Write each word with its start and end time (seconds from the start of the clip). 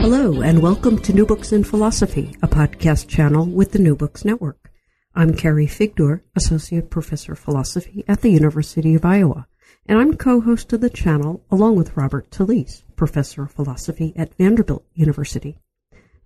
Hello, 0.00 0.40
and 0.40 0.62
welcome 0.62 0.98
to 1.00 1.12
New 1.12 1.26
Books 1.26 1.52
in 1.52 1.62
Philosophy, 1.62 2.34
a 2.42 2.48
podcast 2.48 3.06
channel 3.06 3.44
with 3.44 3.72
the 3.72 3.78
New 3.78 3.94
Books 3.94 4.24
Network. 4.24 4.72
I'm 5.14 5.34
Carrie 5.34 5.66
Figdor, 5.66 6.22
Associate 6.34 6.88
Professor 6.88 7.32
of 7.32 7.38
Philosophy 7.38 8.02
at 8.08 8.22
the 8.22 8.30
University 8.30 8.94
of 8.94 9.04
Iowa, 9.04 9.46
and 9.84 9.98
I'm 9.98 10.16
co-host 10.16 10.72
of 10.72 10.80
the 10.80 10.88
channel 10.88 11.44
along 11.50 11.76
with 11.76 11.98
Robert 11.98 12.30
Talisse, 12.30 12.82
Professor 12.96 13.42
of 13.42 13.52
Philosophy 13.52 14.14
at 14.16 14.34
Vanderbilt 14.36 14.86
University. 14.94 15.58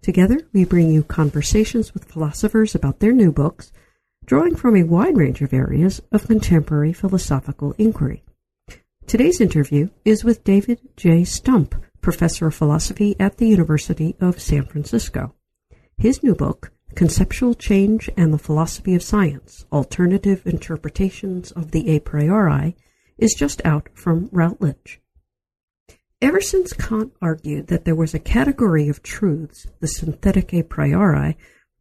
Together, 0.02 0.38
we 0.52 0.64
bring 0.64 0.88
you 0.88 1.02
conversations 1.02 1.92
with 1.92 2.04
philosophers 2.04 2.76
about 2.76 3.00
their 3.00 3.12
new 3.12 3.32
books, 3.32 3.72
drawing 4.24 4.54
from 4.54 4.76
a 4.76 4.84
wide 4.84 5.16
range 5.16 5.42
of 5.42 5.52
areas 5.52 6.00
of 6.12 6.28
contemporary 6.28 6.92
philosophical 6.92 7.74
inquiry. 7.76 8.22
Today's 9.08 9.40
interview 9.40 9.88
is 10.04 10.22
with 10.22 10.44
David 10.44 10.78
J. 10.96 11.24
Stump, 11.24 11.74
professor 12.04 12.48
of 12.48 12.54
philosophy 12.54 13.16
at 13.18 13.38
the 13.38 13.48
University 13.48 14.14
of 14.20 14.38
San 14.38 14.66
Francisco. 14.66 15.34
His 15.96 16.22
new 16.22 16.34
book, 16.34 16.70
Conceptual 16.94 17.54
Change 17.54 18.10
and 18.14 18.30
the 18.30 18.38
Philosophy 18.38 18.94
of 18.94 19.02
Science 19.02 19.64
Alternative 19.72 20.46
Interpretations 20.46 21.50
of 21.52 21.70
the 21.70 21.88
A 21.88 22.00
Priori, 22.00 22.76
is 23.16 23.32
just 23.32 23.64
out 23.64 23.88
from 23.94 24.28
Routledge. 24.32 25.00
Ever 26.20 26.42
since 26.42 26.74
Kant 26.74 27.14
argued 27.22 27.68
that 27.68 27.86
there 27.86 27.94
was 27.94 28.12
a 28.12 28.18
category 28.18 28.86
of 28.88 29.02
truths, 29.02 29.66
the 29.80 29.88
synthetic 29.88 30.52
a 30.52 30.62
priori, 30.62 31.38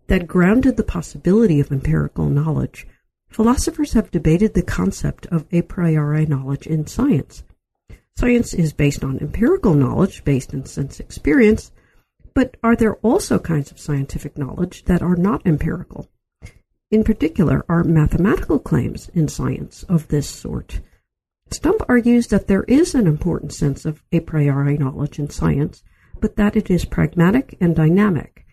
that 0.07 0.25
grounded 0.25 0.77
the 0.77 0.83
possibility 0.83 1.59
of 1.59 1.69
empirical 1.69 2.29
knowledge, 2.29 2.87
philosophers 3.27 3.91
have 3.91 4.09
debated 4.09 4.53
the 4.53 4.63
concept 4.63 5.25
of 5.25 5.45
a 5.51 5.63
priori 5.63 6.25
knowledge 6.25 6.65
in 6.65 6.87
science. 6.87 7.43
Science 8.17 8.53
is 8.53 8.73
based 8.73 9.03
on 9.03 9.19
empirical 9.19 9.73
knowledge 9.73 10.23
based 10.23 10.53
in 10.53 10.65
sense 10.65 10.99
experience, 10.99 11.71
but 12.33 12.57
are 12.63 12.75
there 12.75 12.95
also 12.97 13.39
kinds 13.39 13.71
of 13.71 13.79
scientific 13.79 14.37
knowledge 14.37 14.85
that 14.85 15.01
are 15.01 15.15
not 15.15 15.45
empirical? 15.45 16.09
In 16.91 17.03
particular, 17.03 17.65
are 17.67 17.83
mathematical 17.83 18.59
claims 18.59 19.09
in 19.15 19.27
science 19.27 19.83
of 19.89 20.07
this 20.07 20.29
sort? 20.29 20.79
Stump 21.49 21.81
argues 21.89 22.27
that 22.27 22.47
there 22.47 22.63
is 22.63 22.95
an 22.95 23.07
important 23.07 23.51
sense 23.51 23.83
of 23.85 24.03
a 24.11 24.19
priori 24.19 24.77
knowledge 24.77 25.19
in 25.19 25.29
science, 25.29 25.83
but 26.19 26.35
that 26.35 26.55
it 26.55 26.69
is 26.69 26.85
pragmatic 26.85 27.57
and 27.59 27.75
dynamic. 27.75 28.45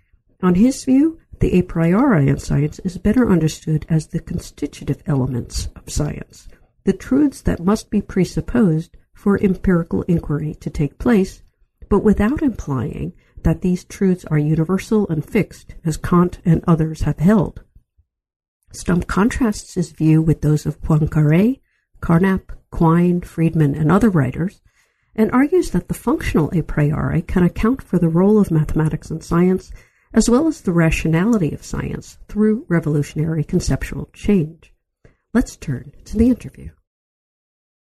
On 0.42 0.55
his 0.55 0.84
view, 0.84 1.19
the 1.41 1.53
a 1.58 1.62
priori 1.62 2.28
in 2.28 2.38
science 2.38 2.78
is 2.81 2.98
better 2.98 3.31
understood 3.31 3.86
as 3.88 4.06
the 4.06 4.20
constitutive 4.20 5.03
elements 5.06 5.69
of 5.77 5.91
science, 5.91 6.48
the 6.84 6.92
truths 6.92 7.42
that 7.42 7.64
must 7.64 7.91
be 7.91 8.00
presupposed 8.00 8.97
for 9.21 9.39
empirical 9.39 10.01
inquiry 10.05 10.55
to 10.55 10.71
take 10.71 10.97
place, 10.97 11.43
but 11.91 12.03
without 12.03 12.41
implying 12.41 13.13
that 13.43 13.61
these 13.61 13.85
truths 13.85 14.25
are 14.31 14.39
universal 14.39 15.07
and 15.11 15.23
fixed, 15.23 15.75
as 15.85 15.99
Kant 15.99 16.39
and 16.47 16.65
others 16.67 17.03
have 17.03 17.19
held. 17.19 17.62
Stump 18.72 19.06
contrasts 19.06 19.75
his 19.75 19.93
view 19.93 20.22
with 20.22 20.41
those 20.41 20.65
of 20.65 20.81
Poincaré, 20.81 21.61
Carnap, 22.00 22.56
Quine, 22.71 23.21
Friedman, 23.21 23.75
and 23.75 23.93
other 23.93 24.09
writers, 24.09 24.62
and 25.15 25.31
argues 25.33 25.73
that 25.73 25.89
the 25.89 25.94
functional 26.09 26.49
a 26.55 26.62
priori 26.62 27.21
can 27.21 27.43
account 27.43 27.83
for 27.83 27.99
the 27.99 28.09
role 28.09 28.39
of 28.41 28.50
mathematics 28.50 29.11
and 29.11 29.23
science, 29.23 29.71
as 30.15 30.31
well 30.31 30.49
as 30.49 30.62
the 30.62 30.73
rationality 30.73 31.53
of 31.53 31.62
science 31.62 32.17
through 32.27 32.65
revolutionary 32.69 33.44
conceptual 33.44 34.09
change. 34.15 34.73
Let's 35.34 35.56
turn 35.56 35.93
to 36.06 36.17
the 36.17 36.31
interview. 36.31 36.71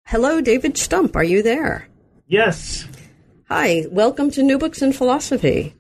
Hello, 0.09 0.41
David 0.41 0.79
Stump. 0.79 1.17
Are 1.17 1.23
you 1.23 1.43
there? 1.43 1.87
Yes. 2.29 2.89
Hi. 3.51 3.85
Welcome 3.91 4.31
to 4.31 4.43
New 4.43 4.57
Books 4.57 4.81
in 4.81 4.95
Philosophy. 4.95 5.75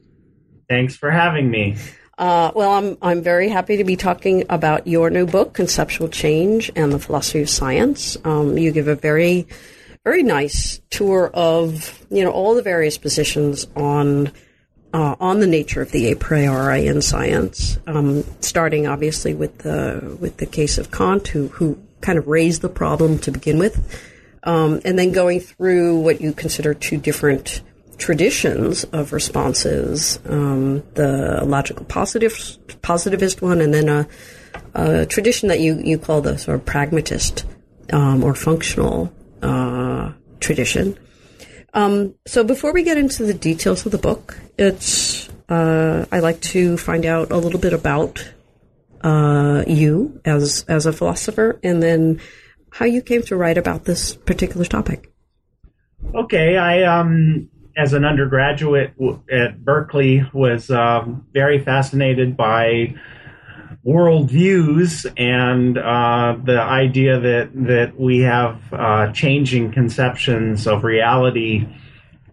Thanks 0.69 0.94
for 0.94 1.11
having 1.11 1.50
me. 1.50 1.78
Uh, 2.19 2.53
well, 2.55 2.72
I'm 2.72 2.99
I'm 3.00 3.22
very 3.22 3.49
happy 3.49 3.78
to 3.78 3.84
be 3.84 3.97
talking 3.97 4.44
about 4.50 4.87
your 4.87 5.09
new 5.09 5.25
book, 5.25 5.55
Conceptual 5.55 6.09
Change 6.09 6.71
and 6.77 6.93
the 6.93 6.99
Philosophy 6.99 7.41
of 7.41 7.49
Science. 7.49 8.19
Um, 8.22 8.59
you 8.59 8.71
give 8.71 8.87
a 8.87 8.94
very 8.94 9.49
very 10.05 10.22
nice 10.22 10.83
tour 10.91 11.31
of 11.33 12.05
you 12.11 12.22
know 12.22 12.31
all 12.31 12.55
the 12.55 12.61
various 12.61 12.99
positions 12.99 13.67
on 13.77 14.31
uh, 14.93 15.17
on 15.21 15.41
the 15.41 15.47
nature 15.47 15.81
of 15.81 15.91
the 15.91 16.12
a 16.12 16.17
priori 16.17 16.87
in 16.87 17.00
science, 17.00 17.78
um, 17.87 18.25
starting 18.41 18.87
obviously 18.87 19.33
with 19.33 19.56
the 19.61 20.19
with 20.21 20.37
the 20.37 20.44
case 20.44 20.77
of 20.77 20.91
Kant, 20.91 21.28
who 21.28 21.49
who 21.49 21.83
kind 22.03 22.19
of 22.19 22.27
raised 22.27 22.61
the 22.61 22.69
problem 22.69 23.19
to 23.21 23.31
begin 23.31 23.59
with, 23.59 23.81
um, 24.48 24.81
and 24.86 24.98
then 24.98 25.12
going 25.12 25.41
through 25.41 26.00
what 26.00 26.22
you 26.22 26.32
consider 26.32 26.72
two 26.72 26.97
different 26.97 27.60
traditions 27.98 28.84
of 28.84 29.12
responses 29.12 30.19
um, 30.25 30.82
the 30.94 31.42
logical 31.44 31.84
positivist 31.84 33.42
one, 33.42 33.60
and 33.60 33.75
then 33.75 33.88
a, 33.91 34.08
a, 34.75 35.04
tradition 35.04 35.50
that 35.50 35.60
you, 35.60 35.78
you 35.84 35.98
call 35.98 36.22
the 36.22 36.38
sort 36.38 36.54
of 36.54 36.64
pragmatist 36.64 37.44
um, 37.92 38.25
or 38.25 38.34
functional 38.34 39.12
uh, 39.42 40.12
tradition. 40.41 40.98
Um, 41.75 42.14
so 42.26 42.42
before 42.42 42.72
we 42.72 42.84
get 42.84 42.97
into 42.97 43.25
the 43.25 43.34
details 43.34 43.84
of 43.84 43.92
the 43.92 43.98
book, 43.98 44.38
it's 44.56 45.28
uh, 45.50 46.06
I 46.10 46.20
like 46.20 46.41
to 46.53 46.78
find 46.78 47.04
out 47.04 47.31
a 47.31 47.37
little 47.37 47.60
bit 47.60 47.75
about 47.75 48.26
uh, 49.03 49.64
you 49.66 50.22
as 50.25 50.64
as 50.69 50.87
a 50.87 50.92
philosopher, 50.92 51.60
and 51.62 51.82
then 51.82 52.20
how 52.71 52.84
you 52.84 53.03
came 53.03 53.23
to 53.23 53.37
write 53.37 53.59
about 53.59 53.84
this 53.84 54.15
particular 54.15 54.65
topic. 54.65 55.12
Okay, 56.15 56.56
I 56.56 56.83
um 56.83 57.49
as 57.79 57.93
an 57.93 58.05
undergraduate 58.05 58.93
at 59.31 59.65
Berkeley 59.65 60.29
was 60.34 60.69
um, 60.69 61.25
very 61.33 61.62
fascinated 61.65 62.37
by 62.37 62.97
worldviews 63.87 65.06
and 65.17 65.79
uh, 65.79 66.37
the 66.45 66.61
idea 66.61 67.21
that 67.21 67.51
that 67.55 67.99
we 67.99 68.19
have 68.19 68.61
uh, 68.73 69.12
changing 69.12 69.73
conceptions 69.73 70.67
of 70.67 70.83
reality 70.83 71.67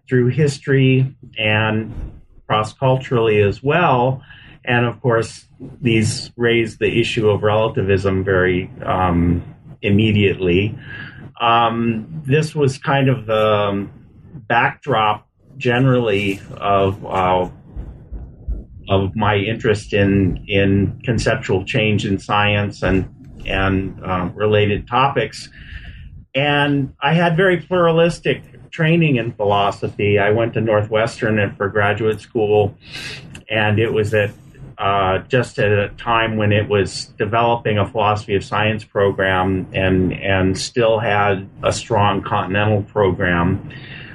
through 0.08 0.28
history 0.28 1.16
and 1.38 2.12
cross 2.48 2.72
culturally 2.72 3.40
as 3.40 3.62
well. 3.62 4.22
And 4.64 4.84
of 4.84 5.00
course, 5.00 5.46
these 5.80 6.32
raise 6.36 6.78
the 6.78 7.00
issue 7.00 7.28
of 7.28 7.44
relativism 7.44 8.24
very 8.24 8.68
um, 8.84 9.55
immediately. 9.82 10.76
Um, 11.40 12.22
this 12.26 12.54
was 12.54 12.78
kind 12.78 13.08
of 13.08 13.26
the 13.26 13.88
backdrop 14.48 15.28
generally 15.56 16.40
of 16.56 17.04
uh, 17.04 17.48
of 18.88 19.16
my 19.16 19.36
interest 19.36 19.92
in 19.92 20.44
in 20.48 21.00
conceptual 21.04 21.64
change 21.64 22.06
in 22.06 22.18
science 22.18 22.82
and 22.82 23.08
and 23.46 24.02
uh, 24.04 24.30
related 24.34 24.88
topics. 24.88 25.48
And 26.34 26.94
I 27.00 27.14
had 27.14 27.36
very 27.36 27.58
pluralistic 27.58 28.70
training 28.70 29.16
in 29.16 29.32
philosophy. 29.32 30.18
I 30.18 30.30
went 30.30 30.52
to 30.54 30.60
Northwestern 30.60 31.54
for 31.56 31.68
graduate 31.68 32.20
school, 32.20 32.76
and 33.48 33.78
it 33.78 33.92
was 33.92 34.12
at 34.12 34.30
uh, 34.78 35.18
just 35.28 35.58
at 35.58 35.72
a 35.72 35.88
time 35.96 36.36
when 36.36 36.52
it 36.52 36.68
was 36.68 37.06
developing 37.18 37.78
a 37.78 37.86
philosophy 37.86 38.34
of 38.34 38.44
science 38.44 38.84
program 38.84 39.66
and 39.72 40.12
and 40.12 40.58
still 40.58 40.98
had 40.98 41.48
a 41.62 41.72
strong 41.72 42.22
continental 42.22 42.82
program. 42.82 43.70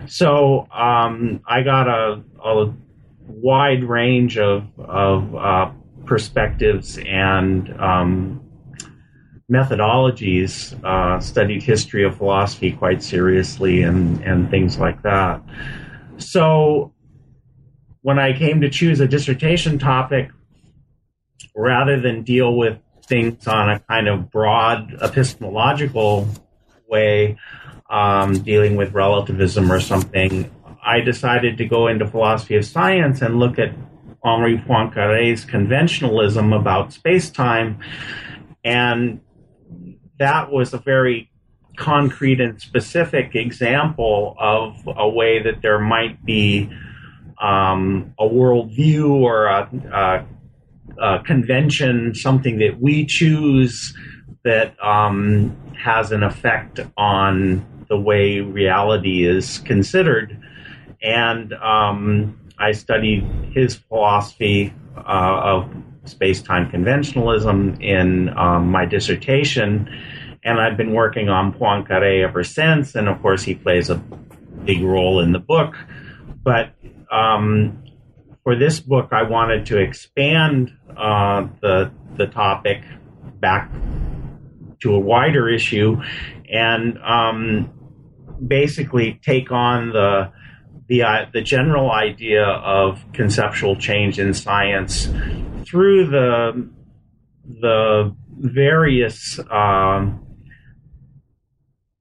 So 0.08 0.68
um, 0.72 1.42
I 1.48 1.64
got 1.64 1.88
a, 1.88 2.22
a, 2.44 2.74
wide 3.28 3.84
range 3.84 4.38
of 4.38 4.68
of 4.78 5.36
uh, 5.36 5.72
perspectives 6.06 7.00
and 7.00 7.70
um, 7.82 8.44
methodologies. 9.52 10.78
Uh, 10.84 11.20
studied 11.20 11.64
history 11.64 12.04
of 12.04 12.18
philosophy 12.18 12.72
quite 12.72 13.02
seriously 13.02 13.82
and 13.82 14.22
and 14.24 14.52
things 14.52 14.78
like 14.78 15.02
that. 15.02 15.42
So 16.18 16.94
when 18.02 18.20
I 18.20 18.34
came 18.34 18.62
to 18.62 18.70
choose 18.70 19.00
a 19.00 19.08
dissertation 19.08 19.80
topic 19.80 20.30
rather 21.56 22.00
than 22.00 22.24
deal 22.24 22.56
with 22.56 22.78
things 23.06 23.48
on 23.48 23.70
a 23.70 23.80
kind 23.80 24.08
of 24.08 24.32
broad 24.32 24.96
epistemological 25.02 26.28
way, 26.88 27.38
um, 27.90 28.42
dealing 28.42 28.76
with 28.76 28.94
relativism 28.94 29.72
or 29.72 29.80
something, 29.80 30.50
I 30.84 31.02
decided 31.02 31.58
to 31.58 31.66
go 31.66 31.88
into 31.88 32.08
philosophy 32.08 32.56
of 32.56 32.66
science 32.66 33.22
and 33.22 33.38
look 33.38 33.60
at 33.60 33.74
Henri 34.24 34.58
Poincaré's 34.58 35.46
conventionalism 35.46 36.58
about 36.58 36.94
space 36.94 37.30
time. 37.30 37.80
And 38.64 39.22
that 40.20 40.52
was 40.52 40.74
a 40.74 40.78
very 40.78 41.32
concrete 41.76 42.40
and 42.40 42.62
specific 42.62 43.36
example 43.36 44.36
of 44.40 44.76
a 44.88 45.10
way 45.10 45.42
that 45.42 45.62
there 45.62 45.80
might 45.80 46.24
be 46.24 46.70
um, 47.42 48.14
a 48.20 48.24
worldview 48.24 49.10
or 49.10 49.46
a, 49.48 49.70
a, 49.92 50.26
convention, 51.26 52.16
something 52.16 52.60
that 52.60 52.80
we 52.80 53.06
choose 53.06 53.94
that 54.44 54.82
um, 54.84 55.56
has 55.78 56.12
an 56.12 56.24
effect 56.24 56.80
on 56.98 57.66
the 57.90 57.98
way 57.98 58.40
reality 58.40 59.28
is 59.28 59.60
considered. 59.60 60.40
And 61.02 61.54
um, 61.54 62.40
I 62.58 62.72
studied 62.72 63.24
his 63.54 63.76
philosophy 63.76 64.74
uh, 64.98 65.02
of 65.44 65.70
space 66.06 66.42
time 66.42 66.70
conventionalism 66.72 67.82
in 67.82 68.30
um, 68.38 68.70
my 68.70 68.86
dissertation 68.86 69.90
and 70.44 70.60
I've 70.60 70.78
been 70.78 70.94
working 70.94 71.30
on 71.30 71.54
Poincaré 71.54 72.24
ever 72.24 72.44
since. 72.44 72.96
And 72.96 73.08
of 73.08 73.22
course, 73.22 73.44
he 73.44 73.56
plays 73.56 73.90
a 73.90 73.96
big 74.66 74.82
role 74.82 75.20
in 75.20 75.32
the 75.32 75.40
book. 75.40 75.76
But 76.44 76.72
um, 77.12 77.81
for 78.44 78.56
this 78.56 78.80
book, 78.80 79.10
I 79.12 79.24
wanted 79.24 79.68
to 79.68 79.78
expand 79.78 80.72
uh, 80.98 81.48
the 81.62 81.92
the 82.18 82.28
topic 82.28 82.84
back 83.40 83.72
to 84.82 84.96
a 84.96 85.00
wider 85.00 85.48
issue, 85.50 86.02
and 86.52 86.98
um, 87.00 87.72
basically 88.46 89.20
take 89.24 89.52
on 89.52 89.90
the 89.90 90.32
the 90.88 91.04
uh, 91.04 91.26
the 91.34 91.42
general 91.42 91.92
idea 91.92 92.44
of 92.44 93.04
conceptual 93.14 93.76
change 93.76 94.20
in 94.20 94.34
science 94.34 95.08
through 95.66 96.08
the 96.08 96.70
the 97.46 98.16
various 98.38 99.40
um, 99.52 100.26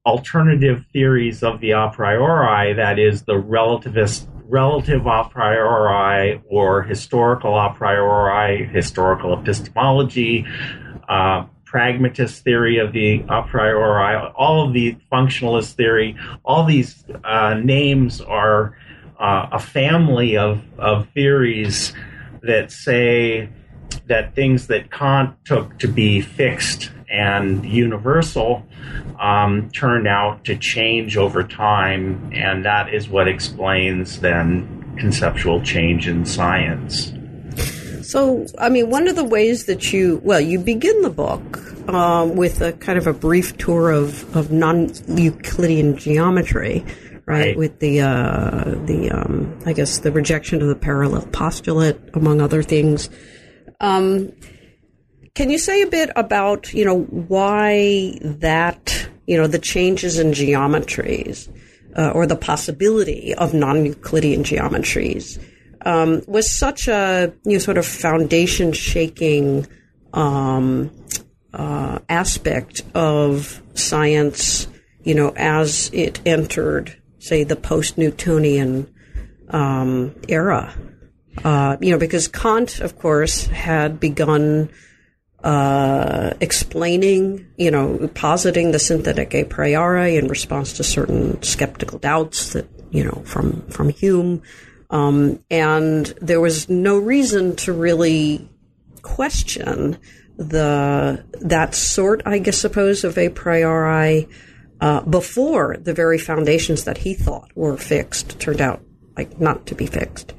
alternative 0.07 0.85
theories 0.93 1.43
of 1.43 1.61
the 1.61 1.73
a 1.73 1.91
priori, 1.93 2.73
that 2.75 2.99
is, 2.99 3.23
the 3.23 3.35
relativist 3.35 4.27
relative 4.51 5.07
a 5.07 5.25
priori 5.25 6.43
or 6.49 6.83
historical 6.83 7.59
a 7.59 7.73
priori, 7.73 8.67
historical 8.67 9.39
epistemology, 9.39 10.45
uh, 11.09 11.45
pragmatist 11.65 12.43
theory 12.43 12.79
of 12.79 12.93
the 12.93 13.25
a 13.29 13.43
priori, 13.43 14.17
all 14.35 14.67
of 14.67 14.75
the 14.75 14.97
functionalist 15.11 15.75
theory, 15.75 16.17
all 16.45 16.65
these 16.65 17.05
uh, 17.25 17.55
names 17.55 18.21
are 18.21 18.77
uh, 19.21 19.47
a 19.53 19.59
family 19.59 20.37
of, 20.37 20.63
of 20.79 21.09
theories 21.11 21.93
that 22.43 22.73
say 22.73 23.49
that 24.07 24.35
things 24.35 24.67
that 24.69 24.91
Kant 24.91 25.37
took 25.45 25.79
to 25.79 25.89
be 25.89 26.21
fixed 26.21 26.91
and 27.11 27.65
universal 27.67 28.65
um, 29.19 29.71
turned 29.71 30.07
out 30.07 30.45
to 30.45 30.57
change 30.57 31.17
over 31.17 31.43
time, 31.43 32.31
and 32.33 32.65
that 32.65 32.95
is 32.95 33.09
what 33.09 33.29
explains 33.29 34.21
then 34.21 34.95
conceptual 34.99 35.61
change 35.63 36.09
in 36.09 36.25
science. 36.25 37.13
So, 38.03 38.47
I 38.59 38.69
mean, 38.71 38.91
one 38.91 39.09
of 39.09 39.17
the 39.17 39.25
ways 39.25 39.67
that 39.67 39.93
you, 39.93 40.21
well, 40.25 40.41
you 40.41 40.59
begin 40.59 41.03
the 41.03 41.11
book 41.11 41.59
um, 41.89 42.35
with 42.37 42.61
a 42.61 42.73
kind 42.73 42.99
of 42.99 43.07
a 43.07 43.13
brief 43.13 43.57
tour 43.57 43.91
of, 43.91 44.37
of 44.37 44.51
non 44.51 44.91
Euclidean 45.07 45.97
geometry, 45.97 46.85
right? 47.27 47.27
right? 47.27 47.57
With 47.57 47.79
the, 47.79 48.01
uh, 48.01 48.65
the 48.87 49.11
um, 49.13 49.57
I 49.67 49.73
guess, 49.75 49.99
the 49.99 50.11
rejection 50.11 50.61
of 50.63 50.69
the 50.69 50.75
parallel 50.75 51.27
postulate, 51.27 51.99
among 52.15 52.41
other 52.41 52.63
things. 52.63 53.11
Um, 53.81 54.33
can 55.35 55.49
you 55.51 55.59
say 55.59 55.83
a 55.83 55.87
bit 55.87 56.11
about, 56.17 56.73
you 56.73 56.85
know, 56.85 57.01
why 57.01 58.19
that, 58.21 59.09
you 59.27 59.37
know, 59.37 59.47
the 59.47 59.59
changes 59.59 60.19
in 60.19 60.33
geometries 60.33 61.49
uh, 61.97 62.11
or 62.11 62.27
the 62.27 62.37
possibility 62.37 63.35
of 63.35 63.55
non-Euclidean 63.55 64.45
geometries 64.45 65.43
um, 65.87 66.23
was 66.27 66.51
such 66.51 66.89
a, 66.89 67.33
you 67.45 67.53
know, 67.53 67.59
sort 67.59 67.79
of 67.79 67.87
foundation 67.87 68.73
shaking 68.73 69.67
um, 70.13 70.91
uh, 71.55 71.99
aspect 72.09 72.83
of 72.95 73.63
science, 73.75 74.69
you 75.05 75.15
know, 75.15 75.33
as 75.37 75.91
it 75.93 76.21
entered, 76.27 77.01
say, 77.19 77.45
the 77.45 77.57
post-Newtonian 77.57 78.93
um, 79.49 80.15
era. 80.29 80.75
Uh, 81.45 81.77
you 81.81 81.91
know, 81.93 81.99
because 81.99 82.29
Kant, 82.29 82.81
of 82.81 82.99
course, 82.99 83.47
had 83.47 84.01
begun 84.01 84.71
uh, 85.43 86.35
explaining, 86.41 87.47
you 87.57 87.71
know, 87.71 88.11
positing 88.15 88.73
the 88.73 88.79
synthetic 88.79 89.35
a 89.35 89.45
priori 89.45 90.17
in 90.17 90.29
response 90.29 90.75
to 90.75 90.85
certain 90.85 91.43
skeptical 91.43 91.99
doubts 91.99 92.53
that, 92.53 92.69
you 92.91 93.05
know, 93.05 93.23
from, 93.25 93.63
from 93.69 93.89
Hume. 93.89 94.43
Um, 94.91 95.43
and 95.51 96.07
there 96.21 96.41
was 96.41 96.69
no 96.69 96.99
reason 96.99 97.57
to 97.57 97.73
really 97.73 98.49
question 99.03 99.99
the, 100.37 101.25
that 101.41 101.75
sort, 101.75 102.23
I 102.27 102.39
guess, 102.39 102.59
suppose, 102.59 103.05
of 103.05 103.17
a 103.17 103.29
priori, 103.29 104.29
uh, 104.81 105.03
before 105.03 105.77
the 105.77 105.95
very 105.95 106.19
foundations 106.19 106.85
that 106.85 106.99
he 106.99 107.15
thought 107.15 107.51
were 107.55 107.77
fixed 107.77 108.41
turned 108.41 108.61
out 108.61 108.83
like 109.17 109.41
not 109.41 109.67
to 109.67 109.75
be 109.75 109.87
fixed. 109.87 110.35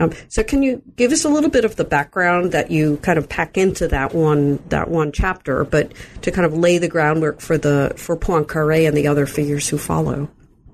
Um, 0.00 0.12
so 0.28 0.42
can 0.42 0.62
you 0.62 0.82
give 0.96 1.12
us 1.12 1.24
a 1.24 1.28
little 1.28 1.50
bit 1.50 1.64
of 1.64 1.76
the 1.76 1.84
background 1.84 2.52
that 2.52 2.70
you 2.70 2.96
kind 2.98 3.18
of 3.18 3.28
pack 3.28 3.56
into 3.56 3.88
that 3.88 4.14
one 4.14 4.62
that 4.68 4.88
one 4.88 5.12
chapter, 5.12 5.64
but 5.64 5.92
to 6.22 6.30
kind 6.30 6.46
of 6.46 6.56
lay 6.56 6.78
the 6.78 6.88
groundwork 6.88 7.40
for 7.40 7.58
the 7.58 7.92
for 7.96 8.16
Poincaré 8.16 8.86
and 8.86 8.96
the 8.96 9.06
other 9.06 9.26
figures 9.26 9.68
who 9.68 9.78
follow? 9.78 10.28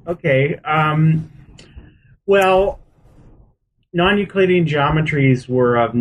Okay. 0.06 0.58
Um, 0.64 1.30
well, 2.26 2.80
non-Euclidean 3.92 4.66
geometries 4.66 5.48
were 5.48 5.76
a, 5.76 5.92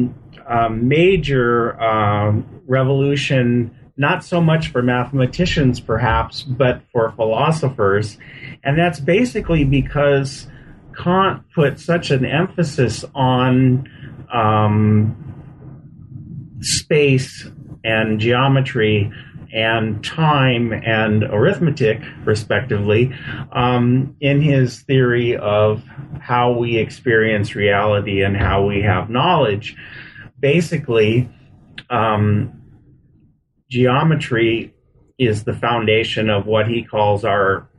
a 0.48 0.70
major 0.70 1.82
um, 1.82 2.62
revolution, 2.68 3.76
not 3.98 4.24
so 4.24 4.40
much 4.40 4.70
for 4.70 4.82
mathematicians, 4.82 5.80
perhaps, 5.80 6.44
but 6.44 6.82
for 6.92 7.12
philosophers, 7.12 8.18
and 8.64 8.78
that's 8.78 9.00
basically 9.00 9.64
because 9.64 10.48
Kant 10.98 11.44
put 11.54 11.80
such 11.80 12.12
an 12.12 12.26
emphasis 12.26 13.06
on 13.14 13.90
um, 14.34 15.16
space 16.62 17.48
and 17.84 18.20
geometry 18.20 19.12
and 19.54 20.04
time 20.04 20.74
and 20.74 21.24
arithmetic, 21.24 22.02
respectively, 22.26 23.14
um, 23.54 24.16
in 24.20 24.42
his 24.42 24.82
theory 24.82 25.38
of 25.38 25.84
how 26.20 26.52
we 26.52 26.78
experience 26.78 27.56
reality 27.56 28.24
and 28.24 28.36
how 28.36 28.66
we 28.66 28.82
have 28.82 29.10
knowledge. 29.10 29.76
Basically, 30.40 31.30
um, 31.90 32.62
geometry 33.70 34.74
is 35.18 35.46
the 35.46 35.54
foundation 35.54 36.30
of 36.30 36.46
what 36.46 36.68
he 36.68 36.84
calls 36.84 37.24
our 37.24 37.70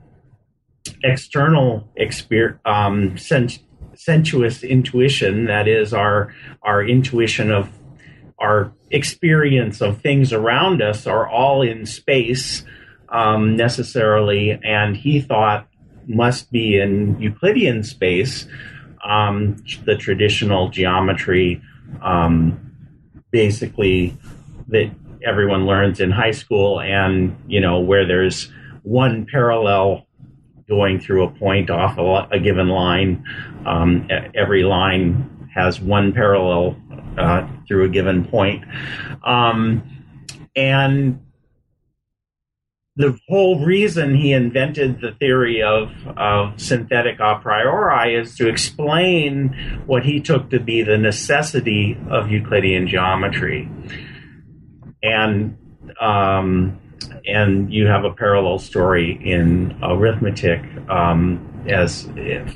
external 1.02 1.88
experience, 1.97 2.61
um, 2.64 3.17
sensuous 3.95 4.62
intuition, 4.62 5.47
that 5.47 5.69
is 5.69 5.93
our 5.93 6.35
our 6.62 6.85
intuition 6.85 7.50
of 7.50 7.71
our 8.38 8.73
experience 8.90 9.81
of 9.81 10.00
things 10.00 10.33
around 10.33 10.81
us, 10.81 11.07
are 11.07 11.28
all 11.28 11.62
in 11.62 11.85
space 11.85 12.64
um, 13.09 13.57
necessarily, 13.57 14.59
and 14.62 14.97
he 14.97 15.21
thought 15.21 15.67
must 16.07 16.50
be 16.50 16.78
in 16.78 17.21
Euclidean 17.21 17.83
space, 17.83 18.47
um, 19.05 19.57
the 19.85 19.97
traditional 19.97 20.71
geometry, 20.71 21.61
um, 22.02 22.59
basically 23.31 24.17
that 24.69 24.90
everyone 25.25 25.67
learns 25.67 26.00
in 26.00 26.11
high 26.11 26.31
school, 26.31 26.81
and 26.81 27.37
you 27.47 27.61
know 27.61 27.81
where 27.81 28.07
there's 28.07 28.50
one 28.83 29.26
parallel 29.26 30.08
going 30.69 31.01
through 31.01 31.25
a 31.25 31.31
point 31.31 31.71
off 31.71 31.99
a, 31.99 32.37
a 32.37 32.39
given 32.39 32.69
line. 32.69 33.25
Um, 33.67 34.09
every 34.35 34.63
line 34.63 35.49
has 35.55 35.81
one 35.81 36.13
parallel 36.13 36.77
uh, 37.17 37.49
through 37.67 37.85
a 37.85 37.89
given 37.89 38.25
point. 38.25 38.65
Um, 39.25 39.83
and 40.55 41.21
the 42.97 43.17
whole 43.29 43.65
reason 43.65 44.17
he 44.17 44.33
invented 44.33 45.01
the 45.01 45.13
theory 45.13 45.63
of, 45.63 45.91
of 46.17 46.61
synthetic 46.61 47.21
a 47.21 47.39
priori 47.41 48.17
is 48.17 48.35
to 48.37 48.49
explain 48.49 49.83
what 49.87 50.05
he 50.05 50.21
took 50.21 50.51
to 50.51 50.59
be 50.59 50.83
the 50.83 50.99
necessity 50.99 51.97
of 52.11 52.29
Euclidean 52.31 52.89
geometry. 52.89 53.69
And 55.01 55.57
um, 56.01 56.81
and 57.26 57.73
you 57.73 57.87
have 57.87 58.05
a 58.05 58.12
parallel 58.12 58.59
story 58.59 59.19
in 59.25 59.78
arithmetic 59.83 60.61
um, 60.88 61.64
as 61.69 62.09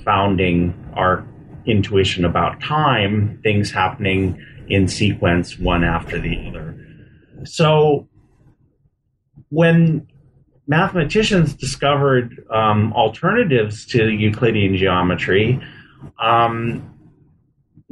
founding 0.04 0.74
our 0.94 1.26
intuition 1.66 2.24
about 2.24 2.60
time, 2.60 3.38
things 3.42 3.70
happening 3.70 4.40
in 4.68 4.88
sequence 4.88 5.58
one 5.58 5.84
after 5.84 6.18
the 6.18 6.48
other. 6.48 6.74
So 7.44 8.08
when 9.50 10.06
mathematicians 10.66 11.54
discovered 11.54 12.44
um, 12.50 12.92
alternatives 12.94 13.84
to 13.86 14.08
Euclidean 14.10 14.76
geometry, 14.76 15.60
um, 16.20 16.88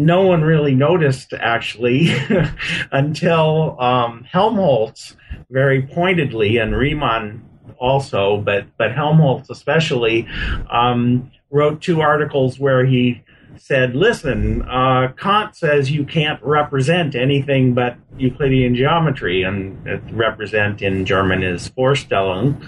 no 0.00 0.22
one 0.22 0.40
really 0.40 0.74
noticed 0.74 1.34
actually 1.34 2.08
until 2.90 3.78
um, 3.78 4.24
Helmholtz 4.24 5.14
very 5.50 5.82
pointedly 5.82 6.56
and 6.56 6.74
Riemann 6.74 7.46
also, 7.78 8.38
but 8.38 8.64
but 8.78 8.92
Helmholtz 8.92 9.50
especially 9.50 10.26
um, 10.70 11.30
wrote 11.50 11.82
two 11.82 12.00
articles 12.00 12.58
where 12.58 12.86
he 12.86 13.22
said, 13.58 13.94
"Listen, 13.94 14.62
uh, 14.62 15.12
Kant 15.18 15.54
says 15.54 15.90
you 15.90 16.04
can't 16.04 16.42
represent 16.42 17.14
anything 17.14 17.74
but 17.74 17.96
Euclidean 18.16 18.74
geometry, 18.74 19.42
and 19.42 19.86
represent 20.16 20.80
in 20.80 21.04
German 21.04 21.42
is 21.42 21.68
Vorstellung." 21.70 22.58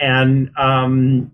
And 0.00 0.50
um, 0.56 1.32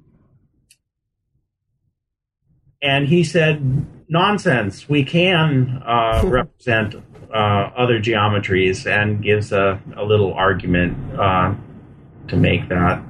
and 2.83 3.07
he 3.07 3.23
said, 3.23 3.87
nonsense. 4.09 4.89
We 4.89 5.05
can 5.05 5.83
uh, 5.85 6.23
represent 6.25 6.95
uh, 7.33 7.71
other 7.77 8.01
geometries 8.01 8.87
and 8.87 9.23
gives 9.23 9.53
a, 9.53 9.81
a 9.97 10.05
little 10.05 10.33
argument 10.33 10.97
uh, 11.19 11.55
to 12.29 12.37
make 12.37 12.69
that 12.69 13.03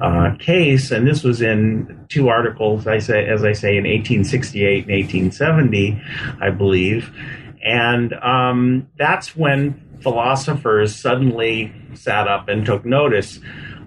uh, 0.00 0.34
case. 0.38 0.90
And 0.90 1.06
this 1.06 1.22
was 1.22 1.40
in 1.40 2.06
two 2.08 2.28
articles, 2.28 2.86
I 2.86 2.98
say, 2.98 3.26
as 3.26 3.44
I 3.44 3.52
say, 3.52 3.76
in 3.76 3.84
1868 3.84 4.84
and 4.84 4.92
1870, 4.92 6.00
I 6.40 6.50
believe. 6.50 7.14
And 7.62 8.12
um, 8.14 8.88
that's 8.98 9.36
when 9.36 9.98
philosophers 10.02 10.94
suddenly 10.94 11.72
sat 11.94 12.28
up 12.28 12.48
and 12.48 12.66
took 12.66 12.84
notice 12.84 13.40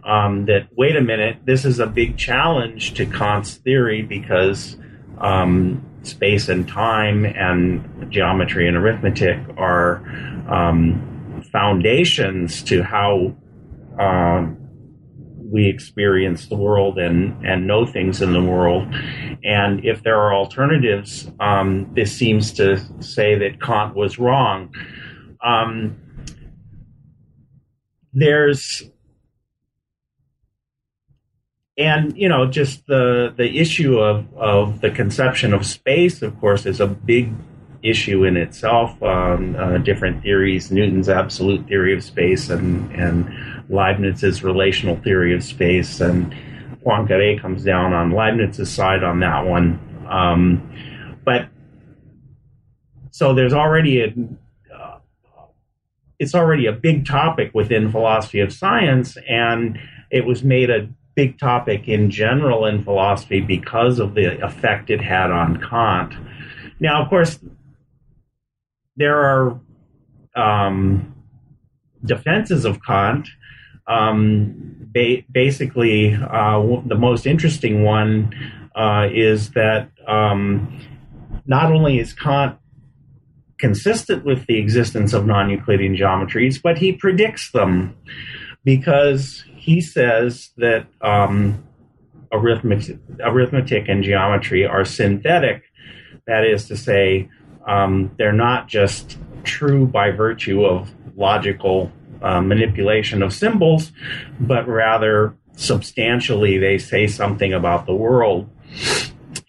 um, 0.04 0.46
that, 0.46 0.70
wait 0.76 0.96
a 0.96 1.02
minute, 1.02 1.38
this 1.46 1.66
is 1.66 1.80
a 1.80 1.86
big 1.86 2.18
challenge 2.18 2.94
to 2.96 3.06
Kant's 3.06 3.56
theory 3.56 4.02
because 4.02 4.78
um, 5.20 5.87
space 6.04 6.50
and 6.50 6.68
time 6.68 7.26
and 7.26 8.12
geometry 8.12 8.68
and 8.68 8.78
arithmetic 8.78 9.40
are 9.58 9.98
um, 10.50 11.44
foundations 11.52 12.64
to 12.64 12.84
how 12.84 13.36
uh, 14.00 14.48
we 15.50 15.68
experience 15.68 16.48
the 16.48 16.56
world 16.56 16.98
and, 16.98 17.46
and 17.46 17.68
know 17.68 17.86
things 17.86 18.22
in 18.22 18.34
the 18.34 18.44
world. 18.44 18.88
And 19.44 19.84
if 19.86 20.04
there 20.04 20.20
are 20.20 20.34
alternatives, 20.34 21.32
um, 21.40 21.90
this 21.94 22.12
seems 22.12 22.52
to 22.54 22.80
say 23.02 23.36
that 23.36 23.62
Kant 23.62 23.96
was 23.96 24.20
wrong. 24.20 24.74
Um, 25.44 25.96
there's 28.14 28.84
and 31.78 32.18
you 32.18 32.28
know 32.28 32.46
just 32.46 32.86
the 32.88 33.34
the 33.38 33.60
issue 33.60 34.00
of 34.00 34.26
of 34.36 34.82
the 34.82 34.90
conception 34.90 35.54
of 35.54 35.66
space 35.66 36.22
of 36.22 36.38
course 36.40 36.66
is 36.66 36.80
a 36.80 36.88
big 36.88 37.32
issue 37.84 38.26
in 38.26 38.36
itself 38.36 39.02
um, 39.04 39.56
uh, 39.56 39.78
different 39.78 40.22
theories 40.24 40.72
newton's 40.72 41.10
absolute 41.10 41.66
theory 41.68 41.94
of 41.94 42.04
space 42.04 42.50
and 42.50 42.92
and 42.92 43.30
leibniz's 43.70 44.44
relational 44.44 44.96
theory 44.98 45.34
of 45.36 45.44
space 45.44 46.00
and 46.02 46.34
poincare 46.88 47.40
comes 47.40 47.64
down 47.64 47.94
on 47.94 48.12
leibniz's 48.12 48.72
side 48.72 49.04
on 49.04 49.20
that 49.20 49.46
one. 49.46 49.80
Um, 50.10 51.18
but 51.26 51.50
so 53.12 53.34
there's 53.34 53.54
already 53.54 54.02
a 54.02 54.14
uh, 54.74 55.00
it's 56.20 56.34
already 56.34 56.66
a 56.66 56.72
big 56.72 57.06
topic 57.06 57.52
within 57.54 57.92
philosophy 57.92 58.40
of 58.40 58.54
science 58.54 59.18
and 59.28 59.78
it 60.10 60.26
was 60.26 60.44
made 60.44 60.70
a 60.70 60.88
big 61.18 61.40
topic 61.40 61.88
in 61.88 62.12
general 62.12 62.68
in 62.68 62.84
philosophy 62.84 63.42
because 63.42 63.98
of 63.98 64.14
the 64.14 64.40
effect 64.46 64.92
it 64.92 65.02
had 65.02 65.32
on 65.32 65.60
Kant. 65.68 66.14
Now, 66.80 67.02
of 67.02 67.10
course, 67.10 67.40
there 68.98 69.18
are 69.18 69.60
um, 70.36 71.16
defenses 72.06 72.66
of 72.66 72.84
Kant. 72.86 73.28
Um, 73.88 74.76
ba- 74.94 75.24
basically, 75.32 76.14
uh, 76.14 76.62
the 76.86 76.96
most 76.96 77.26
interesting 77.26 77.84
one 77.84 78.32
uh, 78.76 79.10
is 79.12 79.50
that 79.52 79.90
um, 80.08 80.80
not 81.48 81.72
only 81.72 81.98
is 81.98 82.14
Kant 82.14 82.60
consistent 83.58 84.24
with 84.24 84.46
the 84.46 84.60
existence 84.60 85.14
of 85.14 85.26
non 85.26 85.50
Euclidean 85.50 85.96
geometries, 85.96 86.62
but 86.62 86.78
he 86.78 86.92
predicts 86.92 87.50
them 87.52 87.96
because 88.64 89.44
he 89.68 89.82
says 89.82 90.52
that 90.56 90.88
um, 91.02 91.62
arithmetic, 92.32 93.00
arithmetic 93.20 93.90
and 93.90 94.02
geometry 94.02 94.66
are 94.66 94.86
synthetic. 94.86 95.64
That 96.26 96.46
is 96.46 96.70
to 96.70 96.78
say, 96.78 97.30
um, 97.68 98.16
they're 98.18 98.32
not 98.32 98.70
just 98.70 99.18
true 99.44 99.86
by 99.86 100.12
virtue 100.12 100.64
of 100.64 100.96
logical 101.18 101.92
uh, 102.22 102.40
manipulation 102.40 103.22
of 103.22 103.34
symbols, 103.34 103.92
but 104.40 104.66
rather 104.70 105.36
substantially 105.58 106.58
they 106.58 106.78
say 106.78 107.06
something 107.06 107.54
about 107.54 107.86
the 107.88 107.94
world. 107.94 108.50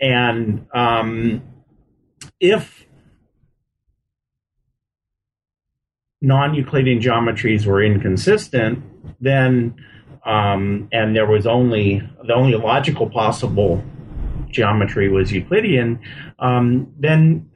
And 0.01 0.67
um, 0.75 1.43
if 2.41 2.85
non 6.21 6.55
Euclidean 6.55 6.99
geometries 6.99 7.67
were 7.67 7.81
inconsistent, 7.81 8.83
then 9.21 9.77
um, 10.25 10.89
and 10.93 11.15
there 11.15 11.27
was 11.27 11.47
only 11.47 12.03
the 12.27 12.35
only 12.35 12.57
logical 12.57 13.09
possible 13.09 13.83
geometry 14.51 15.09
was 15.09 15.33
Euclidean, 15.33 16.01
um, 16.39 16.93
then 16.99 17.51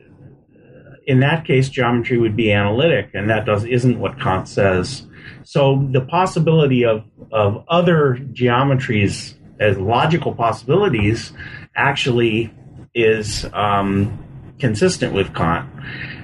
in 1.06 1.20
that 1.20 1.44
case 1.44 1.68
geometry 1.68 2.18
would 2.18 2.36
be 2.36 2.52
analytic, 2.52 3.10
and 3.14 3.28
that 3.30 3.46
does 3.46 3.64
isn't 3.64 3.98
what 3.98 4.20
Kant 4.20 4.48
says. 4.48 5.06
So 5.44 5.88
the 5.90 6.00
possibility 6.00 6.84
of 6.84 7.04
of 7.30 7.64
other 7.68 8.18
geometries 8.32 9.34
as 9.60 9.78
logical 9.78 10.34
possibilities 10.34 11.32
actually 11.76 12.52
is 12.94 13.46
um, 13.52 14.18
consistent 14.58 15.14
with 15.14 15.34
Kant. 15.34 15.68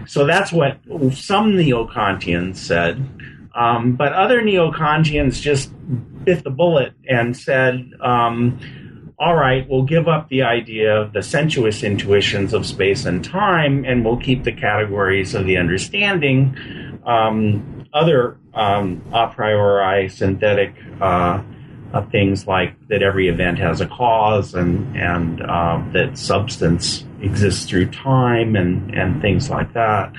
So 0.07 0.27
that's 0.27 0.53
what 0.53 0.79
some 1.13 1.57
neo-Kantians 1.57 2.57
said. 2.57 3.07
Um, 3.55 3.97
but 3.97 4.13
other 4.13 4.43
neo-Kantians 4.43 5.41
just 5.41 5.71
bit 6.29 6.45
the 6.45 6.51
bullet 6.51 6.93
and 7.09 7.35
said, 7.35 7.91
um, 8.03 8.61
all 9.19 9.35
right, 9.35 9.67
we'll 9.67 9.85
give 9.85 10.09
up 10.09 10.29
the 10.29 10.43
idea 10.43 10.95
of 10.95 11.15
the 11.15 11.23
sensuous 11.23 11.83
intuitions 11.83 12.53
of 12.53 12.67
space 12.67 13.07
and 13.07 13.25
time, 13.25 13.87
and 13.87 14.05
we'll 14.05 14.19
keep 14.19 14.45
the 14.45 14.53
categories 14.53 15.35
of 15.35 15.47
the 15.47 15.57
understanding. 15.57 16.55
Um, 17.07 17.89
other 17.95 18.37
um, 18.53 19.03
a 19.11 19.29
priori 19.29 20.11
synthetic 20.11 20.75
uh, 21.01 21.43
uh, 21.95 22.03
things 22.11 22.47
like 22.47 22.75
that 22.89 23.03
every 23.03 23.29
event 23.29 23.59
has 23.59 23.81
a 23.81 23.87
cause 23.87 24.53
and 24.53 24.95
and 24.95 25.41
uh, 25.41 25.83
that 25.93 26.19
substance 26.19 27.05
exists 27.21 27.67
through 27.69 27.91
time 27.91 28.57
and 28.57 28.95
and 28.95 29.21
things 29.21 29.51
like 29.51 29.73
that. 29.75 30.13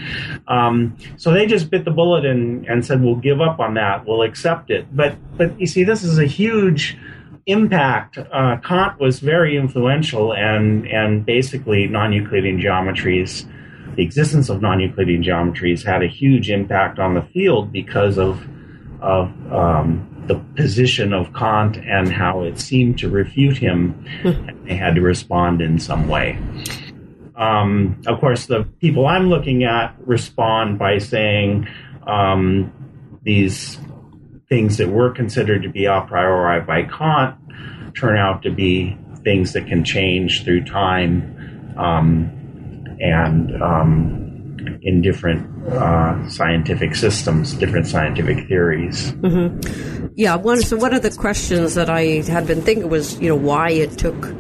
Um, 0.47 0.97
so 1.17 1.31
they 1.31 1.45
just 1.45 1.69
bit 1.69 1.85
the 1.85 1.91
bullet 1.91 2.25
and 2.25 2.65
and 2.67 2.85
said 2.85 3.01
we'll 3.01 3.15
give 3.15 3.41
up 3.41 3.59
on 3.59 3.75
that. 3.75 4.05
We'll 4.05 4.23
accept 4.23 4.69
it. 4.69 4.85
But 4.95 5.15
but 5.37 5.59
you 5.59 5.67
see, 5.67 5.83
this 5.83 6.03
is 6.03 6.17
a 6.17 6.25
huge 6.25 6.97
impact. 7.45 8.17
Uh, 8.17 8.57
Kant 8.63 8.99
was 8.99 9.19
very 9.19 9.57
influential 9.57 10.33
and 10.33 10.87
and 10.87 11.25
basically 11.25 11.87
non-Euclidean 11.87 12.59
geometries. 12.59 13.49
The 13.95 14.03
existence 14.03 14.49
of 14.49 14.61
non-Euclidean 14.61 15.23
geometries 15.23 15.83
had 15.83 16.03
a 16.03 16.07
huge 16.07 16.49
impact 16.49 16.99
on 16.99 17.15
the 17.15 17.21
field 17.21 17.71
because 17.71 18.17
of 18.17 18.45
of 19.01 19.31
um, 19.51 20.05
the 20.27 20.35
position 20.55 21.11
of 21.13 21.33
Kant 21.33 21.77
and 21.77 22.11
how 22.11 22.43
it 22.43 22.59
seemed 22.59 22.99
to 22.99 23.09
refute 23.09 23.57
him, 23.57 24.05
and 24.23 24.67
they 24.67 24.75
had 24.75 24.95
to 24.95 25.01
respond 25.01 25.61
in 25.61 25.79
some 25.79 26.07
way. 26.07 26.37
Um, 27.39 28.01
of 28.05 28.19
course, 28.19 28.47
the 28.47 28.65
people 28.81 29.07
I'm 29.07 29.29
looking 29.29 29.63
at 29.63 29.95
respond 30.05 30.77
by 30.77 30.97
saying 30.97 31.67
um, 32.05 32.71
these 33.23 33.79
things 34.49 34.77
that 34.77 34.89
were 34.89 35.11
considered 35.11 35.63
to 35.63 35.69
be 35.69 35.85
a 35.85 36.01
priori 36.01 36.59
by 36.61 36.83
Kant 36.83 37.37
turn 37.95 38.17
out 38.17 38.43
to 38.43 38.51
be 38.51 38.97
things 39.23 39.53
that 39.53 39.67
can 39.67 39.83
change 39.83 40.43
through 40.43 40.65
time 40.65 41.73
um, 41.77 42.29
and 42.99 43.61
um, 43.61 44.79
in 44.81 45.01
different 45.01 45.47
uh, 45.69 46.29
scientific 46.29 46.95
systems, 46.95 47.53
different 47.53 47.87
scientific 47.87 48.47
theories. 48.47 49.13
Mm-hmm. 49.13 50.07
Yeah, 50.15 50.35
one. 50.35 50.61
So 50.61 50.75
one 50.75 50.93
of 50.93 51.03
the 51.03 51.11
questions 51.11 51.75
that 51.75 51.89
I 51.89 52.21
had 52.27 52.47
been 52.47 52.61
thinking 52.61 52.89
was, 52.89 53.19
you 53.19 53.29
know, 53.29 53.35
why 53.35 53.69
it 53.71 53.97
took. 53.97 54.35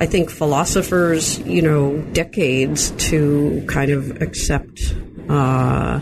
I 0.00 0.06
think 0.06 0.30
philosophers, 0.30 1.38
you 1.40 1.60
know, 1.60 2.00
decades 2.12 2.90
to 3.10 3.62
kind 3.68 3.90
of 3.90 4.22
accept 4.22 4.94
uh, 5.28 6.00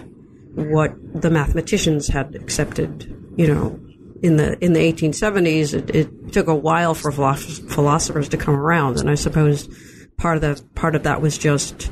what 0.54 0.94
the 1.20 1.30
mathematicians 1.30 2.06
had 2.06 2.36
accepted, 2.36 3.12
you 3.36 3.48
know, 3.48 3.78
in 4.22 4.36
the 4.36 4.56
in 4.64 4.72
the 4.72 4.80
1870s. 4.80 5.74
It, 5.74 5.90
it 5.94 6.32
took 6.32 6.46
a 6.46 6.54
while 6.54 6.94
for 6.94 7.10
philosophers 7.10 8.28
to 8.28 8.36
come 8.36 8.54
around, 8.54 8.98
and 9.00 9.10
I 9.10 9.16
suppose 9.16 9.68
part 10.16 10.36
of 10.36 10.42
the 10.42 10.62
part 10.74 10.94
of 10.94 11.02
that 11.02 11.20
was 11.20 11.36
just 11.36 11.90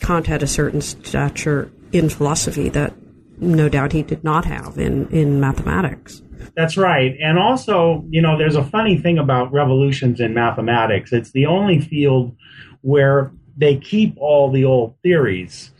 Kant 0.00 0.26
had 0.26 0.42
a 0.42 0.48
certain 0.48 0.80
stature 0.80 1.70
in 1.92 2.08
philosophy 2.08 2.68
that 2.70 2.94
no 3.38 3.68
doubt 3.68 3.92
he 3.92 4.02
did 4.02 4.24
not 4.24 4.44
have 4.44 4.78
in, 4.78 5.08
in 5.08 5.40
mathematics. 5.40 6.22
That's 6.56 6.76
right. 6.76 7.16
And 7.20 7.38
also, 7.38 8.04
you 8.10 8.22
know, 8.22 8.38
there's 8.38 8.56
a 8.56 8.64
funny 8.64 8.96
thing 8.98 9.18
about 9.18 9.52
revolutions 9.52 10.20
in 10.20 10.34
mathematics. 10.34 11.12
It's 11.12 11.32
the 11.32 11.46
only 11.46 11.80
field 11.80 12.36
where 12.82 13.32
they 13.56 13.76
keep 13.76 14.16
all 14.18 14.50
the 14.50 14.64
old 14.64 14.94
theories. 15.02 15.72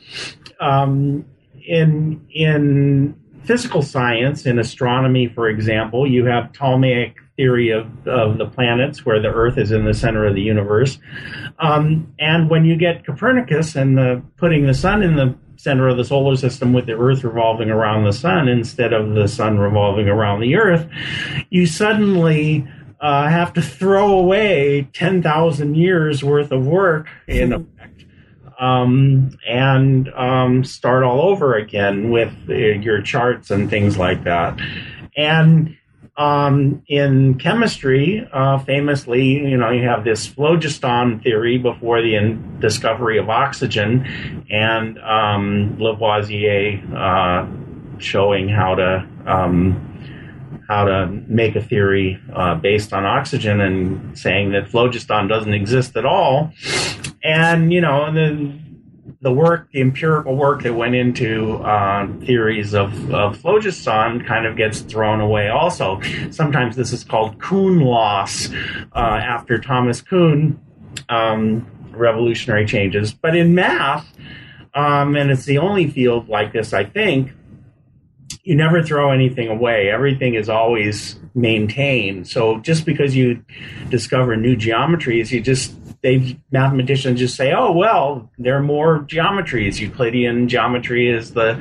Um, 0.61 1.25
in 1.67 2.27
in 2.31 3.17
physical 3.45 3.83
science, 3.83 4.47
in 4.47 4.59
astronomy, 4.59 5.29
for 5.29 5.49
example, 5.49 6.07
you 6.11 6.25
have 6.27 6.53
Ptolemaic 6.53 7.17
theory 7.37 7.71
of, 7.71 7.87
of 8.07 8.39
the 8.39 8.47
planets, 8.47 9.05
where 9.05 9.21
the 9.21 9.29
Earth 9.29 9.59
is 9.59 9.73
in 9.73 9.85
the 9.85 9.95
center 9.95 10.25
of 10.27 10.35
the 10.35 10.41
universe. 10.41 10.99
Um, 11.59 12.15
and 12.19 12.49
when 12.49 12.65
you 12.65 12.77
get 12.77 13.05
Copernicus 13.05 13.75
and 13.75 13.99
the, 13.99 14.23
putting 14.37 14.67
the 14.67 14.75
sun 14.75 15.03
in 15.03 15.17
the 15.17 15.37
center 15.65 15.89
of 15.89 15.97
the 15.97 16.05
solar 16.05 16.37
system 16.37 16.75
with 16.75 16.85
the 16.85 16.93
Earth 16.93 17.25
revolving 17.25 17.71
around 17.71 18.05
the 18.05 18.13
sun 18.13 18.49
instead 18.49 18.93
of 18.93 19.15
the 19.15 19.27
sun 19.27 19.59
revolving 19.59 20.09
around 20.09 20.41
the 20.41 20.55
Earth, 20.57 20.87
you 21.49 21.67
suddenly 21.67 22.69
uh, 23.01 23.29
have 23.29 23.55
to 23.55 23.63
throw 23.63 24.13
away 24.19 24.89
10,000 24.93 25.75
years 25.75 26.23
worth 26.23 26.53
of 26.53 26.67
work 26.67 27.09
in 27.27 27.55
effect 27.55 28.05
um, 28.61 29.37
and 29.49 30.11
um, 30.11 30.65
start 30.65 31.03
all 31.03 31.23
over 31.23 31.55
again 31.55 32.11
with 32.11 32.33
uh, 32.49 32.53
your 32.53 33.01
charts 33.01 33.51
and 33.51 33.71
things 33.71 33.97
like 33.97 34.25
that. 34.25 34.61
And 35.17 35.77
um, 36.17 36.83
in 36.87 37.39
chemistry, 37.39 38.29
uh, 38.33 38.59
famously, 38.59 39.25
you 39.25 39.57
know, 39.57 39.71
you 39.71 39.83
have 39.83 40.05
this 40.05 40.27
phlogiston 40.27 41.21
theory 41.21 41.59
before 41.59 42.03
the 42.03 42.15
in- 42.15 42.61
discovery 42.61 43.19
of 43.19 43.29
oxygen, 43.29 44.45
and 44.49 44.99
um, 45.01 45.77
Lavoisier 45.79 46.81
uh, 46.97 47.47
showing 47.99 48.49
how 48.49 48.77
to 48.77 49.09
um, 49.27 49.91
how 50.69 50.85
to 50.85 51.07
make 51.27 51.57
a 51.57 51.63
theory 51.63 52.21
uh, 52.33 52.55
based 52.55 52.93
on 52.93 53.05
oxygen 53.05 53.61
and 53.61 54.17
saying 54.19 54.53
that 54.53 54.69
phlogiston 54.69 55.27
doesn't 55.27 55.53
exist 55.53 55.97
at 55.97 56.07
all. 56.07 56.53
And 57.23 57.73
you 57.73 57.81
know, 57.81 58.05
and 58.05 58.17
then 58.17 58.64
the 59.25 59.33
work, 59.33 59.71
the 59.73 59.81
empirical 59.81 60.37
work 60.37 60.63
that 60.63 60.75
went 60.75 60.95
into 60.95 61.55
uh, 61.55 62.07
theories 62.27 62.75
of, 62.75 63.11
of 63.11 63.39
phlogiston 63.39 64.23
kind 64.23 64.45
of 64.45 64.55
gets 64.55 64.83
thrown 64.83 65.19
away 65.19 65.49
also. 65.49 65.99
Sometimes 66.31 66.77
this 66.77 66.93
is 66.93 67.03
called 67.03 67.41
Kuhn 67.41 67.81
loss 67.81 68.51
uh, 68.95 68.99
after 68.99 69.59
Thomas 69.59 70.03
Kuhn, 70.03 70.61
um, 71.09 71.67
revolutionary 71.93 72.67
changes. 72.67 73.15
But 73.15 73.35
in 73.35 73.55
math, 73.55 74.07
um, 74.75 75.17
and 75.17 75.31
it's 75.31 75.47
the 75.47 75.57
only 75.57 75.89
field 75.89 76.29
like 76.29 76.53
this, 76.53 76.75
I 76.75 76.85
think, 76.85 77.33
you 78.43 78.55
never 78.55 78.83
throw 78.83 79.11
anything 79.11 79.49
away. 79.49 79.89
Everything 79.89 80.35
is 80.35 80.51
always 80.51 81.19
maintained. 81.35 82.29
So 82.29 82.59
just 82.59 82.85
because 82.85 83.17
you 83.17 83.43
discover 83.89 84.37
new 84.37 84.55
geometries, 84.55 85.31
you 85.31 85.41
just 85.41 85.75
they 86.05 86.39
mathematicians 86.51 87.19
just 87.19 87.35
say, 87.35 87.55
oh 87.55 87.73
well, 87.73 88.31
there 88.39 88.59
are 88.59 88.63
more 88.63 89.01
geometries. 89.05 89.81
Euclidean 89.81 90.49
geometry 90.49 91.09
is 91.09 91.33
the 91.33 91.55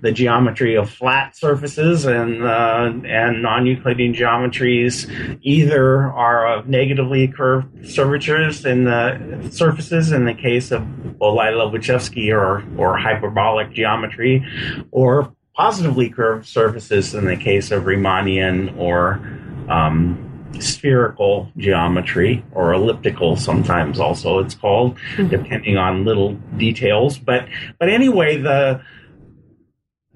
the 0.00 0.10
geometry 0.10 0.74
of 0.74 0.90
flat 0.90 1.36
surfaces, 1.36 2.04
and 2.04 2.42
uh, 2.42 2.92
and 3.06 3.40
non-Euclidean 3.40 4.12
geometries 4.12 5.38
either 5.42 6.02
are 6.02 6.58
of 6.58 6.68
negatively 6.68 7.28
curved 7.28 7.68
curvatures 7.94 8.64
in 8.64 8.82
the 8.82 9.48
surfaces 9.52 10.10
in 10.10 10.24
the 10.24 10.34
case 10.34 10.72
of 10.72 10.82
Bolyai-Lobachevsky 10.82 12.34
or 12.34 12.64
or 12.76 12.98
hyperbolic 12.98 13.72
geometry, 13.72 14.44
or 14.90 15.32
positively 15.54 16.10
curved 16.10 16.46
surfaces 16.46 17.14
in 17.14 17.26
the 17.26 17.36
case 17.36 17.70
of 17.70 17.84
Riemannian 17.84 18.76
or 18.76 19.20
um, 19.68 20.33
spherical 20.60 21.50
geometry 21.56 22.44
or 22.52 22.72
elliptical 22.72 23.36
sometimes 23.36 23.98
also 23.98 24.38
it's 24.38 24.54
called 24.54 24.96
mm-hmm. 25.16 25.28
depending 25.28 25.76
on 25.76 26.04
little 26.04 26.34
details. 26.56 27.18
But 27.18 27.48
but 27.78 27.88
anyway 27.88 28.36
the 28.36 28.82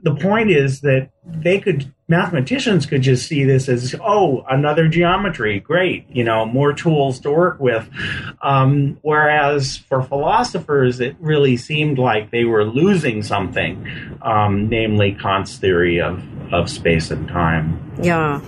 the 0.03 0.15
point 0.15 0.51
is 0.51 0.81
that 0.83 1.11
they 1.25 1.59
could 1.59 1.93
mathematicians 2.07 2.87
could 2.87 3.03
just 3.03 3.27
see 3.27 3.45
this 3.45 3.69
as 3.69 3.95
oh 4.03 4.45
another 4.49 4.89
geometry 4.89 5.61
great 5.61 6.07
you 6.09 6.25
know 6.25 6.47
more 6.47 6.73
tools 6.73 7.21
to 7.21 7.31
work 7.31 7.59
with. 7.61 7.89
Um, 8.43 8.99
whereas 9.03 9.77
for 9.77 10.03
philosophers 10.03 11.01
it 11.01 11.17
really 11.21 11.57
seemed 11.57 11.99
like 11.99 12.31
they 12.31 12.45
were 12.45 12.65
losing 12.65 13.23
something 13.23 14.19
um, 14.23 14.69
namely 14.69 15.13
kant's 15.21 15.59
theory 15.59 16.01
of, 16.01 16.23
of 16.53 16.71
space 16.71 17.11
and 17.11 17.29
time. 17.29 17.93
Yeah 18.03 18.41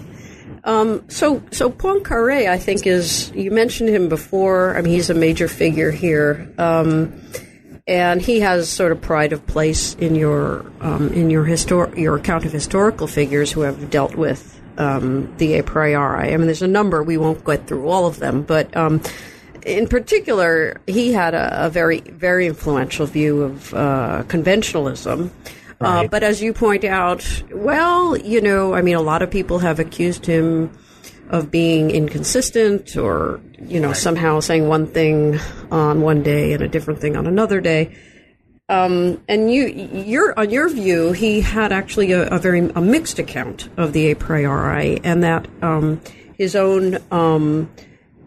um, 0.64 1.08
so, 1.08 1.42
so 1.50 1.70
Poincaré, 1.70 2.48
I 2.48 2.58
think, 2.58 2.86
is 2.86 3.30
you 3.32 3.50
mentioned 3.50 3.88
him 3.88 4.08
before. 4.08 4.76
I 4.76 4.82
mean, 4.82 4.92
he's 4.92 5.10
a 5.10 5.14
major 5.14 5.48
figure 5.48 5.90
here, 5.90 6.52
um, 6.58 7.22
and 7.86 8.20
he 8.20 8.40
has 8.40 8.68
sort 8.68 8.92
of 8.92 9.00
pride 9.00 9.32
of 9.32 9.46
place 9.46 9.94
in 9.94 10.14
your 10.14 10.70
um, 10.80 11.12
in 11.12 11.30
your 11.30 11.44
histor- 11.44 11.96
your 11.96 12.16
account 12.16 12.44
of 12.44 12.52
historical 12.52 13.06
figures 13.06 13.50
who 13.50 13.62
have 13.62 13.90
dealt 13.90 14.16
with 14.16 14.60
um, 14.76 15.34
the 15.38 15.58
a 15.58 15.62
priori. 15.62 16.32
I 16.32 16.36
mean, 16.36 16.46
there's 16.46 16.62
a 16.62 16.68
number 16.68 17.02
we 17.02 17.16
won't 17.16 17.44
get 17.44 17.66
through 17.66 17.88
all 17.88 18.06
of 18.06 18.18
them, 18.18 18.42
but 18.42 18.74
um, 18.76 19.00
in 19.64 19.88
particular, 19.88 20.80
he 20.86 21.12
had 21.12 21.34
a, 21.34 21.66
a, 21.66 21.70
very 21.70 22.00
very 22.00 22.46
influential 22.46 23.06
view 23.06 23.42
of 23.42 23.74
uh, 23.74 24.24
conventionalism. 24.26 25.30
Uh, 25.80 25.84
right. 25.84 26.04
Uh, 26.04 26.08
but 26.08 26.22
as 26.22 26.42
you 26.42 26.52
point 26.52 26.84
out, 26.84 27.42
well, 27.52 28.16
you 28.16 28.40
know, 28.40 28.74
I 28.74 28.82
mean, 28.82 28.96
a 28.96 29.00
lot 29.02 29.22
of 29.22 29.30
people 29.30 29.60
have 29.60 29.78
accused 29.78 30.26
him 30.26 30.70
of 31.30 31.50
being 31.50 31.90
inconsistent 31.90 32.96
or, 32.96 33.40
you 33.60 33.80
know, 33.80 33.88
right. 33.88 33.96
somehow 33.96 34.40
saying 34.40 34.68
one 34.68 34.86
thing 34.86 35.38
on 35.70 36.02
one 36.02 36.22
day 36.22 36.52
and 36.52 36.62
a 36.62 36.68
different 36.68 37.00
thing 37.00 37.16
on 37.16 37.26
another 37.26 37.60
day. 37.60 37.96
Um, 38.68 39.22
and 39.28 39.52
you, 39.52 39.66
your, 39.66 40.38
on 40.38 40.50
your 40.50 40.68
view, 40.68 41.12
he 41.12 41.40
had 41.40 41.72
actually 41.72 42.12
a, 42.12 42.28
a, 42.28 42.38
very 42.38 42.70
a 42.70 42.80
mixed 42.80 43.18
account 43.18 43.68
of 43.76 43.92
the 43.92 44.12
a 44.12 44.16
priori, 44.16 45.00
and 45.02 45.24
that 45.24 45.48
um, 45.60 46.00
his 46.36 46.54
own 46.54 46.98
um, 47.10 47.68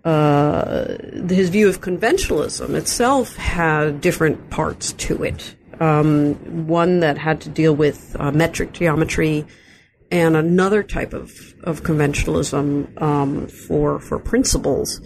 uh, 0.04 0.98
his 1.30 1.50
view 1.50 1.70
of 1.70 1.80
conventionalism 1.80 2.74
itself 2.76 3.38
had 3.38 4.02
different 4.02 4.50
parts 4.50 4.92
to 4.94 5.24
it 5.24 5.56
um, 5.82 6.36
one 6.68 7.00
that 7.00 7.18
had 7.18 7.42
to 7.42 7.50
deal 7.50 7.76
with 7.76 8.16
uh, 8.20 8.32
metric 8.32 8.74
geometry, 8.74 9.46
and 10.12 10.36
another 10.36 10.84
type 10.84 11.14
of, 11.14 11.32
of 11.64 11.84
conventionalism 11.84 13.02
um, 13.02 13.48
for 13.48 14.00
for 14.00 14.20
principles. 14.20 15.02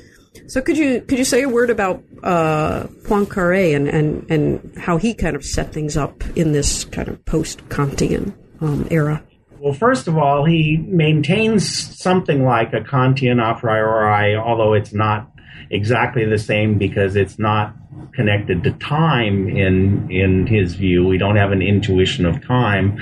So 0.47 0.61
could 0.61 0.77
you 0.77 1.01
could 1.01 1.17
you 1.17 1.25
say 1.25 1.43
a 1.43 1.49
word 1.49 1.69
about 1.69 2.03
uh, 2.23 2.83
Poincaré 3.03 3.75
and, 3.75 3.87
and, 3.87 4.25
and 4.29 4.77
how 4.77 4.97
he 4.97 5.13
kind 5.13 5.35
of 5.35 5.43
set 5.43 5.73
things 5.73 5.97
up 5.97 6.23
in 6.37 6.51
this 6.51 6.85
kind 6.85 7.07
of 7.07 7.23
post 7.25 7.67
Kantian 7.69 8.33
um, 8.61 8.87
era? 8.91 9.23
Well, 9.59 9.73
first 9.73 10.07
of 10.07 10.17
all, 10.17 10.45
he 10.45 10.77
maintains 10.77 11.97
something 11.99 12.45
like 12.45 12.73
a 12.73 12.81
Kantian 12.81 13.41
a 13.41 13.59
priori, 13.59 14.35
although 14.35 14.73
it's 14.73 14.93
not 14.93 15.31
exactly 15.69 16.25
the 16.25 16.37
same 16.37 16.77
because 16.77 17.15
it's 17.15 17.37
not 17.37 17.73
connected 18.13 18.63
to 18.63 18.71
time 18.73 19.47
in 19.47 20.09
in 20.09 20.47
his 20.47 20.75
view. 20.75 21.05
We 21.05 21.17
don't 21.17 21.35
have 21.35 21.51
an 21.51 21.61
intuition 21.61 22.25
of 22.25 22.45
time, 22.45 22.99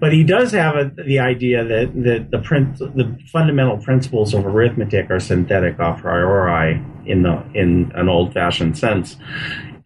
but 0.00 0.12
he 0.12 0.24
does 0.24 0.52
have 0.52 0.76
a, 0.76 0.90
the 1.04 1.18
idea 1.18 1.64
that 1.64 1.92
that 2.04 2.30
the 2.30 2.38
print, 2.38 2.78
the 2.78 3.18
fundamental 3.32 3.78
principles 3.78 4.34
of 4.34 4.46
arithmetic 4.46 5.10
are 5.10 5.20
synthetic 5.20 5.78
a 5.78 5.94
priori 5.94 6.82
in 7.06 7.22
the 7.22 7.44
in 7.54 7.92
an 7.94 8.08
old 8.08 8.32
fashioned 8.32 8.76
sense, 8.78 9.16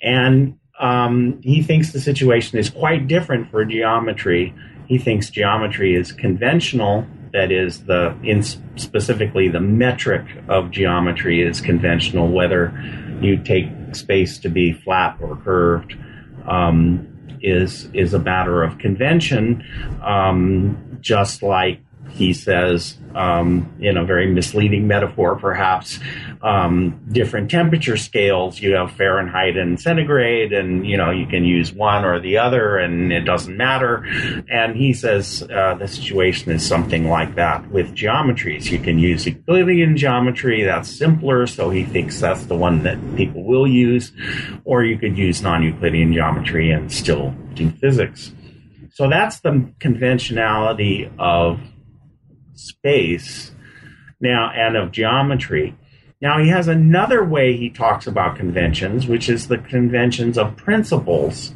and 0.03 0.57
um, 0.81 1.41
he 1.43 1.63
thinks 1.63 1.93
the 1.93 2.01
situation 2.01 2.59
is 2.59 2.71
quite 2.71 3.09
different 3.09 3.51
for 3.51 3.65
geometry. 3.65 4.55
He 4.87 4.99
thinks 4.99 5.29
geometry 5.29 5.95
is 5.95 6.13
conventional 6.13 7.07
that 7.39 7.53
is 7.53 7.85
the 7.85 8.17
in 8.25 8.43
specifically 8.43 9.49
the 9.49 9.61
metric 9.61 10.27
of 10.49 10.73
geometry 10.73 11.41
is 11.41 11.61
conventional 11.61 12.29
whether 12.29 12.73
you 13.21 13.37
take 13.39 13.69
space 13.93 14.39
to 14.39 14.49
be 14.49 14.73
flat 14.73 15.17
or 15.21 15.37
curved 15.37 15.95
um, 16.49 17.07
is 17.41 17.89
is 17.93 18.15
a 18.15 18.19
matter 18.19 18.63
of 18.63 18.79
convention, 18.79 19.65
um, 20.03 20.99
just 21.01 21.43
like 21.43 21.81
he 22.11 22.33
says, 22.33 22.97
um, 23.15 23.75
in 23.81 23.97
a 23.97 24.05
very 24.05 24.31
misleading 24.31 24.87
metaphor, 24.87 25.37
perhaps, 25.37 25.99
um, 26.43 27.01
different 27.11 27.51
temperature 27.51 27.97
scales. 27.97 28.61
You 28.61 28.75
have 28.75 28.93
Fahrenheit 28.93 29.57
and 29.57 29.81
centigrade, 29.81 30.53
and 30.53 30.87
you 30.87 30.97
know 30.97 31.11
you 31.11 31.27
can 31.27 31.45
use 31.45 31.73
one 31.73 32.05
or 32.05 32.21
the 32.21 32.39
other, 32.39 32.79
and 32.79 33.13
it 33.13 33.23
doesn't 33.23 33.57
matter. 33.57 34.05
And 34.49 34.77
he 34.77 34.93
says 34.93 35.43
uh, 35.43 35.75
the 35.75 35.89
situation 35.89 36.53
is 36.53 36.67
something 36.67 37.09
like 37.09 37.35
that 37.35 37.71
with 37.71 37.95
geometries. 37.95 38.71
You 38.71 38.79
can 38.79 38.99
use 38.99 39.27
Euclidean 39.27 39.97
geometry; 39.97 40.63
that's 40.63 40.89
simpler. 40.91 41.47
So 41.47 41.71
he 41.71 41.85
thinks 41.85 42.21
that's 42.21 42.47
the 42.47 42.57
one 42.57 42.83
that 42.85 42.99
people 43.17 43.45
will 43.45 43.67
use, 43.67 44.13
or 44.65 44.85
you 44.85 44.99
could 44.99 45.17
use 45.19 45.43
non-Euclidean 45.43 46.13
geometry 46.13 46.71
and 46.71 46.93
still 46.93 47.35
do 47.55 47.71
physics. 47.71 48.33
So 48.93 49.09
that's 49.09 49.41
the 49.41 49.71
conventionality 49.79 51.09
of 51.19 51.61
space 52.59 53.53
now 54.21 54.51
and 54.55 54.77
of 54.77 54.91
geometry. 54.93 55.77
Now 56.21 56.39
he 56.39 56.49
has 56.49 56.67
another 56.67 57.25
way 57.25 57.57
he 57.57 57.71
talks 57.71 58.07
about 58.07 58.37
conventions, 58.37 59.07
which 59.07 59.29
is 59.29 59.49
the 59.49 59.59
conventions 59.59 60.37
of 60.37 60.57
principles. 60.57 61.55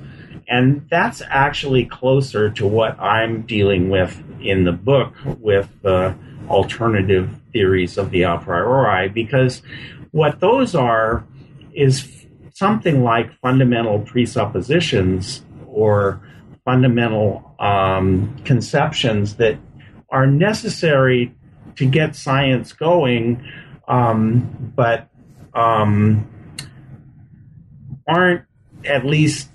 And 0.49 0.87
that's 0.91 1.23
actually 1.29 1.87
closer 1.87 2.51
to 2.51 2.67
what 2.67 2.99
I'm 3.01 3.43
dealing 3.43 3.91
with 3.91 4.23
in 4.41 4.65
the 4.65 4.73
book 4.73 5.15
with 5.38 5.69
the 5.83 6.15
alternative 6.49 7.31
theories 7.53 7.99
of 7.99 8.11
the 8.11 8.23
a 8.23 8.38
priori, 8.38 9.09
because 9.09 9.62
what 10.11 10.41
those 10.41 10.75
are 10.75 11.25
is 11.75 12.27
something 12.55 13.03
like 13.03 13.33
fundamental 13.41 14.01
presuppositions 14.01 15.45
or 15.67 16.21
fundamental 16.65 17.55
um, 17.59 18.37
conceptions 18.45 19.37
that 19.37 19.59
are 20.12 20.27
necessary 20.27 21.35
to 21.77 21.87
get 21.87 22.14
science 22.14 22.72
going, 22.72 23.44
um, 23.88 24.72
but 24.77 25.09
um, 25.55 26.29
aren't 28.07 28.44
at 28.85 29.05
least 29.05 29.48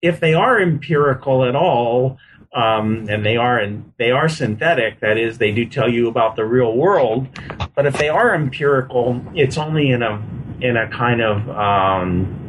if 0.00 0.20
they 0.20 0.34
are 0.34 0.60
empirical 0.60 1.44
at 1.44 1.56
all, 1.56 2.18
um, 2.54 3.06
and 3.10 3.26
they 3.26 3.36
are 3.36 3.58
and 3.58 3.92
they 3.98 4.10
are 4.10 4.28
synthetic. 4.28 5.00
That 5.00 5.18
is, 5.18 5.38
they 5.38 5.52
do 5.52 5.68
tell 5.68 5.88
you 5.88 6.08
about 6.08 6.36
the 6.36 6.44
real 6.44 6.74
world. 6.76 7.26
But 7.74 7.86
if 7.86 7.98
they 7.98 8.08
are 8.08 8.34
empirical, 8.34 9.22
it's 9.34 9.58
only 9.58 9.90
in 9.90 10.02
a 10.02 10.22
in 10.60 10.76
a 10.76 10.88
kind 10.88 11.20
of 11.20 11.48
um, 11.50 12.48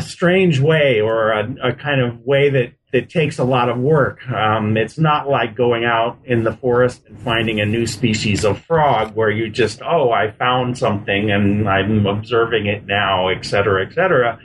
strange 0.00 0.60
way 0.60 1.00
or 1.00 1.32
a, 1.32 1.70
a, 1.70 1.72
kind 1.72 2.00
of 2.00 2.20
way 2.20 2.50
that 2.50 2.72
that 2.92 3.10
takes 3.10 3.38
a 3.38 3.44
lot 3.44 3.68
of 3.68 3.76
work. 3.78 4.26
Um, 4.30 4.76
it's 4.76 4.98
not 4.98 5.28
like 5.28 5.54
going 5.54 5.84
out 5.84 6.18
in 6.24 6.44
the 6.44 6.52
forest 6.54 7.04
and 7.06 7.18
finding 7.20 7.60
a 7.60 7.66
new 7.66 7.86
species 7.86 8.44
of 8.44 8.58
frog 8.64 9.14
where 9.14 9.30
you 9.30 9.50
just, 9.50 9.82
oh, 9.82 10.10
I 10.10 10.30
found 10.30 10.78
something 10.78 11.30
and 11.30 11.68
I'm 11.68 12.06
observing 12.06 12.66
it 12.66 12.86
now, 12.86 13.28
et 13.28 13.44
cetera, 13.44 13.86
et 13.86 13.92
cetera. 13.92 14.38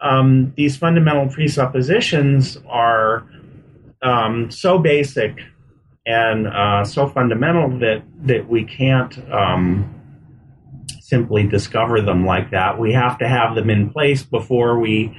Um, 0.00 0.52
these 0.56 0.76
fundamental 0.76 1.28
presuppositions 1.28 2.56
are 2.66 3.26
um, 4.02 4.50
so 4.50 4.78
basic 4.78 5.38
and 6.06 6.48
uh, 6.48 6.84
so 6.84 7.08
fundamental 7.08 7.78
that 7.78 8.02
that 8.24 8.48
we 8.48 8.64
can't 8.64 9.16
um, 9.30 9.94
simply 11.00 11.46
discover 11.46 12.00
them 12.00 12.26
like 12.26 12.50
that. 12.50 12.78
We 12.80 12.92
have 12.94 13.18
to 13.18 13.28
have 13.28 13.54
them 13.54 13.70
in 13.70 13.90
place 13.90 14.22
before 14.24 14.80
we 14.80 15.16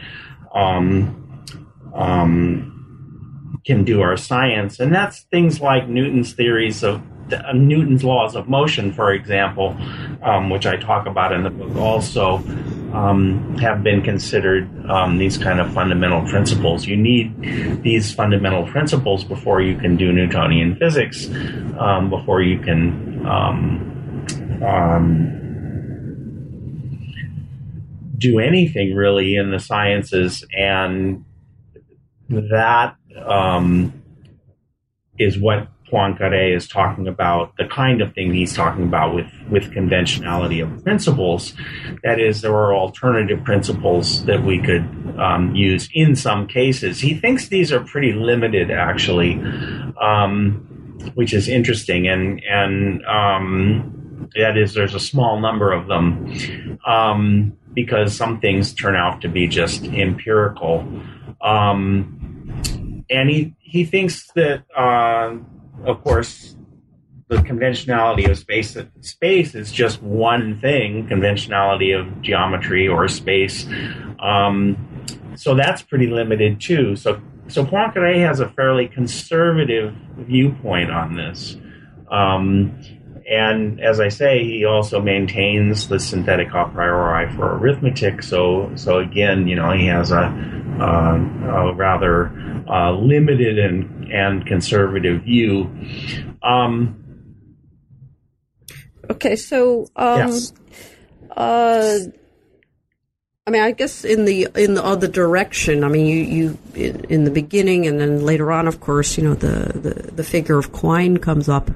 um, 1.93 3.60
can 3.65 3.84
do 3.84 4.01
our 4.01 4.17
science, 4.17 4.79
and 4.79 4.93
that's 4.93 5.21
things 5.32 5.62
like 5.62 5.88
Newton's 5.88 6.34
theories 6.34 6.84
of 6.84 7.01
uh, 7.32 7.53
Newton's 7.53 8.03
laws 8.03 8.36
of 8.36 8.49
motion, 8.49 8.91
for 8.91 9.13
example, 9.13 9.77
um, 10.21 10.49
which 10.49 10.65
I 10.65 10.75
talk 10.75 11.08
about 11.08 11.32
in 11.32 11.43
the 11.43 11.49
book, 11.49 11.75
also 11.77 12.38
um, 12.93 13.58
have 13.60 13.82
been 13.82 14.01
considered 14.01 14.69
um, 14.89 15.17
these 15.17 15.38
kind 15.38 15.60
of 15.60 15.73
fundamental 15.73 16.27
principles. 16.27 16.86
You 16.86 16.97
need 16.97 17.82
these 17.82 18.13
fundamental 18.13 18.67
principles 18.67 19.23
before 19.23 19.62
you 19.62 19.77
can 19.77 19.95
do 19.95 20.12
Newtonian 20.12 20.75
physics, 20.75 21.27
um, 21.79 22.10
before 22.10 22.41
you 22.41 22.60
can 22.60 23.25
um, 23.25 23.89
do 28.17 28.39
anything 28.39 28.95
really 28.95 29.36
in 29.36 29.51
the 29.51 29.60
sciences, 29.60 30.45
and 30.56 31.25
that 32.29 32.95
um, 33.25 34.01
is 35.17 35.38
what 35.38 35.67
Poincaré 35.91 36.55
is 36.55 36.67
talking 36.67 37.07
about, 37.07 37.55
the 37.57 37.65
kind 37.65 38.01
of 38.01 38.13
thing 38.13 38.33
he's 38.33 38.55
talking 38.55 38.83
about 38.83 39.13
with, 39.13 39.27
with 39.51 39.71
conventionality 39.73 40.59
of 40.59 40.83
principles. 40.83 41.53
That 42.03 42.19
is, 42.19 42.41
there 42.41 42.55
are 42.55 42.73
alternative 42.73 43.43
principles 43.43 44.25
that 44.25 44.43
we 44.43 44.59
could 44.59 44.89
um, 45.19 45.55
use 45.55 45.89
in 45.93 46.15
some 46.15 46.47
cases. 46.47 46.99
He 46.99 47.13
thinks 47.13 47.47
these 47.47 47.71
are 47.71 47.81
pretty 47.81 48.13
limited, 48.13 48.71
actually, 48.71 49.33
um, 50.01 50.67
which 51.13 51.31
is 51.31 51.47
interesting. 51.47 52.07
And, 52.07 52.41
and 52.43 53.05
um, 53.05 54.29
that 54.36 54.57
is, 54.57 54.73
there's 54.73 54.95
a 54.95 54.99
small 54.99 55.39
number 55.39 55.71
of 55.71 55.88
them 55.88 56.79
um, 56.88 57.55
because 57.75 58.15
some 58.15 58.39
things 58.39 58.73
turn 58.73 58.95
out 58.95 59.21
to 59.21 59.27
be 59.27 59.47
just 59.47 59.86
empirical. 59.86 60.88
Um, 61.43 63.03
and 63.10 63.29
he 63.29 63.56
he 63.60 63.86
thinks 63.86 64.32
that, 64.36 64.63
uh, 64.75 65.36
of 65.86 66.03
course, 66.03 66.56
the 67.27 67.41
conventionality 67.41 68.25
of 68.25 68.38
space 68.38 68.77
space 69.01 69.56
is 69.56 69.71
just 69.71 70.01
one 70.01 70.60
thing, 70.62 71.08
conventionality 71.08 71.91
of 71.91 72.21
geometry 72.21 72.88
or 72.88 73.08
space. 73.08 73.67
Um, 74.19 75.06
so 75.36 75.56
that's 75.56 75.82
pretty 75.82 76.08
limited 76.08 76.62
too. 76.62 76.95
So 76.95 77.21
so 77.47 77.65
Poincaré 77.65 78.25
has 78.25 78.39
a 78.39 78.49
fairly 78.49 78.88
conservative 78.88 79.93
viewpoint 80.17 80.91
on 80.91 81.15
this. 81.15 81.58
Um, 82.10 82.79
and 83.29 83.79
as 83.79 83.99
I 83.99 84.09
say, 84.09 84.43
he 84.43 84.65
also 84.65 85.01
maintains 85.01 85.88
the 85.88 85.99
synthetic 85.99 86.49
a 86.53 86.65
priori 86.65 87.31
for 87.36 87.57
arithmetic. 87.57 88.23
So, 88.23 88.71
so 88.75 88.99
again, 88.99 89.47
you 89.47 89.55
know, 89.55 89.71
he 89.71 89.88
has 89.88 90.12
a, 90.12 90.25
uh, 90.79 91.15
a 91.49 91.73
rather 91.73 92.27
uh, 92.67 92.91
limited 92.93 93.59
and, 93.59 94.12
and 94.12 94.45
conservative 94.45 95.23
view. 95.23 95.69
Um, 96.41 97.36
okay, 99.09 99.36
so 99.36 99.88
um, 99.95 100.17
yes. 100.17 100.53
uh, 101.31 101.99
I 103.45 103.51
mean, 103.51 103.62
I 103.62 103.71
guess 103.71 104.05
in 104.05 104.25
the 104.25 104.47
in 104.55 104.73
the 104.73 104.83
other 104.83 105.07
direction. 105.07 105.83
I 105.83 105.89
mean, 105.89 106.05
you 106.05 106.23
you 106.23 106.57
in, 106.75 107.03
in 107.05 107.23
the 107.25 107.31
beginning 107.31 107.86
and 107.88 107.99
then 107.99 108.23
later 108.23 108.51
on, 108.51 108.67
of 108.67 108.79
course, 108.79 109.17
you 109.17 109.23
know, 109.23 109.33
the 109.33 109.77
the, 109.77 110.12
the 110.12 110.23
figure 110.23 110.57
of 110.57 110.71
Quine 110.71 111.17
comes 111.17 111.49
up 111.49 111.69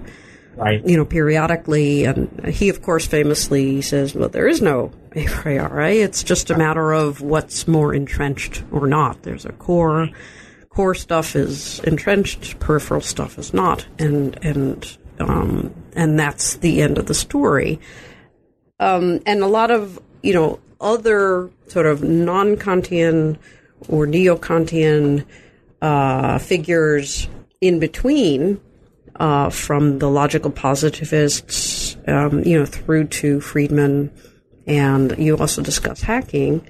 right. 0.57 0.85
you 0.85 0.97
know, 0.97 1.05
periodically. 1.05 2.05
And 2.05 2.45
he, 2.45 2.69
of 2.69 2.81
course, 2.81 3.05
famously 3.05 3.81
says, 3.81 4.13
well, 4.13 4.29
there 4.29 4.47
is 4.47 4.61
no 4.61 4.91
a 5.15 5.25
priori. 5.25 5.99
It's 5.99 6.23
just 6.23 6.49
a 6.49 6.57
matter 6.57 6.93
of 6.93 7.21
what's 7.21 7.67
more 7.67 7.93
entrenched 7.93 8.63
or 8.71 8.87
not. 8.87 9.23
There's 9.23 9.45
a 9.45 9.51
core. 9.53 10.09
Core 10.69 10.95
stuff 10.95 11.35
is 11.35 11.79
entrenched, 11.79 12.59
peripheral 12.59 13.01
stuff 13.01 13.39
is 13.39 13.53
not. 13.53 13.87
And, 13.97 14.37
and, 14.43 14.97
um, 15.19 15.73
and 15.93 16.19
that's 16.19 16.57
the 16.57 16.81
end 16.81 16.99
of 16.99 17.07
the 17.07 17.15
story. 17.15 17.79
Um, 18.79 19.21
and 19.25 19.41
a 19.41 19.47
lot 19.47 19.71
of, 19.71 19.99
you 20.21 20.33
know, 20.33 20.59
other 20.79 21.49
sort 21.67 21.87
of 21.87 22.03
non 22.03 22.57
Kantian 22.57 23.37
or 23.87 24.05
neo 24.05 24.37
Kantian 24.37 25.25
uh, 25.81 26.37
figures 26.37 27.27
in 27.59 27.79
between 27.79 28.61
uh, 29.19 29.49
from 29.49 29.99
the 29.99 30.09
logical 30.09 30.51
positivists, 30.51 31.97
um, 32.07 32.43
you 32.43 32.57
know, 32.57 32.65
through 32.65 33.05
to 33.05 33.41
Friedman, 33.41 34.11
and 34.65 35.17
you 35.17 35.37
also 35.37 35.61
discuss 35.61 36.01
hacking. 36.01 36.65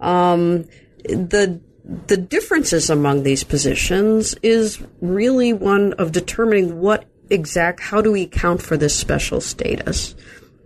Um, 0.00 0.64
the 1.04 1.60
the 2.06 2.16
differences 2.16 2.90
among 2.90 3.22
these 3.24 3.44
positions 3.44 4.36
is 4.42 4.80
really 5.00 5.52
one 5.52 5.94
of 5.94 6.12
determining 6.12 6.80
what 6.80 7.06
exact 7.28 7.80
how 7.80 8.00
do 8.00 8.12
we 8.12 8.22
account 8.22 8.62
for 8.62 8.76
this 8.76 8.96
special 8.96 9.40
status. 9.40 10.14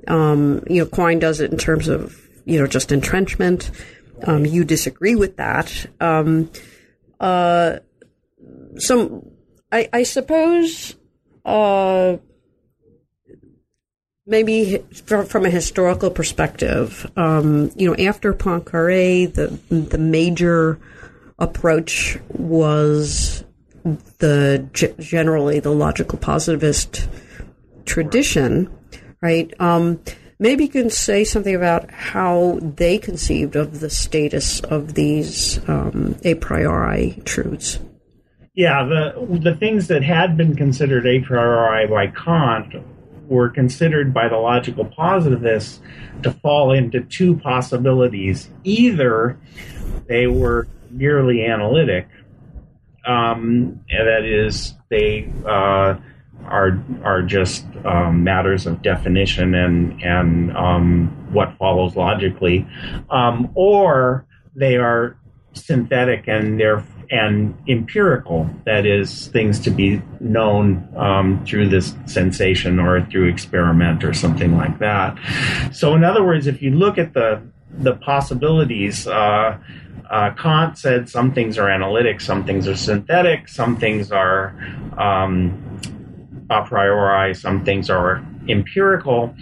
Um, 0.09 0.63
you 0.69 0.83
know, 0.83 0.87
Quine 0.87 1.19
does 1.19 1.41
it 1.41 1.51
in 1.51 1.59
terms 1.59 1.89
of 1.89 2.17
you 2.45 2.61
know 2.61 2.67
just 2.67 2.93
entrenchment. 2.93 3.71
Um, 4.25 4.47
you 4.47 4.65
disagree 4.65 5.15
with 5.15 5.37
that. 5.37 5.87
Um, 6.01 6.51
uh, 7.21 7.79
some, 8.79 9.31
I, 9.73 9.89
I 9.93 10.03
suppose 10.05 10.97
uh, 11.47 12.17
maybe 14.27 14.79
from 15.07 15.47
a 15.47 15.51
historical 15.51 16.11
perspective, 16.11 17.11
um, 17.17 17.71
you 17.77 17.89
know, 17.89 18.05
after 18.05 18.35
Poincaré, 18.35 19.33
the 19.33 19.49
the 19.71 19.99
major 19.99 20.79
approach 21.39 22.19
was 22.29 23.45
the 24.19 24.67
generally 24.99 25.61
the 25.61 25.71
logical 25.71 26.19
positivist 26.19 27.09
tradition, 27.85 28.69
right? 29.21 29.53
Um, 29.61 30.01
maybe 30.41 30.65
you 30.65 30.71
can 30.71 30.91
say 30.91 31.23
something 31.23 31.55
about 31.55 31.91
how 31.93 32.59
they 32.61 32.99
conceived 32.99 33.55
of 33.55 33.79
the 33.79 33.91
status 33.91 34.61
of 34.61 34.95
these 34.95 35.61
um, 35.69 36.17
a 36.25 36.35
priori 36.35 37.23
truths. 37.25 37.79
Yeah, 38.57 38.85
the 38.85 39.39
the 39.43 39.55
things 39.55 39.89
that 39.89 40.03
had 40.03 40.35
been 40.35 40.57
considered 40.57 41.07
a 41.07 41.21
priori 41.21 41.87
by 41.87 42.07
Kant 42.07 42.75
were 43.29 43.51
considered 43.51 44.15
by 44.15 44.29
the 44.29 44.39
logical 44.39 44.87
positivists 44.87 45.81
to 46.23 46.33
fall 46.33 46.73
into 46.73 47.03
two 47.03 47.37
possibilities. 47.37 48.49
Either 48.65 49.39
they 50.09 50.27
were 50.27 50.67
merely 50.91 51.45
analytic, 51.45 52.09
um, 53.07 53.79
that 53.91 54.25
is, 54.25 54.73
they 54.89 55.31
uh, 55.45 55.97
are 56.47 56.83
are 57.05 57.23
just 57.23 57.67
um, 57.85 58.25
matters 58.25 58.67
of 58.67 58.81
definition 58.81 59.55
and 59.55 60.03
and 60.03 60.57
um, 60.57 61.09
what 61.31 61.55
follows 61.59 61.95
logically, 61.95 62.67
um, 63.11 63.51
or 63.55 64.25
they 64.55 64.77
are 64.77 65.19
synthetic 65.53 66.27
and 66.27 66.59
they're 66.59 66.83
and 67.11 67.57
empirical, 67.69 68.49
that 68.65 68.87
is, 68.87 69.29
things 69.29 69.61
to 69.61 69.71
be 69.71 70.03
known 70.21 70.89
um, 70.97 71.45
through 71.45 71.69
this 71.69 71.95
sensation 72.07 72.79
or 72.79 73.05
through 73.07 73.29
experiment 73.29 74.05
or 74.05 74.13
something 74.13 74.57
like 74.57 74.79
that. 74.79 75.19
So, 75.73 75.95
in 75.95 76.05
other 76.05 76.25
words, 76.25 76.47
if 76.47 76.63
you 76.63 76.71
look 76.71 76.99
at 76.99 77.15
the 77.15 77.43
the 77.79 77.95
possibilities, 77.97 79.07
uh, 79.07 79.59
uh, 80.11 80.31
Kant 80.35 80.79
said 80.79 81.09
some 81.09 81.33
things 81.33 81.59
are 81.59 81.69
analytic, 81.69 82.21
some 82.21 82.45
things 82.45 82.69
are 82.69 82.77
synthetic, 82.77 83.49
some 83.49 83.77
things 83.77 84.13
are 84.13 84.55
um, 84.97 85.81
a 86.49 86.65
priori, 86.65 87.35
some 87.35 87.65
things 87.65 87.91
are 87.91 88.25
empirical 88.49 89.35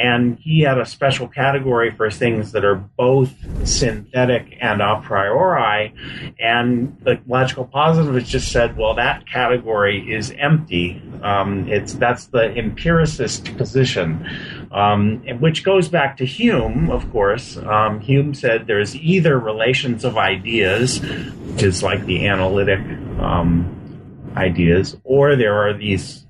and 0.00 0.38
he 0.38 0.62
had 0.62 0.78
a 0.78 0.86
special 0.86 1.28
category 1.28 1.90
for 1.90 2.10
things 2.10 2.52
that 2.52 2.64
are 2.64 2.76
both 2.76 3.34
synthetic 3.68 4.56
and 4.58 4.80
a 4.80 4.98
priori. 5.02 5.94
And 6.38 6.96
the 7.02 7.20
logical 7.26 7.66
positivist 7.66 8.30
just 8.30 8.50
said, 8.50 8.78
well, 8.78 8.94
that 8.94 9.28
category 9.28 10.10
is 10.10 10.32
empty. 10.38 11.02
Um, 11.22 11.68
it's 11.68 11.92
that's 11.92 12.28
the 12.28 12.50
empiricist 12.56 13.54
position, 13.58 14.26
um, 14.72 15.18
which 15.38 15.64
goes 15.64 15.88
back 15.88 16.16
to 16.16 16.24
Hume, 16.24 16.90
of 16.90 17.10
course. 17.12 17.58
Um, 17.58 18.00
Hume 18.00 18.32
said 18.32 18.66
there's 18.66 18.96
either 18.96 19.38
relations 19.38 20.02
of 20.06 20.16
ideas, 20.16 21.00
which 21.00 21.62
is 21.62 21.82
like 21.82 22.06
the 22.06 22.26
analytic 22.26 22.80
um, 23.20 23.76
ideas, 24.34 24.96
or 25.04 25.36
there 25.36 25.54
are 25.62 25.74
these 25.74 26.24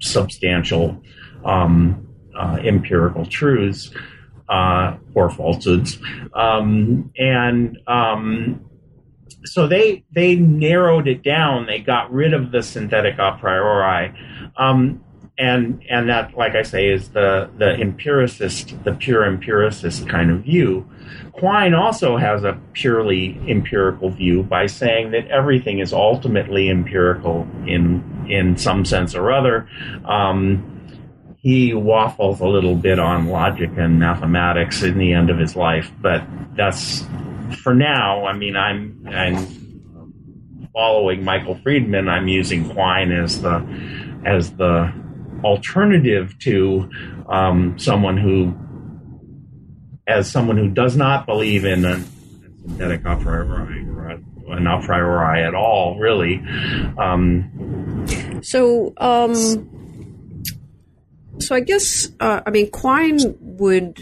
substantial 0.00 1.00
um, 1.44 2.07
uh, 2.38 2.58
empirical 2.62 3.26
truths 3.26 3.90
uh, 4.48 4.96
or 5.14 5.30
falsehoods, 5.30 5.98
um, 6.34 7.12
and 7.18 7.78
um, 7.86 8.64
so 9.44 9.66
they 9.66 10.04
they 10.12 10.36
narrowed 10.36 11.08
it 11.08 11.22
down. 11.22 11.66
They 11.66 11.80
got 11.80 12.12
rid 12.12 12.32
of 12.34 12.50
the 12.50 12.62
synthetic 12.62 13.18
a 13.18 13.36
priori, 13.38 14.14
um, 14.56 15.04
and 15.38 15.82
and 15.88 16.08
that, 16.08 16.36
like 16.36 16.54
I 16.54 16.62
say, 16.62 16.88
is 16.88 17.10
the 17.10 17.50
the 17.58 17.74
empiricist, 17.74 18.82
the 18.84 18.92
pure 18.92 19.24
empiricist 19.24 20.08
kind 20.08 20.30
of 20.30 20.42
view. 20.42 20.88
Quine 21.32 21.74
also 21.74 22.16
has 22.16 22.42
a 22.42 22.58
purely 22.72 23.40
empirical 23.48 24.10
view 24.10 24.42
by 24.42 24.66
saying 24.66 25.12
that 25.12 25.28
everything 25.28 25.78
is 25.78 25.92
ultimately 25.92 26.68
empirical 26.68 27.46
in 27.66 28.26
in 28.28 28.56
some 28.56 28.84
sense 28.84 29.14
or 29.14 29.30
other. 29.30 29.68
Um, 30.04 30.77
he 31.40 31.72
waffles 31.72 32.40
a 32.40 32.46
little 32.46 32.74
bit 32.74 32.98
on 32.98 33.28
logic 33.28 33.70
and 33.76 33.98
mathematics 33.98 34.82
in 34.82 34.98
the 34.98 35.12
end 35.12 35.30
of 35.30 35.38
his 35.38 35.54
life, 35.54 35.90
but 36.00 36.24
that's 36.56 37.06
for 37.62 37.74
now. 37.74 38.26
I 38.26 38.32
mean, 38.32 38.56
I'm 38.56 39.06
I'm 39.08 40.68
following 40.72 41.24
Michael 41.24 41.54
Friedman. 41.62 42.08
I'm 42.08 42.28
using 42.28 42.68
Quine 42.68 43.12
as 43.12 43.40
the 43.40 43.64
as 44.24 44.52
the 44.54 44.92
alternative 45.44 46.36
to 46.40 46.90
um, 47.28 47.78
someone 47.78 48.16
who 48.16 48.54
as 50.08 50.30
someone 50.30 50.56
who 50.56 50.68
does 50.68 50.96
not 50.96 51.26
believe 51.26 51.64
in 51.64 51.84
a, 51.84 52.00
synthetic 52.62 53.04
a 53.04 53.16
priori 53.16 53.86
or 53.88 54.08
an 54.56 54.66
a 54.66 54.80
priori 54.82 55.42
at 55.42 55.54
all, 55.54 55.98
really. 55.98 56.42
Um, 56.98 58.06
so, 58.42 58.94
um, 58.96 59.34
so 61.40 61.54
I 61.54 61.60
guess 61.60 62.08
uh, 62.20 62.40
I 62.46 62.50
mean 62.50 62.70
Quine 62.70 63.36
would 63.40 63.98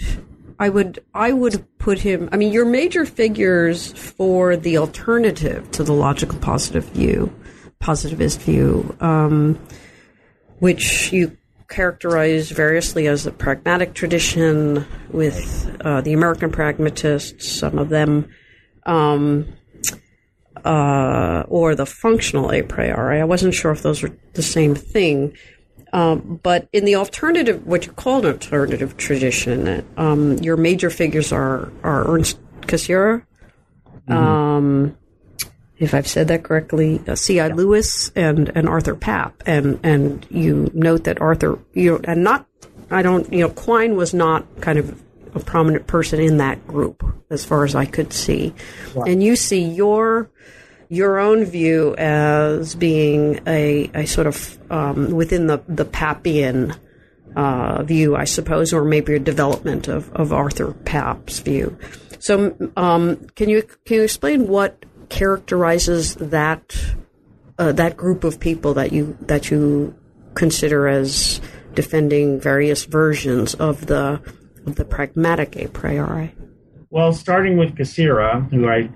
I 0.59 0.68
would 0.68 1.05
I 1.14 1.33
would 1.33 1.64
put 1.79 1.99
him 1.99 2.29
I 2.33 2.37
mean 2.37 2.53
your 2.53 2.64
major 2.64 3.05
figures 3.05 3.92
for 3.92 4.57
the 4.57 4.79
alternative 4.79 5.70
to 5.72 5.85
the 5.85 5.92
logical 5.92 6.38
positive 6.38 6.85
view 6.87 7.33
positivist 7.79 8.40
view 8.40 8.96
um, 9.01 9.59
which 10.59 11.12
you 11.12 11.37
characterize 11.68 12.51
variously 12.51 13.09
as 13.09 13.25
the 13.25 13.33
pragmatic 13.33 13.92
tradition 13.92 14.87
with 15.11 15.77
uh, 15.85 16.01
the 16.01 16.12
American 16.12 16.51
pragmatists 16.51 17.51
some 17.51 17.79
of 17.79 17.88
them 17.88 18.29
um, 18.87 19.46
uh, 20.64 21.44
or 21.49 21.75
the 21.75 21.87
functional 21.87 22.51
a 22.53 22.62
priori. 22.62 23.20
I 23.20 23.25
wasn't 23.25 23.55
sure 23.55 23.70
if 23.70 23.83
those 23.83 24.03
were 24.03 24.12
the 24.33 24.42
same 24.42 24.75
thing 24.75 25.37
um, 25.92 26.40
but 26.42 26.68
in 26.72 26.85
the 26.85 26.96
alternative, 26.96 27.66
what 27.66 27.87
you 27.87 27.92
call 27.92 28.18
an 28.18 28.27
alternative 28.27 28.96
tradition, 28.96 29.87
um, 29.96 30.38
your 30.38 30.57
major 30.57 30.90
figures 30.90 31.33
are, 31.33 31.72
are 31.83 32.09
Ernst 32.09 32.38
Cassirer, 32.62 33.25
mm-hmm. 34.09 34.12
um, 34.12 34.96
if 35.79 35.94
I've 35.94 36.07
said 36.07 36.29
that 36.29 36.42
correctly, 36.42 37.01
uh, 37.07 37.14
C.I. 37.14 37.49
Yeah. 37.49 37.55
Lewis 37.55 38.11
and, 38.16 38.51
and 38.55 38.68
Arthur 38.68 38.94
Pap. 38.94 39.42
And, 39.46 39.79
and 39.83 40.27
you 40.31 40.70
note 40.75 41.05
that 41.05 41.20
Arthur, 41.20 41.59
you 41.75 41.92
know, 41.92 42.01
and 42.05 42.25
not, 42.25 42.46
I 42.90 43.03
don't, 43.03 43.31
you 43.33 43.40
know, 43.40 43.51
Quine 43.51 43.94
was 43.94 44.14
not 44.14 44.61
kind 44.61 44.79
of 44.79 45.03
a 45.35 45.40
prominent 45.40 45.87
person 45.87 46.18
in 46.18 46.38
that 46.38 46.66
group 46.66 47.05
as 47.31 47.44
far 47.44 47.64
as 47.64 47.75
I 47.75 47.85
could 47.85 48.12
see. 48.12 48.55
And 49.07 49.22
you 49.22 49.37
see 49.37 49.62
your 49.62 50.31
your 50.88 51.18
own 51.18 51.44
view 51.44 51.94
as 51.96 52.75
being 52.75 53.40
a, 53.46 53.90
a 53.94 54.07
sort 54.07 54.27
of 54.27 54.59
um, 54.70 55.11
within 55.11 55.46
the 55.46 55.62
the 55.68 55.85
Pappian 55.85 56.77
uh, 57.37 57.83
view, 57.83 58.16
I 58.16 58.25
suppose, 58.25 58.72
or 58.72 58.85
maybe 58.85 59.14
a 59.14 59.18
development 59.18 59.88
of, 59.88 60.11
of 60.12 60.33
Arthur 60.33 60.72
Pap's 60.72 61.38
view. 61.40 61.77
So, 62.18 62.57
um, 62.77 63.16
can 63.37 63.49
you 63.49 63.62
can 63.85 63.96
you 63.96 64.03
explain 64.03 64.49
what 64.49 64.85
characterizes 65.09 66.14
that 66.16 66.77
uh, 67.59 67.72
that 67.72 67.96
group 67.96 68.25
of 68.25 68.40
people 68.40 68.75
that 68.75 68.92
you 68.92 69.16
that 69.22 69.51
you 69.51 69.94
consider 70.35 70.88
as 70.88 71.40
defending 71.75 72.40
various 72.40 72.85
versions 72.85 73.55
of 73.55 73.87
the 73.87 74.20
of 74.66 74.77
the 74.77 74.85
pragmatic 74.85 75.57
a 75.57 75.68
priori? 75.68 76.35
Well, 76.90 77.12
starting 77.12 77.59
with 77.59 77.77
Cassirer, 77.77 78.49
who 78.51 78.68
I 78.68 78.88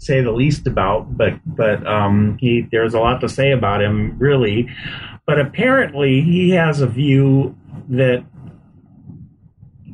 say 0.00 0.22
the 0.22 0.32
least 0.32 0.66
about, 0.66 1.16
but 1.16 1.34
but 1.44 1.86
um, 1.86 2.38
he 2.40 2.66
there's 2.72 2.94
a 2.94 2.98
lot 2.98 3.20
to 3.20 3.28
say 3.28 3.52
about 3.52 3.82
him 3.82 4.18
really. 4.18 4.68
But 5.26 5.38
apparently, 5.38 6.22
he 6.22 6.50
has 6.50 6.80
a 6.80 6.86
view 6.86 7.54
that 7.90 8.24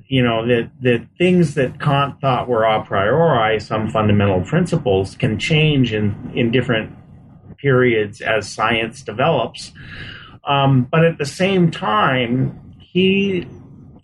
you 0.09 0.23
know 0.23 0.47
that 0.47 0.71
that 0.81 1.07
things 1.19 1.55
that 1.55 1.81
Kant 1.81 2.21
thought 2.21 2.49
were 2.49 2.62
a 2.64 2.85
priori, 2.85 3.61
some 3.61 3.90
fundamental 3.90 4.42
principles, 4.42 5.16
can 5.16 5.38
change 5.38 5.92
in 5.92 6.33
in 6.35 6.53
different 6.53 6.97
periods 7.59 8.21
as 8.21 8.51
science 8.51 9.03
develops. 9.03 9.73
Um, 10.45 10.87
but 10.88 11.05
at 11.05 11.19
the 11.19 11.27
same 11.27 11.73
time, 11.73 12.77
he 12.79 13.49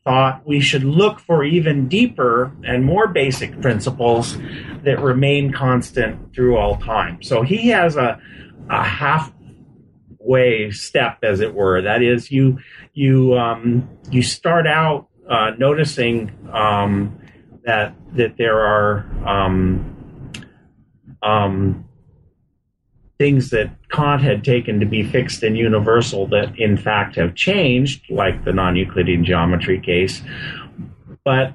thought 0.04 0.46
we 0.46 0.60
should 0.60 0.84
look 0.84 1.20
for 1.20 1.44
even 1.44 1.88
deeper 1.88 2.52
and 2.64 2.84
more 2.84 3.06
basic 3.08 3.60
principles 3.60 4.36
that 4.82 5.00
remain 5.00 5.52
constant 5.52 6.34
through 6.34 6.56
all 6.56 6.76
time. 6.76 7.22
So 7.22 7.42
he 7.42 7.68
has 7.68 7.96
a, 7.96 8.20
a 8.68 8.82
halfway 8.82 10.72
step, 10.72 11.18
as 11.22 11.40
it 11.40 11.54
were. 11.54 11.82
That 11.82 12.02
is, 12.02 12.30
you 12.30 12.58
you 12.94 13.34
um, 13.38 13.88
you 14.10 14.22
start 14.22 14.66
out 14.66 15.08
uh, 15.28 15.52
noticing 15.58 16.32
um, 16.52 17.18
that 17.64 17.94
that 18.16 18.36
there 18.36 18.58
are 18.58 19.06
um, 19.26 19.88
um 21.22 21.88
things 23.22 23.50
that 23.50 23.70
Kant 23.92 24.20
had 24.20 24.42
taken 24.42 24.80
to 24.80 24.86
be 24.86 25.04
fixed 25.04 25.44
and 25.44 25.56
universal 25.56 26.26
that 26.26 26.58
in 26.58 26.76
fact 26.76 27.14
have 27.14 27.36
changed, 27.36 28.10
like 28.10 28.44
the 28.44 28.52
non 28.52 28.74
Euclidean 28.74 29.24
geometry 29.24 29.80
case. 29.80 30.22
But 31.24 31.54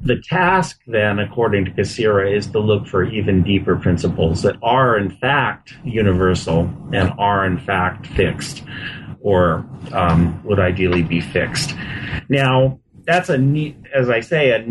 the 0.00 0.20
task 0.20 0.80
then, 0.86 1.18
according 1.18 1.64
to 1.64 1.72
Cassirer, 1.72 2.36
is 2.36 2.46
to 2.52 2.60
look 2.60 2.86
for 2.86 3.02
even 3.02 3.42
deeper 3.42 3.74
principles 3.74 4.42
that 4.42 4.54
are 4.62 4.96
in 4.96 5.10
fact 5.10 5.74
universal 5.82 6.70
and 6.92 7.12
are 7.18 7.44
in 7.44 7.58
fact 7.58 8.06
fixed, 8.06 8.62
or 9.22 9.66
um, 9.90 10.40
would 10.44 10.60
ideally 10.60 11.02
be 11.02 11.20
fixed. 11.20 11.74
Now, 12.28 12.78
that's 13.02 13.28
a 13.28 13.38
neat, 13.38 13.76
as 13.92 14.08
I 14.08 14.20
say, 14.20 14.50
a 14.50 14.64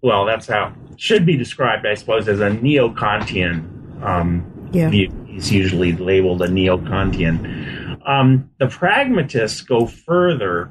well, 0.00 0.24
that's 0.24 0.46
how 0.46 0.74
should 0.96 1.26
be 1.26 1.36
described, 1.36 1.86
I 1.86 1.92
suppose, 1.92 2.26
as 2.26 2.40
a 2.40 2.50
neo-Kantian 2.50 3.71
um, 4.02 4.70
yeah. 4.72 4.90
He's 4.90 5.52
usually 5.52 5.92
labeled 5.92 6.42
a 6.42 6.48
neo-Kantian. 6.48 8.00
Um, 8.06 8.50
the 8.58 8.66
pragmatists 8.66 9.60
go 9.60 9.86
further 9.86 10.70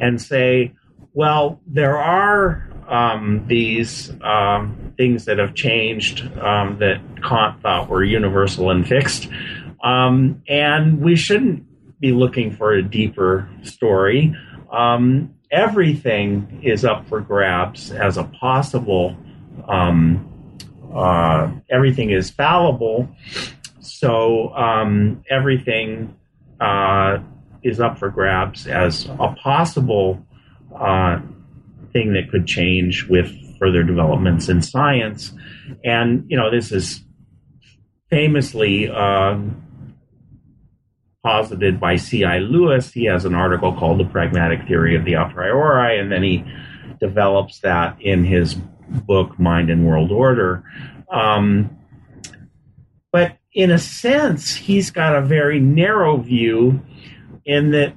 and 0.00 0.20
say, 0.20 0.72
well, 1.14 1.60
there 1.66 1.98
are 1.98 2.68
um, 2.88 3.44
these 3.46 4.12
um, 4.22 4.94
things 4.96 5.24
that 5.26 5.38
have 5.38 5.54
changed 5.54 6.26
um, 6.38 6.78
that 6.78 7.00
Kant 7.22 7.62
thought 7.62 7.88
were 7.88 8.04
universal 8.04 8.70
and 8.70 8.86
fixed. 8.86 9.28
Um, 9.82 10.42
and 10.48 11.00
we 11.00 11.16
shouldn't 11.16 11.64
be 12.00 12.12
looking 12.12 12.50
for 12.50 12.72
a 12.72 12.82
deeper 12.82 13.48
story. 13.62 14.34
Um, 14.72 15.34
everything 15.50 16.60
is 16.62 16.84
up 16.84 17.06
for 17.08 17.20
grabs 17.20 17.92
as 17.92 18.16
a 18.16 18.24
possible, 18.24 19.16
um, 19.68 20.31
uh, 20.94 21.52
everything 21.70 22.10
is 22.10 22.30
fallible. 22.30 23.08
So 23.80 24.52
everything 25.30 26.16
uh, 26.60 27.18
is 27.62 27.80
up 27.80 27.98
for 27.98 28.10
grabs 28.10 28.66
as 28.66 29.06
a 29.06 29.34
possible 29.42 30.24
uh, 30.74 31.20
thing 31.92 32.12
that 32.14 32.30
could 32.30 32.46
change 32.46 33.06
with 33.08 33.30
further 33.58 33.82
developments 33.82 34.48
in 34.48 34.62
science. 34.62 35.32
And, 35.84 36.24
you 36.28 36.36
know, 36.36 36.50
this 36.50 36.72
is 36.72 37.02
famously 38.10 38.88
uh, 38.88 39.38
posited 41.24 41.80
by 41.80 41.96
C.I. 41.96 42.38
Lewis. 42.38 42.92
He 42.92 43.04
has 43.04 43.24
an 43.24 43.34
article 43.34 43.72
called 43.72 44.00
The 44.00 44.04
Pragmatic 44.04 44.66
Theory 44.66 44.96
of 44.96 45.04
the 45.04 45.14
A 45.14 45.30
priori, 45.32 45.98
and 45.98 46.10
then 46.10 46.22
he 46.22 46.44
develops 47.00 47.60
that 47.60 48.00
in 48.00 48.24
his 48.24 48.56
book, 49.06 49.38
Mind 49.38 49.70
and 49.70 49.86
World 49.86 50.12
Order. 50.12 50.64
Um, 51.10 51.76
but 53.12 53.38
in 53.52 53.70
a 53.70 53.78
sense, 53.78 54.54
he's 54.54 54.90
got 54.90 55.14
a 55.14 55.20
very 55.20 55.60
narrow 55.60 56.16
view 56.16 56.80
in 57.44 57.70
that 57.72 57.94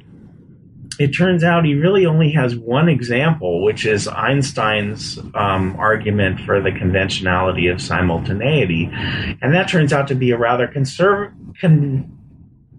it 0.97 1.09
turns 1.09 1.43
out 1.43 1.65
he 1.65 1.75
really 1.75 2.05
only 2.05 2.31
has 2.31 2.55
one 2.55 2.87
example, 2.87 3.63
which 3.63 3.85
is 3.85 4.07
Einstein's 4.07 5.19
um, 5.33 5.75
argument 5.77 6.39
for 6.41 6.61
the 6.61 6.71
conventionality 6.71 7.67
of 7.67 7.81
simultaneity. 7.81 8.89
And 8.93 9.53
that 9.53 9.67
turns 9.67 9.91
out 9.91 10.07
to 10.07 10.15
be 10.15 10.31
a 10.31 10.37
rather 10.37 10.67
conserv- 10.67 11.33
con- 11.59 12.17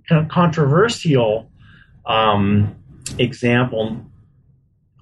con- 0.09 0.29
controversial 0.29 1.51
um, 2.07 2.75
example 3.19 4.03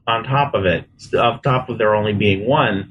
on 0.06 0.24
top 0.24 0.54
of 0.54 0.66
it, 0.66 0.84
on 1.14 1.40
top 1.42 1.68
of 1.68 1.78
there 1.78 1.94
only 1.94 2.12
being 2.12 2.46
one. 2.46 2.90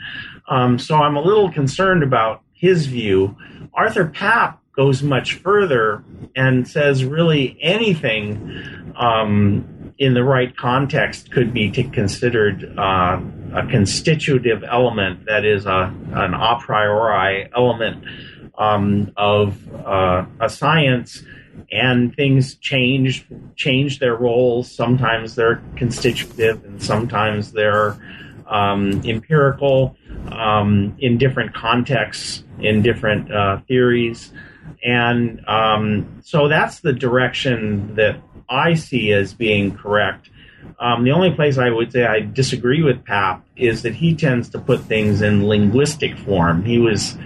Um, 0.49 0.79
so 0.79 0.95
I'm 0.95 1.15
a 1.15 1.21
little 1.21 1.51
concerned 1.51 2.03
about 2.03 2.41
his 2.53 2.85
view. 2.87 3.37
Arthur 3.73 4.07
Pap 4.07 4.61
goes 4.75 5.03
much 5.03 5.35
further 5.35 6.03
and 6.35 6.67
says 6.67 7.05
really 7.05 7.57
anything 7.61 8.91
um, 8.95 9.93
in 9.97 10.13
the 10.13 10.23
right 10.23 10.55
context, 10.57 11.31
could 11.31 11.53
be 11.53 11.69
considered 11.69 12.73
uh, 12.77 13.21
a 13.53 13.67
constitutive 13.67 14.63
element, 14.63 15.25
that 15.25 15.45
is, 15.45 15.65
a, 15.65 15.93
an 16.13 16.33
a 16.33 16.57
priori 16.59 17.47
element 17.55 18.03
um, 18.57 19.11
of 19.15 19.57
uh, 19.85 20.25
a 20.39 20.49
science. 20.49 21.23
And 21.71 22.15
things 22.15 22.55
change 22.55 23.25
change 23.55 23.99
their 23.99 24.15
roles. 24.15 24.69
Sometimes 24.71 25.35
they're 25.35 25.61
constitutive, 25.75 26.63
and 26.65 26.81
sometimes 26.81 27.51
they're 27.51 27.97
um, 28.47 29.01
empirical 29.05 29.95
um, 30.31 30.95
in 30.99 31.17
different 31.17 31.53
contexts, 31.53 32.43
in 32.59 32.81
different 32.81 33.31
uh, 33.31 33.59
theories. 33.67 34.31
And 34.83 35.47
um, 35.47 36.21
so 36.23 36.47
that's 36.47 36.81
the 36.81 36.93
direction 36.93 37.95
that 37.95 38.21
I 38.49 38.75
see 38.75 39.11
as 39.11 39.33
being 39.33 39.75
correct. 39.75 40.29
Um, 40.79 41.03
the 41.03 41.11
only 41.11 41.31
place 41.31 41.57
I 41.57 41.69
would 41.69 41.91
say 41.91 42.05
I 42.05 42.21
disagree 42.21 42.83
with 42.83 43.03
Pap 43.03 43.45
is 43.55 43.81
that 43.83 43.95
he 43.95 44.15
tends 44.15 44.49
to 44.49 44.59
put 44.59 44.81
things 44.81 45.21
in 45.21 45.47
linguistic 45.47 46.17
form. 46.19 46.63
He 46.63 46.77
was 46.77 47.17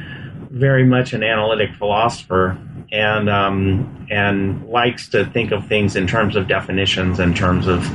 very 0.50 0.86
much 0.86 1.14
an 1.14 1.24
analytic 1.24 1.74
philosopher 1.76 2.58
and 2.92 3.30
um, 3.30 4.08
and 4.10 4.68
likes 4.68 5.10
to 5.10 5.26
think 5.26 5.52
of 5.52 5.68
things 5.68 5.96
in 5.96 6.08
terms 6.08 6.36
of 6.36 6.48
definitions, 6.48 7.20
in 7.20 7.34
terms 7.34 7.68
of 7.68 7.86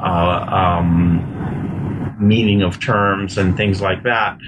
uh, 0.00 0.46
um, 0.82 2.16
meaning 2.18 2.62
of 2.62 2.80
terms 2.80 3.38
and 3.38 3.56
things 3.56 3.80
like 3.80 4.02
that. 4.04 4.38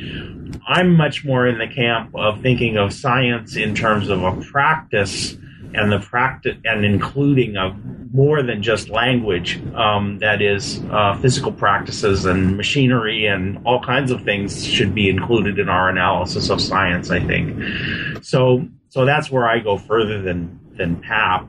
I'm 0.67 0.95
much 0.97 1.25
more 1.25 1.47
in 1.47 1.59
the 1.59 1.67
camp 1.67 2.15
of 2.15 2.41
thinking 2.41 2.77
of 2.77 2.93
science 2.93 3.57
in 3.57 3.75
terms 3.75 4.09
of 4.09 4.23
a 4.23 4.41
practice 4.43 5.37
and 5.75 5.91
the 5.91 5.99
practice 5.99 6.57
and 6.65 6.85
including 6.85 7.57
of 7.57 7.75
more 8.13 8.43
than 8.43 8.63
just 8.63 8.91
language 8.91 9.61
um, 9.75 10.19
that 10.19 10.43
is 10.43 10.83
uh, 10.91 11.17
physical 11.21 11.51
practices 11.51 12.27
and 12.27 12.57
machinery 12.57 13.27
and 13.27 13.59
all 13.65 13.83
kinds 13.83 14.11
of 14.11 14.23
things 14.23 14.67
should 14.67 14.95
be 14.95 15.09
included 15.09 15.59
in 15.59 15.69
our 15.69 15.89
analysis 15.89 16.51
of 16.51 16.61
science 16.61 17.11
i 17.11 17.19
think 17.21 18.23
so 18.23 18.69
so 18.93 19.05
that's 19.05 19.31
where 19.31 19.47
i 19.47 19.59
go 19.59 19.77
further 19.77 20.21
than 20.21 20.59
than 20.77 21.01
Pap 21.01 21.49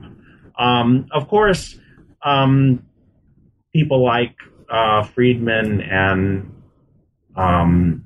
um, 0.57 1.07
of 1.11 1.27
course 1.27 1.77
um, 2.23 2.85
people 3.73 4.03
like 4.03 4.35
uh, 4.69 5.03
friedman 5.03 5.81
and 5.81 6.53
um, 7.35 8.05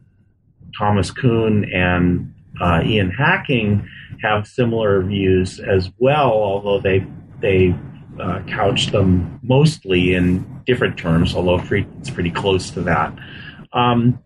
thomas 0.78 1.12
kuhn 1.12 1.65
and 1.73 2.34
uh, 2.60 2.82
ian 2.84 3.12
hacking 3.12 3.88
have 4.21 4.47
similar 4.47 5.04
views 5.04 5.60
as 5.60 5.91
well, 6.00 6.32
although 6.32 6.80
they 6.80 7.06
they 7.39 7.76
uh, 8.19 8.41
couch 8.47 8.88
them 8.88 9.39
mostly 9.43 10.15
in 10.15 10.62
different 10.65 10.97
terms, 10.97 11.36
although 11.36 11.60
Friedman's 11.60 12.10
pretty 12.10 12.32
close 12.32 12.71
to 12.71 12.82
that. 12.82 13.13
Um, 13.73 14.19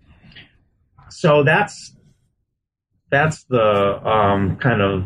so 1.10 1.44
that's 1.44 1.94
that's 3.12 3.44
the 3.44 4.08
um, 4.08 4.58
kind 4.58 4.82
of 4.82 5.04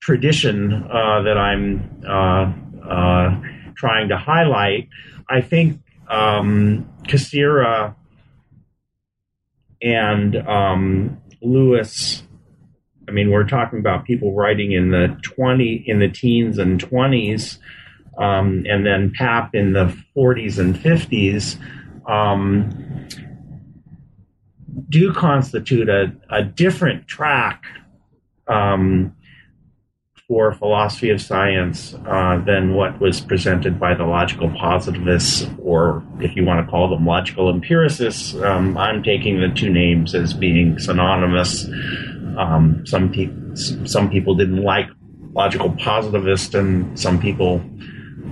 tradition 0.00 0.72
uh, 0.72 1.22
that 1.22 1.36
I'm 1.36 2.02
uh, 2.08 2.52
uh 2.88 3.40
trying 3.74 4.08
to 4.08 4.16
highlight. 4.16 4.88
I 5.28 5.40
think 5.40 5.80
um, 6.08 6.88
Cassirer 7.04 7.94
and 9.80 10.36
um, 10.36 11.20
Lewis 11.40 12.22
I 13.08 13.10
mean, 13.10 13.30
we're 13.30 13.46
talking 13.46 13.78
about 13.78 14.04
people 14.04 14.34
writing 14.34 14.72
in 14.72 14.90
the 14.90 15.18
20, 15.22 15.84
in 15.86 15.98
the 15.98 16.08
teens 16.08 16.58
and 16.58 16.80
20s, 16.80 17.58
um, 18.18 18.64
and 18.68 18.86
then 18.86 19.12
Pap 19.14 19.54
in 19.54 19.72
the 19.72 19.94
40s 20.16 20.58
and 20.58 20.74
50s, 20.74 21.58
um, 22.08 23.06
do 24.88 25.12
constitute 25.12 25.88
a, 25.88 26.12
a 26.30 26.42
different 26.42 27.06
track 27.06 27.64
um, 28.46 29.14
for 30.28 30.54
philosophy 30.54 31.10
of 31.10 31.20
science 31.20 31.94
uh, 32.06 32.38
than 32.46 32.74
what 32.74 32.98
was 33.00 33.20
presented 33.20 33.78
by 33.78 33.94
the 33.94 34.04
logical 34.04 34.50
positivists, 34.50 35.46
or 35.58 36.02
if 36.20 36.34
you 36.36 36.44
want 36.44 36.64
to 36.64 36.70
call 36.70 36.88
them 36.88 37.04
logical 37.04 37.50
empiricists. 37.50 38.34
Um, 38.36 38.78
I'm 38.78 39.02
taking 39.02 39.40
the 39.40 39.48
two 39.48 39.70
names 39.70 40.14
as 40.14 40.32
being 40.32 40.78
synonymous. 40.78 41.66
Um, 42.38 42.82
some 42.86 43.10
people 43.12 43.38
some 43.54 44.08
people 44.08 44.34
didn't 44.34 44.62
like 44.62 44.88
logical 45.34 45.70
positivist, 45.72 46.54
and 46.54 46.98
some 46.98 47.20
people 47.20 47.62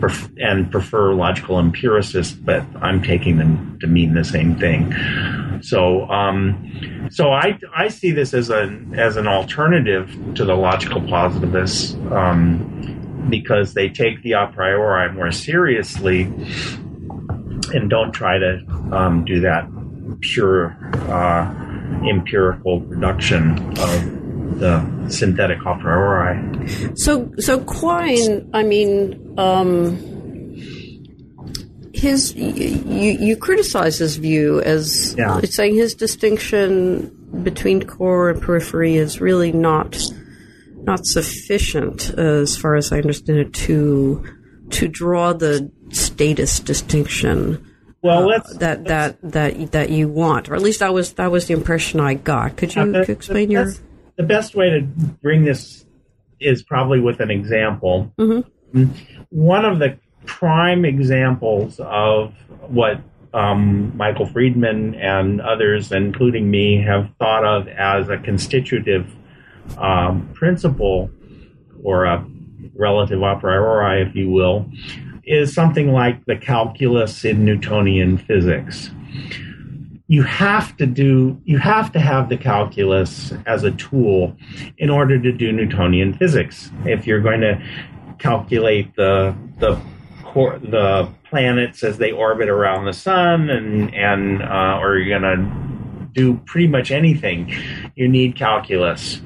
pref- 0.00 0.30
and 0.38 0.70
prefer 0.70 1.12
logical 1.14 1.58
empiricist. 1.58 2.44
But 2.44 2.64
I'm 2.80 3.02
taking 3.02 3.38
them 3.38 3.78
to 3.80 3.86
mean 3.86 4.14
the 4.14 4.24
same 4.24 4.56
thing. 4.56 4.92
So, 5.62 6.08
um, 6.10 7.08
so 7.10 7.32
I 7.32 7.58
I 7.74 7.88
see 7.88 8.10
this 8.10 8.34
as 8.34 8.50
an 8.50 8.94
as 8.98 9.16
an 9.16 9.26
alternative 9.26 10.10
to 10.34 10.44
the 10.44 10.54
logical 10.54 11.00
positivists 11.02 11.94
um, 12.10 13.26
because 13.28 13.74
they 13.74 13.88
take 13.88 14.22
the 14.22 14.32
a 14.32 14.46
priori 14.48 15.12
more 15.12 15.30
seriously 15.30 16.22
and 17.72 17.88
don't 17.88 18.12
try 18.12 18.38
to 18.38 18.64
um, 18.92 19.24
do 19.24 19.40
that 19.40 19.68
pure. 20.20 20.76
Uh, 21.08 21.68
empirical 22.08 22.80
reduction 22.82 23.58
of 23.78 24.19
the 24.58 25.08
synthetic 25.08 25.58
a 25.64 25.76
priori. 25.78 26.68
So, 26.96 27.32
so 27.38 27.60
Quine, 27.60 28.50
I 28.52 28.62
mean, 28.62 29.34
um, 29.38 29.96
his 31.92 32.34
you, 32.34 33.12
you 33.20 33.36
criticize 33.36 33.98
his 33.98 34.16
view 34.16 34.60
as 34.62 35.14
Yeah. 35.18 35.40
saying 35.42 35.74
his 35.74 35.94
distinction 35.94 37.10
between 37.42 37.82
core 37.82 38.30
and 38.30 38.40
periphery 38.40 38.96
is 38.96 39.20
really 39.20 39.52
not 39.52 39.98
not 40.84 41.04
sufficient, 41.04 42.10
as 42.18 42.56
far 42.56 42.74
as 42.74 42.90
I 42.90 42.96
understand 42.98 43.38
it, 43.38 43.52
to 43.52 44.24
to 44.70 44.88
draw 44.88 45.32
the 45.32 45.70
status 45.90 46.58
distinction 46.60 47.62
Well, 48.02 48.26
let's 48.26 48.56
that 48.58 48.84
that 48.86 49.18
that 49.22 49.72
that 49.72 49.90
you 49.90 50.08
want, 50.08 50.48
or 50.48 50.54
at 50.54 50.62
least 50.62 50.80
that 50.80 50.94
was 50.94 51.12
that 51.14 51.30
was 51.30 51.46
the 51.46 51.54
impression 51.54 52.00
I 52.00 52.14
got. 52.14 52.56
Could 52.56 52.74
you 52.74 52.82
Uh, 52.82 52.86
the- 53.04 53.12
explain 53.12 53.48
the 53.48 53.52
your? 53.54 53.72
The 54.16 54.22
best 54.22 54.54
way 54.54 54.70
to 54.70 54.82
bring 54.82 55.44
this 55.44 55.84
is 56.40 56.62
probably 56.62 57.00
with 57.00 57.20
an 57.20 57.30
example. 57.30 58.12
Mhm. 58.18 58.44
One 59.30 59.64
of 59.64 59.78
the 59.78 59.98
prime 60.26 60.84
examples 60.84 61.80
of 61.80 62.34
what 62.68 63.00
um, 63.32 63.96
Michael 63.96 64.26
Friedman 64.26 64.96
and 64.96 65.40
others, 65.40 65.92
including 65.92 66.50
me, 66.50 66.82
have 66.82 67.10
thought 67.20 67.44
of 67.44 67.68
as 67.68 68.08
a 68.08 68.16
constitutive 68.16 69.14
um, 69.78 70.28
principle 70.34 71.10
or 71.84 72.06
a 72.06 72.26
relative 72.74 73.22
a 73.22 73.36
priori, 73.36 74.02
if 74.02 74.16
you 74.16 74.30
will, 74.30 74.68
is 75.24 75.54
something 75.54 75.92
like 75.92 76.24
the 76.24 76.36
calculus 76.36 77.24
in 77.24 77.44
Newtonian 77.44 78.18
physics 78.18 78.90
you 80.10 80.24
have 80.24 80.76
to 80.76 80.86
do 80.86 81.40
you 81.44 81.56
have 81.58 81.92
to 81.92 82.00
have 82.00 82.28
the 82.28 82.36
calculus 82.36 83.32
as 83.46 83.62
a 83.62 83.70
tool 83.70 84.36
in 84.76 84.90
order 84.90 85.22
to 85.22 85.30
do 85.30 85.52
Newtonian 85.52 86.14
physics. 86.14 86.68
If 86.84 87.06
you're 87.06 87.20
going 87.20 87.42
to 87.42 87.62
calculate 88.18 88.96
the 88.96 89.32
the 89.60 89.80
the 90.34 91.08
planets 91.22 91.84
as 91.84 91.98
they 91.98 92.10
orbit 92.10 92.48
around 92.48 92.86
the 92.86 92.92
sun 92.92 93.50
and 93.50 93.94
and 93.94 94.42
uh, 94.42 94.80
or 94.80 94.98
you're 94.98 95.16
going 95.16 95.22
to 95.22 96.06
do 96.12 96.38
pretty 96.38 96.66
much 96.66 96.90
anything, 96.90 97.54
you 97.94 98.08
need 98.08 98.34
calculus. 98.34 99.20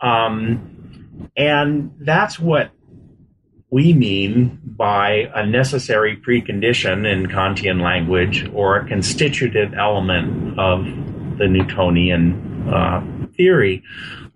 Um, 0.00 1.30
and 1.36 1.92
that's 2.00 2.40
what 2.40 2.72
we 3.74 3.92
mean 3.92 4.60
by 4.64 5.28
a 5.34 5.44
necessary 5.44 6.16
precondition 6.16 7.04
in 7.12 7.26
Kantian 7.26 7.82
language 7.82 8.48
or 8.54 8.76
a 8.76 8.86
constitutive 8.86 9.74
element 9.74 10.56
of 10.60 10.84
the 11.38 11.48
Newtonian 11.48 12.68
uh, 12.72 13.04
theory. 13.36 13.82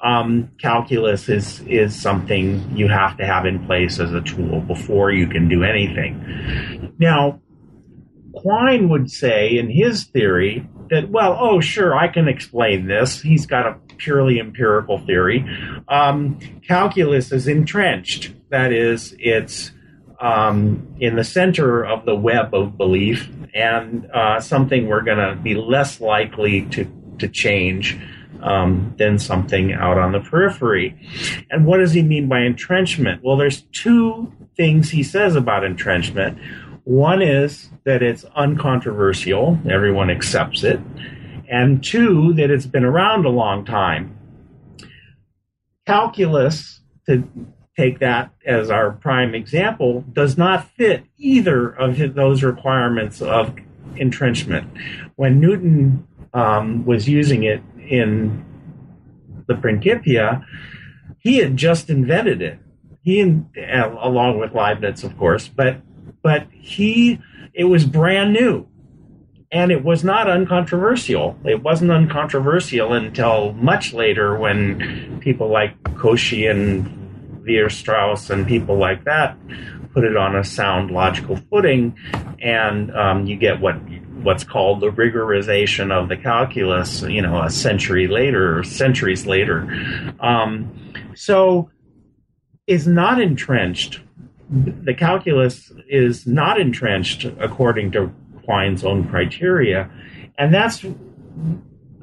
Um, 0.01 0.51
calculus 0.59 1.29
is 1.29 1.61
is 1.69 1.95
something 1.95 2.77
you 2.77 2.89
have 2.89 3.17
to 3.19 3.27
have 3.27 3.47
in 3.47 3.65
place 3.65 4.01
as 4.01 4.13
a 4.13 4.23
tool 4.23 4.61
before 4.63 5.13
you 5.13 5.29
can 5.29 5.49
do 5.49 5.63
anything. 5.63 6.93
Now, 6.99 7.41
Quine 8.35 8.89
would 8.89 9.09
say 9.09 9.57
in 9.57 9.71
his 9.71 10.03
theory 10.03 10.67
that, 10.91 11.11
well, 11.11 11.37
oh, 11.39 11.61
sure, 11.61 11.97
I 11.97 12.09
can 12.09 12.29
explain 12.29 12.87
this. 12.87 13.21
He's 13.21 13.47
got 13.47 13.67
a 13.67 13.79
purely 13.97 14.39
empirical 14.41 14.99
theory. 14.99 15.45
Um, 15.89 16.39
calculus 16.67 17.33
is 17.33 17.49
entrenched. 17.49 18.33
That 18.51 18.73
is, 18.73 19.15
it's 19.19 19.73
um, 20.21 20.97
in 21.01 21.17
the 21.17 21.25
center 21.25 21.85
of 21.85 22.05
the 22.05 22.15
web 22.15 22.55
of 22.55 22.77
belief 22.77 23.29
and 23.55 24.11
uh, 24.13 24.41
something 24.41 24.89
we're 24.89 25.03
going 25.03 25.19
to 25.19 25.37
be 25.41 25.55
less 25.55 26.01
likely 26.01 26.63
to, 26.67 26.91
to 27.19 27.29
change 27.29 27.99
um, 28.43 28.95
than 28.99 29.19
something 29.19 29.73
out 29.73 29.99
on 29.99 30.13
the 30.13 30.21
periphery. 30.21 30.97
And 31.51 31.67
what 31.67 31.79
does 31.79 31.93
he 31.93 32.03
mean 32.03 32.29
by 32.29 32.43
entrenchment? 32.43 33.23
Well, 33.23 33.37
there's 33.37 33.63
two 33.63 34.33
things 34.57 34.91
he 34.91 35.03
says 35.03 35.37
about 35.37 35.65
entrenchment. 35.65 36.39
One 36.89 37.21
is 37.21 37.69
that 37.85 38.03
it's 38.03 38.25
uncontroversial, 38.35 39.59
everyone 39.69 40.09
accepts 40.09 40.65
it. 40.65 40.81
And 41.47 41.85
two, 41.85 42.33
that 42.33 42.51
it's 42.51 42.65
been 42.65 42.83
around 42.83 43.27
a 43.27 43.29
long 43.29 43.67
time. 43.67 44.17
Calculus, 45.87 46.81
to 47.07 47.29
take 47.77 47.99
that 47.99 48.31
as 48.47 48.71
our 48.71 48.93
prime 48.93 49.35
example, 49.35 50.03
does 50.15 50.39
not 50.39 50.67
fit 50.79 51.05
either 51.19 51.69
of 51.69 52.15
those 52.15 52.43
requirements 52.43 53.21
of 53.21 53.55
entrenchment. 53.97 54.67
When 55.17 55.41
Newton 55.41 56.09
um, 56.33 56.87
was 56.87 57.07
using 57.07 57.43
it 57.43 57.63
in 57.87 58.43
the 59.47 59.57
Principia, 59.57 60.43
he 61.19 61.37
had 61.37 61.55
just 61.55 61.91
invented 61.91 62.41
it. 62.41 62.59
He, 63.03 63.23
uh, 63.23 63.91
along 64.01 64.39
with 64.39 64.55
Leibniz, 64.55 65.05
of 65.05 65.19
course, 65.19 65.49
but 65.49 65.83
but 66.29 66.47
he, 66.53 67.19
it 67.55 67.65
was 67.65 67.87
brand 67.87 68.35
new, 68.35 68.67
and 69.51 69.73
it 69.73 69.83
was 69.83 70.05
not 70.05 70.29
uncontroversial. 70.29 71.39
It 71.43 71.63
wasn't 71.63 71.91
uncontroversial 71.91 72.93
until 72.93 73.55
much 73.55 73.95
later 73.95 74.39
when 74.39 75.21
people 75.21 75.49
like 75.49 75.83
Cauchy 75.95 76.47
and 76.47 76.85
Weierstrass 77.47 78.29
and 78.29 78.47
people 78.47 78.77
like 78.77 79.05
that 79.05 79.39
put 79.95 80.05
it 80.05 80.19
on 80.19 80.37
a 80.37 80.45
sound 80.45 80.91
logical 80.91 81.37
footing, 81.51 81.97
and 82.43 82.95
um, 82.95 83.27
you 83.27 83.35
get 83.35 83.59
what 83.59 83.77
what's 84.23 84.45
called 84.45 84.81
the 84.81 84.91
rigorization 84.91 85.91
of 85.91 86.11
the 86.11 86.17
calculus. 86.19 87.01
You 87.01 87.23
know, 87.23 87.43
a 87.43 87.49
century 87.49 88.07
later, 88.07 88.59
or 88.59 88.65
centuries 88.65 89.25
later. 89.25 89.67
Um, 90.21 90.93
so, 91.15 91.71
is 92.67 92.87
not 92.87 93.19
entrenched. 93.19 94.01
The 94.51 94.95
calculus 94.95 95.71
is 95.89 96.27
not 96.27 96.59
entrenched 96.61 97.25
according 97.39 97.93
to 97.93 98.11
Quine's 98.45 98.85
own 98.85 99.07
criteria, 99.09 99.91
and 100.39 100.55
that's 100.55 100.85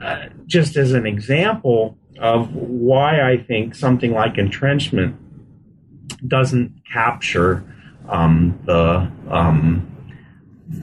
uh, 0.01 0.27
just 0.45 0.75
as 0.75 0.93
an 0.93 1.07
example 1.07 1.97
of 2.19 2.53
why 2.53 3.21
I 3.21 3.37
think 3.37 3.75
something 3.75 4.11
like 4.11 4.37
entrenchment 4.37 5.15
doesn't 6.27 6.81
capture 6.91 7.63
um, 8.09 8.59
the 8.65 9.11
um, 9.29 9.91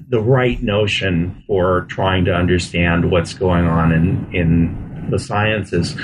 the 0.09 0.21
right 0.21 0.63
notion 0.63 1.45
for 1.47 1.83
trying 1.83 2.25
to 2.25 2.35
understand 2.35 3.11
what's 3.11 3.35
going 3.35 3.67
on 3.67 3.93
in 3.93 4.35
in 4.35 5.11
the 5.11 5.19
sciences. 5.19 5.97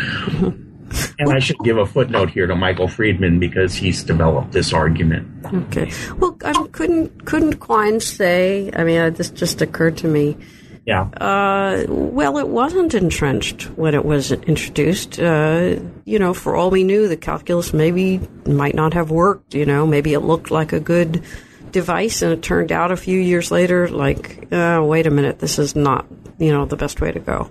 And 1.18 1.32
I 1.32 1.39
should 1.39 1.59
give 1.61 1.78
a 1.78 1.86
footnote 1.86 2.30
here 2.30 2.47
to 2.47 2.55
Michael 2.55 2.89
Friedman 2.89 3.39
because 3.39 3.74
he's 3.74 4.03
developed 4.03 4.53
this 4.53 4.72
argument. 4.72 5.28
Okay. 5.47 5.93
Well, 6.18 6.36
um, 6.45 6.68
couldn't 6.68 7.26
couldn't 7.26 7.55
Quine 7.55 8.01
say? 8.01 8.70
I 8.74 8.84
mean, 8.84 8.99
uh, 8.99 9.11
this 9.11 9.30
just 9.30 9.61
occurred 9.61 9.97
to 9.99 10.09
me. 10.09 10.36
Yeah. 10.86 11.03
Uh, 11.20 11.84
well, 11.89 12.39
it 12.39 12.49
wasn't 12.49 12.95
entrenched 12.95 13.64
when 13.76 13.95
it 13.95 14.07
was 14.07 14.32
introduced. 14.32 15.20
Uh, 15.20 15.76
you 16.07 16.18
know, 16.18 16.32
for 16.32 16.57
all 16.57 16.70
we 16.70 16.82
knew, 16.82 17.09
the 17.09 17.16
calculus 17.16 17.74
maybe 17.74 18.20
might 18.47 18.74
not 18.74 18.95
have 18.95 19.11
worked. 19.11 19.55
You 19.55 19.66
know, 19.66 19.86
maybe 19.86 20.14
it 20.14 20.20
looked 20.20 20.51
like 20.51 20.72
a 20.72 20.80
good 20.80 21.22
device, 21.72 22.22
and 22.22 22.32
it 22.32 22.43
turned 22.43 22.72
out 22.72 22.91
a 22.91 22.97
few 22.97 23.20
years 23.20 23.51
later, 23.51 23.89
like, 23.89 24.51
uh, 24.51 24.80
wait 24.82 25.07
a 25.07 25.11
minute, 25.11 25.39
this 25.41 25.59
is 25.59 25.76
not, 25.76 26.07
you 26.39 26.53
know, 26.53 26.64
the 26.64 26.76
best 26.76 27.03
way 27.03 27.12
to 27.12 27.20
go. 27.20 27.51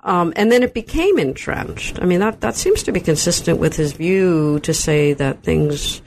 Um, 0.00 0.32
and 0.36 0.50
then 0.50 0.62
it 0.62 0.74
became 0.74 1.18
entrenched. 1.18 2.00
I 2.00 2.06
mean, 2.06 2.20
that 2.20 2.40
that 2.40 2.56
seems 2.56 2.82
to 2.84 2.92
be 2.92 3.00
consistent 3.00 3.58
with 3.58 3.76
his 3.76 3.92
view 3.92 4.60
to 4.60 4.72
say 4.72 5.12
that 5.14 5.42
things 5.42 6.02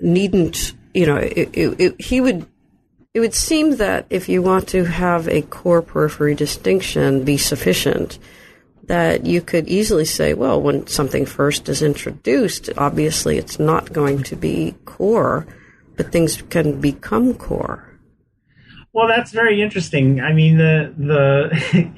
needn't, 0.00 0.74
you 0.94 1.06
know, 1.06 1.16
it, 1.16 1.50
it, 1.52 1.80
it, 1.80 2.00
he 2.00 2.20
would. 2.20 2.46
It 3.14 3.20
would 3.20 3.34
seem 3.34 3.76
that 3.76 4.04
if 4.10 4.28
you 4.28 4.42
want 4.42 4.68
to 4.68 4.84
have 4.84 5.26
a 5.26 5.40
core 5.40 5.80
periphery 5.80 6.34
distinction 6.34 7.24
be 7.24 7.38
sufficient, 7.38 8.18
that 8.88 9.24
you 9.24 9.40
could 9.40 9.68
easily 9.68 10.04
say, 10.04 10.34
well, 10.34 10.60
when 10.60 10.86
something 10.86 11.24
first 11.24 11.68
is 11.70 11.82
introduced, 11.82 12.68
obviously 12.76 13.38
it's 13.38 13.58
not 13.58 13.92
going 13.92 14.22
to 14.24 14.36
be 14.36 14.74
core, 14.84 15.46
but 15.96 16.12
things 16.12 16.42
can 16.50 16.78
become 16.80 17.32
core. 17.34 17.86
Well, 18.92 19.08
that's 19.08 19.32
very 19.32 19.60
interesting. 19.60 20.20
I 20.20 20.32
mean, 20.32 20.56
the 20.56 20.94
the 20.96 21.90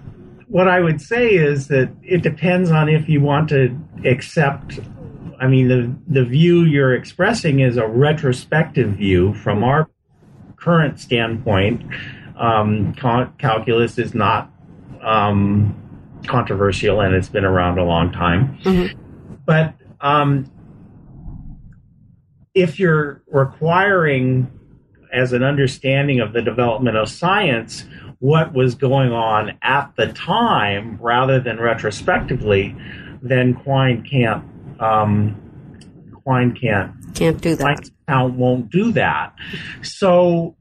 what 0.48 0.68
I 0.68 0.80
would 0.80 1.00
say 1.00 1.34
is 1.34 1.68
that 1.68 1.90
it 2.02 2.22
depends 2.22 2.70
on 2.70 2.88
if 2.88 3.08
you 3.08 3.20
want 3.20 3.48
to 3.50 3.76
accept. 4.04 4.78
I 5.40 5.48
mean, 5.48 5.68
the 5.68 5.94
the 6.08 6.24
view 6.24 6.62
you're 6.62 6.94
expressing 6.94 7.60
is 7.60 7.76
a 7.76 7.86
retrospective 7.86 8.90
view 8.96 9.34
from 9.34 9.64
our 9.64 9.88
current 10.56 11.00
standpoint. 11.00 11.82
Um, 12.38 12.94
cal- 12.94 13.32
calculus 13.38 13.98
is 13.98 14.14
not 14.14 14.50
um, 15.02 15.74
controversial, 16.26 17.00
and 17.00 17.14
it's 17.14 17.28
been 17.28 17.44
around 17.44 17.78
a 17.78 17.84
long 17.84 18.12
time. 18.12 18.58
But 19.44 19.74
um, 20.00 20.50
if 22.54 22.78
you're 22.78 23.22
requiring 23.26 24.50
as 25.12 25.32
an 25.32 25.42
understanding 25.42 26.20
of 26.20 26.32
the 26.32 26.42
development 26.42 26.96
of 26.96 27.08
science 27.08 27.84
what 28.26 28.52
was 28.52 28.74
going 28.74 29.12
on 29.12 29.56
at 29.62 29.92
the 29.96 30.12
time 30.12 30.98
rather 31.00 31.38
than 31.38 31.60
retrospectively, 31.60 32.74
then 33.22 33.54
Quine 33.54 34.02
can't. 34.02 34.44
Um, 34.80 35.40
Quine 36.24 36.52
can't. 36.52 36.92
Can't 37.14 37.40
do 37.40 37.54
that. 37.54 37.88
Account 38.08 38.34
won't 38.34 38.68
do 38.68 38.90
that. 38.92 39.32
So 39.82 40.56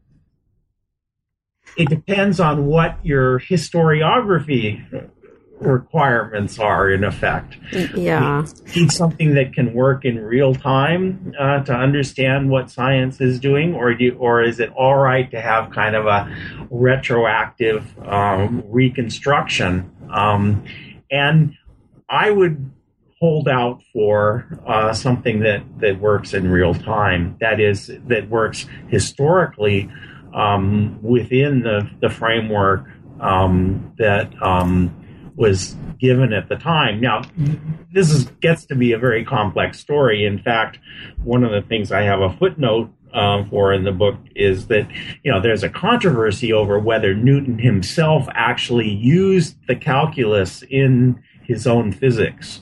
it 1.75 1.89
depends 1.89 2.39
on 2.39 2.67
what 2.67 3.03
your 3.03 3.39
historiography 3.39 5.09
requirements 5.59 6.59
are 6.59 6.89
in 6.91 7.03
effect. 7.03 7.57
Yeah. 7.95 8.45
You 8.73 8.83
need 8.83 8.91
something 8.91 9.35
that 9.35 9.53
can 9.53 9.73
work 9.73 10.05
in 10.05 10.19
real 10.19 10.53
time 10.53 11.33
uh, 11.39 11.63
to 11.63 11.73
understand 11.73 12.49
what 12.49 12.69
science 12.69 13.21
is 13.21 13.39
doing, 13.39 13.73
or 13.73 13.93
do 13.93 14.15
or 14.19 14.43
is 14.43 14.59
it 14.59 14.71
all 14.71 14.95
right 14.95 15.29
to 15.31 15.41
have 15.41 15.71
kind 15.71 15.95
of 15.95 16.05
a 16.05 16.67
retroactive 16.69 17.97
um, 18.05 18.63
reconstruction? 18.67 19.91
Um, 20.11 20.63
and 21.09 21.55
I 22.09 22.31
would 22.31 22.71
hold 23.19 23.47
out 23.47 23.81
for 23.93 24.59
uh, 24.67 24.93
something 24.93 25.39
that 25.39 25.63
that 25.79 25.99
works 25.99 26.33
in 26.33 26.49
real 26.49 26.73
time. 26.73 27.37
That 27.39 27.59
is 27.59 27.91
that 28.07 28.29
works 28.29 28.67
historically 28.89 29.89
um, 30.33 30.99
within 31.01 31.61
the 31.61 31.89
the 32.01 32.09
framework 32.09 32.85
um, 33.19 33.93
that 33.97 34.31
um, 34.41 35.04
was 35.35 35.75
given 35.99 36.33
at 36.33 36.49
the 36.49 36.55
time. 36.55 37.01
Now, 37.01 37.23
this 37.93 38.09
is, 38.11 38.25
gets 38.41 38.65
to 38.67 38.75
be 38.75 38.93
a 38.93 38.97
very 38.97 39.25
complex 39.25 39.79
story. 39.79 40.25
In 40.25 40.39
fact, 40.39 40.79
one 41.23 41.43
of 41.43 41.51
the 41.51 41.61
things 41.61 41.91
I 41.91 42.03
have 42.03 42.21
a 42.21 42.35
footnote 42.37 42.89
um, 43.13 43.49
for 43.49 43.73
in 43.73 43.83
the 43.83 43.91
book 43.91 44.15
is 44.35 44.67
that 44.67 44.87
you 45.23 45.31
know 45.31 45.41
there's 45.41 45.63
a 45.63 45.69
controversy 45.69 46.51
over 46.51 46.77
whether 46.77 47.15
Newton 47.15 47.57
himself 47.57 48.27
actually 48.33 48.89
used 48.89 49.55
the 49.67 49.75
calculus 49.75 50.63
in 50.69 51.21
his 51.43 51.65
own 51.65 51.91
physics. 51.91 52.61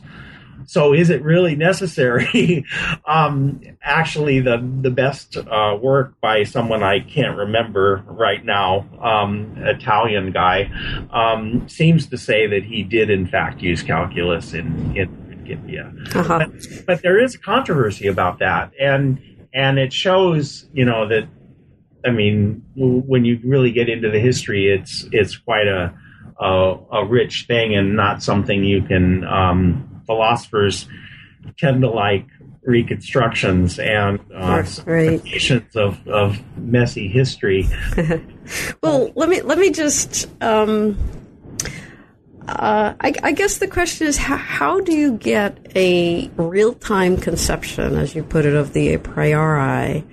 So 0.67 0.93
is 0.93 1.09
it 1.09 1.23
really 1.23 1.55
necessary? 1.55 2.65
um, 3.05 3.61
actually, 3.81 4.39
the 4.39 4.57
the 4.81 4.91
best 4.91 5.37
uh, 5.37 5.77
work 5.81 6.19
by 6.21 6.43
someone 6.43 6.83
I 6.83 6.99
can't 6.99 7.37
remember 7.37 8.03
right 8.07 8.43
now, 8.43 8.87
um, 9.01 9.55
Italian 9.57 10.31
guy, 10.31 10.71
um, 11.11 11.67
seems 11.67 12.07
to 12.07 12.17
say 12.17 12.47
that 12.47 12.63
he 12.63 12.83
did 12.83 13.09
in 13.09 13.27
fact 13.27 13.61
use 13.61 13.83
calculus 13.83 14.53
in 14.53 14.95
in 14.95 15.23
Principia. 15.43 15.93
Uh-huh. 16.15 16.39
But, 16.39 16.85
but 16.85 17.01
there 17.01 17.21
is 17.21 17.37
controversy 17.37 18.07
about 18.07 18.39
that, 18.39 18.71
and 18.79 19.21
and 19.53 19.77
it 19.79 19.93
shows 19.93 20.69
you 20.73 20.85
know 20.85 21.07
that 21.07 21.27
I 22.05 22.11
mean 22.11 22.63
when 22.75 23.25
you 23.25 23.39
really 23.43 23.71
get 23.71 23.89
into 23.89 24.09
the 24.09 24.19
history, 24.19 24.71
it's 24.71 25.05
it's 25.11 25.37
quite 25.37 25.67
a 25.67 25.93
a, 26.39 26.75
a 26.91 27.05
rich 27.05 27.45
thing 27.47 27.75
and 27.75 27.95
not 27.95 28.23
something 28.23 28.63
you 28.63 28.81
can 28.81 29.23
um, 29.25 29.92
philosophers 30.05 30.87
tend 31.57 31.81
to 31.81 31.89
like 31.89 32.25
reconstructions 32.63 33.77
and 33.79 34.19
uh, 34.33 34.63
Right. 34.85 35.21
of, 35.75 36.07
of 36.07 36.39
messy 36.57 37.07
history. 37.07 37.67
Well, 38.81 39.11
let 39.15 39.29
me 39.29 39.41
let 39.41 39.57
me 39.57 39.71
just. 39.71 40.27
Um, 40.43 40.97
uh, 42.45 42.93
I, 42.99 43.13
I 43.23 43.31
guess 43.31 43.59
the 43.59 43.67
question 43.69 44.05
is 44.07 44.17
how, 44.17 44.35
how 44.35 44.81
do 44.81 44.91
you 44.93 45.13
get 45.13 45.71
a 45.77 46.27
real 46.35 46.73
time 46.73 47.15
conception, 47.15 47.95
as 47.95 48.13
you 48.15 48.23
put 48.23 48.45
it, 48.45 48.53
of 48.53 48.73
the 48.73 48.93
a 48.95 48.99
priori 48.99 50.03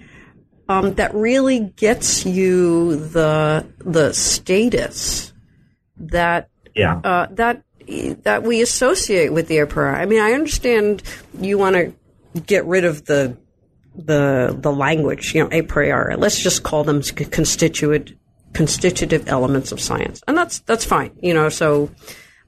um, 0.69 0.95
that 0.95 1.13
really 1.13 1.59
gets 1.77 2.25
you 2.25 2.95
the 3.09 3.67
the 3.79 4.13
status 4.13 5.33
that 5.97 6.49
Yeah. 6.77 7.01
uh, 7.03 7.27
that 7.33 7.65
that 8.23 8.43
we 8.43 8.63
associate 8.63 9.33
with 9.33 9.49
the 9.49 9.59
a 9.59 9.67
priori. 9.67 9.95
I 9.95 10.07
mean, 10.07 10.21
I 10.21 10.33
understand 10.33 11.03
you 11.39 11.59
want 11.59 11.77
to 11.77 11.93
get 12.41 12.65
rid 12.65 12.85
of 12.85 13.05
the 13.07 13.37
the 13.95 14.57
the 14.59 14.73
language, 14.73 15.35
you 15.35 15.43
know, 15.43 15.49
a 15.53 15.63
priori. 15.63 16.17
Let's 16.17 16.41
just 16.41 16.63
call 16.63 16.85
them 16.85 17.03
constituent 17.03 18.13
constitutive 18.53 19.29
elements 19.29 19.73
of 19.73 19.81
science, 19.81 20.23
and 20.27 20.37
that's 20.37 20.61
that's 20.61 20.85
fine. 20.85 21.13
You 21.21 21.35
know, 21.35 21.49
so 21.49 21.91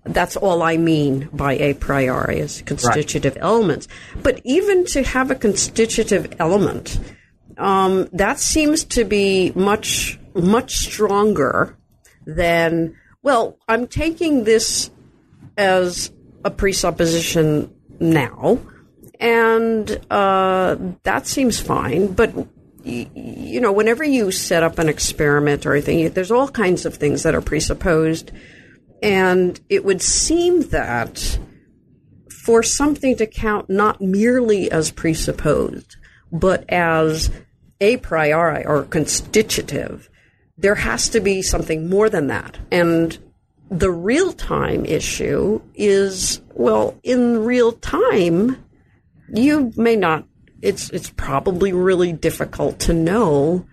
that's 0.04 0.36
all 0.36 0.62
I 0.62 0.76
mean 0.76 1.28
by 1.32 1.54
a 1.54 1.74
priori 1.74 2.38
is 2.38 2.62
constitutive 2.62 3.36
elements. 3.40 3.88
But 4.22 4.40
even 4.44 4.84
to 4.86 5.02
have 5.02 5.30
a 5.30 5.34
constitutive 5.34 6.34
element, 6.38 6.98
um, 7.58 8.08
that 8.12 8.38
seems 8.38 8.84
to 8.84 9.04
be 9.04 9.52
much 9.54 10.18
much 10.34 10.76
stronger 10.76 11.76
than 12.26 12.96
well. 13.22 13.58
I'm 13.68 13.86
taking 13.86 14.44
this 14.44 14.90
as 15.56 16.12
a 16.44 16.50
presupposition 16.50 17.74
now, 18.00 18.58
and 19.20 20.00
uh, 20.10 20.76
that 21.04 21.26
seems 21.26 21.60
fine. 21.60 22.12
But 22.12 22.34
you 22.84 23.60
know, 23.60 23.72
whenever 23.72 24.02
you 24.02 24.32
set 24.32 24.62
up 24.62 24.78
an 24.78 24.88
experiment 24.88 25.66
or 25.66 25.72
anything, 25.72 26.10
there's 26.10 26.32
all 26.32 26.48
kinds 26.48 26.84
of 26.84 26.96
things 26.96 27.22
that 27.22 27.34
are 27.34 27.40
presupposed, 27.40 28.32
and 29.02 29.60
it 29.68 29.84
would 29.84 30.02
seem 30.02 30.62
that 30.70 31.38
for 32.44 32.62
something 32.62 33.16
to 33.16 33.26
count 33.26 33.70
not 33.70 34.00
merely 34.00 34.70
as 34.70 34.90
presupposed, 34.90 35.96
but 36.32 36.68
as 36.68 37.30
a 37.80 37.98
priori 37.98 38.64
or 38.64 38.84
constitutive, 38.84 40.08
there 40.56 40.74
has 40.74 41.08
to 41.10 41.20
be 41.20 41.42
something 41.42 41.88
more 41.88 42.08
than 42.08 42.26
that. 42.28 42.58
And 42.70 43.16
the 43.72 43.90
real 43.90 44.32
time 44.32 44.84
issue 44.84 45.60
is 45.74 46.40
well, 46.54 46.98
in 47.02 47.44
real 47.44 47.72
time, 47.72 48.62
you 49.32 49.72
may 49.76 49.96
not. 49.96 50.26
It's 50.60 50.90
it's 50.90 51.10
probably 51.10 51.72
really 51.72 52.12
difficult 52.12 52.78
to 52.80 52.92
know, 52.92 53.66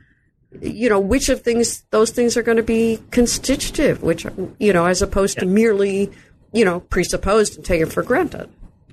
you 0.62 0.90
know, 0.90 1.00
which 1.00 1.30
of 1.30 1.42
things 1.42 1.84
those 1.92 2.12
things 2.12 2.38
are 2.38 2.44
going 2.44 2.58
to 2.58 2.64
be 2.64 3.00
constitutive, 3.12 4.02
which 4.02 4.26
you 4.58 4.74
know, 4.74 4.86
as 4.86 5.02
opposed 5.02 5.38
to 5.40 5.46
merely, 5.46 6.12
you 6.54 6.64
know, 6.64 6.80
presupposed 6.80 7.58
and 7.58 7.66
taken 7.66 7.90
for 7.90 8.02
granted. 8.02 8.50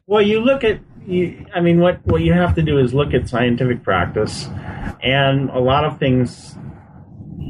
Well, 0.09 0.23
you 0.23 0.41
look 0.41 0.63
at, 0.63 0.79
you, 1.05 1.47
I 1.53 1.61
mean, 1.61 1.81
what, 1.81 1.99
what 2.07 2.21
you 2.21 2.33
have 2.33 2.55
to 2.55 2.63
do 2.63 2.79
is 2.79 2.95
look 2.95 3.13
at 3.13 3.29
scientific 3.29 3.83
practice, 3.83 4.47
and 5.03 5.51
a 5.51 5.59
lot 5.59 5.85
of 5.85 5.99
things 5.99 6.57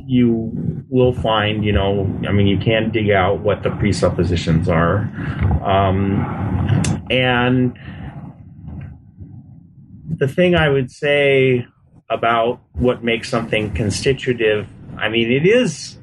you 0.06 0.84
will 0.88 1.12
find, 1.12 1.64
you 1.64 1.72
know, 1.72 2.02
I 2.28 2.32
mean, 2.32 2.46
you 2.46 2.58
can 2.58 2.90
dig 2.90 3.10
out 3.10 3.40
what 3.40 3.62
the 3.62 3.70
presuppositions 3.70 4.68
are. 4.68 4.98
Um, 5.64 7.06
and 7.10 7.78
the 10.08 10.28
thing 10.28 10.54
I 10.54 10.68
would 10.68 10.90
say 10.90 11.66
about 12.10 12.60
what 12.74 13.02
makes 13.02 13.28
something 13.28 13.72
constitutive, 13.74 14.68
I 14.96 15.08
mean, 15.08 15.30
it 15.30 15.46
is 15.46 15.98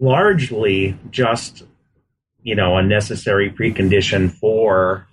largely 0.00 0.98
just, 1.10 1.64
you 2.42 2.54
know, 2.54 2.76
a 2.76 2.82
necessary 2.82 3.50
precondition 3.50 4.32
for 4.32 5.08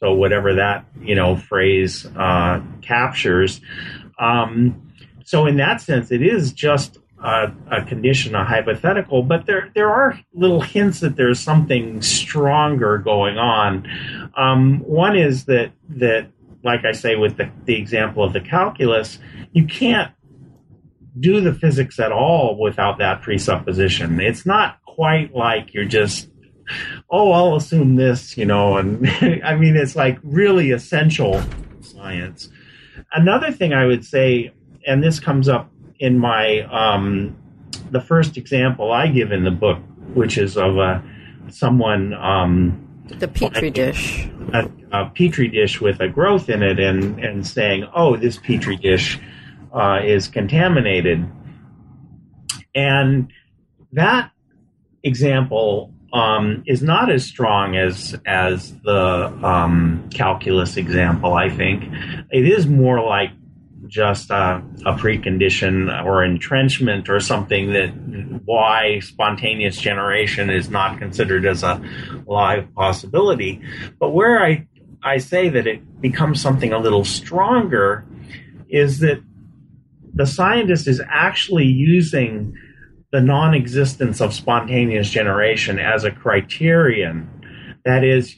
so 0.00 0.14
whatever 0.14 0.54
that 0.54 0.86
you 1.00 1.14
know 1.14 1.36
phrase 1.36 2.06
uh, 2.16 2.60
captures. 2.80 3.60
Um, 4.18 4.90
so 5.24 5.46
in 5.46 5.58
that 5.58 5.80
sense, 5.80 6.10
it 6.10 6.22
is 6.22 6.52
just 6.52 6.98
a, 7.22 7.52
a 7.70 7.84
condition, 7.84 8.34
a 8.34 8.44
hypothetical. 8.44 9.22
But 9.22 9.46
there 9.46 9.70
there 9.74 9.90
are 9.90 10.18
little 10.32 10.60
hints 10.60 11.00
that 11.00 11.16
there's 11.16 11.40
something 11.40 12.02
stronger 12.02 12.98
going 12.98 13.38
on. 13.38 13.86
Um, 14.36 14.80
one 14.80 15.16
is 15.16 15.44
that 15.46 15.72
that 15.90 16.30
like 16.62 16.84
I 16.84 16.92
say 16.92 17.16
with 17.16 17.36
the, 17.36 17.50
the 17.64 17.76
example 17.76 18.22
of 18.22 18.32
the 18.32 18.40
calculus, 18.40 19.18
you 19.52 19.66
can't 19.66 20.12
do 21.18 21.40
the 21.40 21.52
physics 21.52 21.98
at 21.98 22.12
all 22.12 22.58
without 22.58 22.98
that 22.98 23.22
presupposition. 23.22 24.20
It's 24.20 24.46
not 24.46 24.82
quite 24.84 25.34
like 25.34 25.74
you're 25.74 25.84
just 25.84 26.28
oh, 27.10 27.32
I'll 27.32 27.56
assume 27.56 27.96
this, 27.96 28.36
you 28.36 28.46
know, 28.46 28.76
and 28.76 29.08
I 29.44 29.56
mean, 29.56 29.76
it's 29.76 29.96
like 29.96 30.18
really 30.22 30.70
essential 30.70 31.42
science. 31.80 32.48
Another 33.12 33.50
thing 33.50 33.72
I 33.72 33.86
would 33.86 34.04
say, 34.04 34.52
and 34.86 35.02
this 35.02 35.18
comes 35.18 35.48
up 35.48 35.70
in 36.00 36.18
my, 36.18 36.62
um, 36.62 37.36
the 37.92 38.00
first 38.00 38.36
example 38.36 38.90
I 38.90 39.06
give 39.06 39.30
in 39.30 39.44
the 39.44 39.50
book, 39.52 39.78
which 40.14 40.38
is 40.38 40.56
of 40.56 40.78
a, 40.78 41.04
someone, 41.50 42.14
um, 42.14 43.04
The 43.06 43.28
petri 43.28 43.70
dish. 43.70 44.28
a, 44.52 44.68
a 44.90 45.10
petri 45.10 45.48
dish 45.48 45.80
with 45.80 46.00
a 46.00 46.08
growth 46.08 46.48
in 46.48 46.62
it 46.62 46.80
and, 46.80 47.22
and 47.22 47.46
saying, 47.46 47.86
oh, 47.94 48.16
this 48.16 48.38
petri 48.38 48.76
dish 48.76 49.20
uh, 49.72 50.00
is 50.02 50.26
contaminated. 50.26 51.28
And 52.74 53.30
that 53.92 54.30
example 55.02 55.92
um, 56.12 56.62
is 56.66 56.82
not 56.82 57.10
as 57.10 57.24
strong 57.24 57.76
as 57.76 58.16
as 58.26 58.72
the 58.80 59.26
um, 59.44 60.08
calculus 60.12 60.76
example. 60.76 61.34
I 61.34 61.48
think 61.48 61.84
it 62.30 62.46
is 62.46 62.66
more 62.66 63.00
like 63.00 63.30
just 63.90 64.30
a, 64.30 64.62
a 64.86 64.94
precondition 64.94 66.04
or 66.04 66.24
entrenchment 66.24 67.08
or 67.08 67.20
something 67.20 67.72
that 67.72 67.88
why 68.44 69.00
spontaneous 69.00 69.76
generation 69.76 70.48
is 70.48 70.70
not 70.70 70.98
considered 70.98 71.44
as 71.44 71.62
a 71.62 71.82
live 72.26 72.72
possibility. 72.74 73.60
But 73.98 74.10
where 74.10 74.42
I, 74.42 74.66
I 75.02 75.18
say 75.18 75.48
that 75.50 75.66
it 75.66 76.00
becomes 76.00 76.40
something 76.40 76.72
a 76.72 76.78
little 76.78 77.04
stronger 77.04 78.06
is 78.68 79.00
that 79.00 79.22
the 80.14 80.26
scientist 80.26 80.86
is 80.88 81.02
actually 81.08 81.66
using 81.66 82.54
the 83.12 83.20
non 83.20 83.54
existence 83.54 84.20
of 84.20 84.32
spontaneous 84.32 85.10
generation 85.10 85.78
as 85.78 86.04
a 86.04 86.10
criterion. 86.10 87.28
That 87.84 88.04
is, 88.04 88.36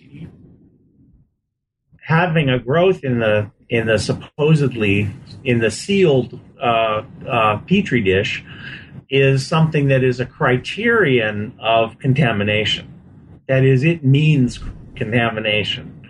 having 2.02 2.48
a 2.48 2.58
growth 2.58 3.04
in 3.04 3.20
the 3.20 3.50
in 3.72 3.86
the 3.86 3.98
supposedly 3.98 5.08
in 5.44 5.60
the 5.60 5.70
sealed 5.70 6.38
uh, 6.62 7.02
uh, 7.26 7.56
petri 7.66 8.02
dish 8.02 8.44
is 9.08 9.46
something 9.46 9.88
that 9.88 10.04
is 10.04 10.20
a 10.20 10.26
criterion 10.26 11.54
of 11.58 11.98
contamination. 11.98 12.86
That 13.48 13.64
is, 13.64 13.82
it 13.82 14.04
means 14.04 14.60
contamination, 14.94 16.06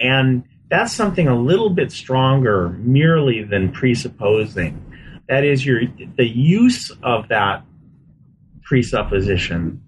and 0.00 0.42
that's 0.68 0.92
something 0.92 1.28
a 1.28 1.38
little 1.38 1.70
bit 1.70 1.92
stronger 1.92 2.70
merely 2.70 3.44
than 3.44 3.70
presupposing. 3.70 4.82
That 5.28 5.44
is, 5.44 5.64
your 5.64 5.82
the 6.16 6.26
use 6.26 6.90
of 7.04 7.28
that 7.28 7.64
presupposition 8.64 9.80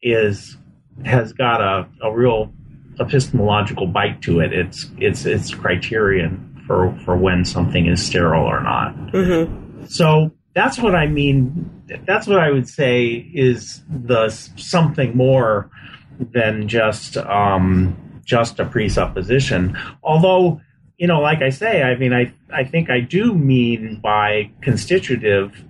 is 0.00 0.56
has 1.04 1.34
got 1.34 1.60
a, 1.60 1.86
a 2.02 2.16
real 2.16 2.50
epistemological 2.98 3.86
bite 3.86 4.22
to 4.22 4.40
it. 4.40 4.54
It's 4.54 4.90
it's 4.96 5.26
it's 5.26 5.54
criterion 5.54 6.45
for 6.66 6.96
for 7.04 7.16
when 7.16 7.44
something 7.44 7.86
is 7.86 8.04
sterile 8.04 8.44
or 8.44 8.62
not. 8.62 8.96
Mm-hmm. 9.12 9.86
So 9.86 10.32
that's 10.54 10.78
what 10.78 10.94
I 10.94 11.06
mean. 11.06 11.70
That's 12.06 12.26
what 12.26 12.40
I 12.40 12.50
would 12.50 12.68
say 12.68 13.30
is 13.34 13.82
the 13.88 14.30
something 14.30 15.16
more 15.16 15.70
than 16.18 16.68
just 16.68 17.16
um, 17.16 18.22
just 18.24 18.58
a 18.58 18.64
presupposition. 18.64 19.78
Although 20.02 20.60
you 20.98 21.06
know, 21.06 21.20
like 21.20 21.42
I 21.42 21.50
say, 21.50 21.82
I 21.82 21.94
mean, 21.96 22.12
I 22.12 22.32
I 22.52 22.64
think 22.64 22.90
I 22.90 23.00
do 23.00 23.34
mean 23.34 24.00
by 24.02 24.50
constitutive 24.62 25.62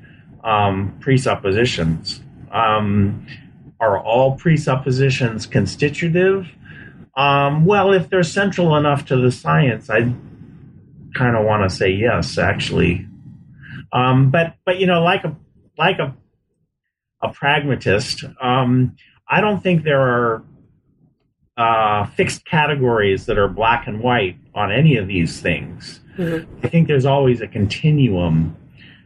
um, 0.45 0.97
presuppositions. 1.01 2.21
Um, 2.53 3.27
are 3.81 3.99
all 3.99 4.37
presuppositions 4.37 5.47
constitutive? 5.47 6.49
Um, 7.17 7.65
well, 7.65 7.93
if 7.93 8.09
they're 8.09 8.23
central 8.23 8.77
enough 8.77 9.07
to 9.07 9.17
the 9.17 9.33
science, 9.33 9.91
I 9.91 10.15
kind 11.17 11.37
of 11.37 11.45
want 11.45 11.69
to 11.69 11.75
say 11.75 11.91
yes, 11.91 12.39
actually. 12.39 13.07
Um, 13.93 14.31
but 14.31 14.55
but 14.65 14.79
you 14.79 14.87
know, 14.87 15.03
like 15.03 15.25
a 15.25 15.35
like 15.79 15.99
a 15.99 16.15
a 17.23 17.33
pragmatist, 17.33 18.25
um, 18.41 18.97
I 19.29 19.41
don't 19.41 19.63
think 19.63 19.83
there 19.83 20.01
are 20.01 20.45
uh, 21.57 22.07
fixed 22.07 22.45
categories 22.45 23.27
that 23.27 23.39
are 23.39 23.49
black 23.49 23.87
and 23.87 24.01
white 24.01 24.37
on 24.55 24.71
any 24.71 24.97
of 24.97 25.09
these 25.09 25.41
things. 25.41 26.01
Mm-hmm. 26.19 26.65
I 26.65 26.69
think 26.69 26.89
there's 26.89 27.07
always 27.07 27.41
a 27.41 27.49
continuum. 27.49 28.57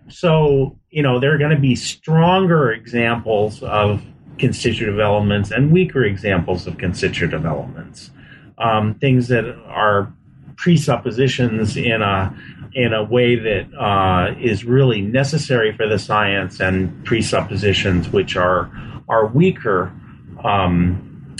So 0.08 0.76
you 0.90 1.02
know, 1.02 1.20
there 1.20 1.32
are 1.32 1.38
going 1.38 1.54
to 1.54 1.60
be 1.60 1.76
stronger 1.76 2.72
examples 2.72 3.62
of 3.62 4.02
constitutive 4.38 4.98
elements 4.98 5.50
and 5.50 5.70
weaker 5.70 6.04
examples 6.04 6.66
of 6.66 6.78
constitutive 6.78 7.44
elements. 7.44 8.10
Um, 8.58 8.94
things 8.94 9.28
that 9.28 9.44
are 9.66 10.12
presuppositions 10.60 11.76
in 11.76 12.02
a 12.02 12.34
in 12.72 12.92
a 12.92 13.02
way 13.02 13.34
that 13.34 13.66
uh, 13.76 14.32
is 14.38 14.64
really 14.64 15.00
necessary 15.00 15.76
for 15.76 15.88
the 15.88 15.98
science, 15.98 16.60
and 16.60 17.04
presuppositions 17.04 18.10
which 18.10 18.36
are 18.36 18.70
are 19.08 19.26
weaker 19.26 19.92
um, 20.44 21.36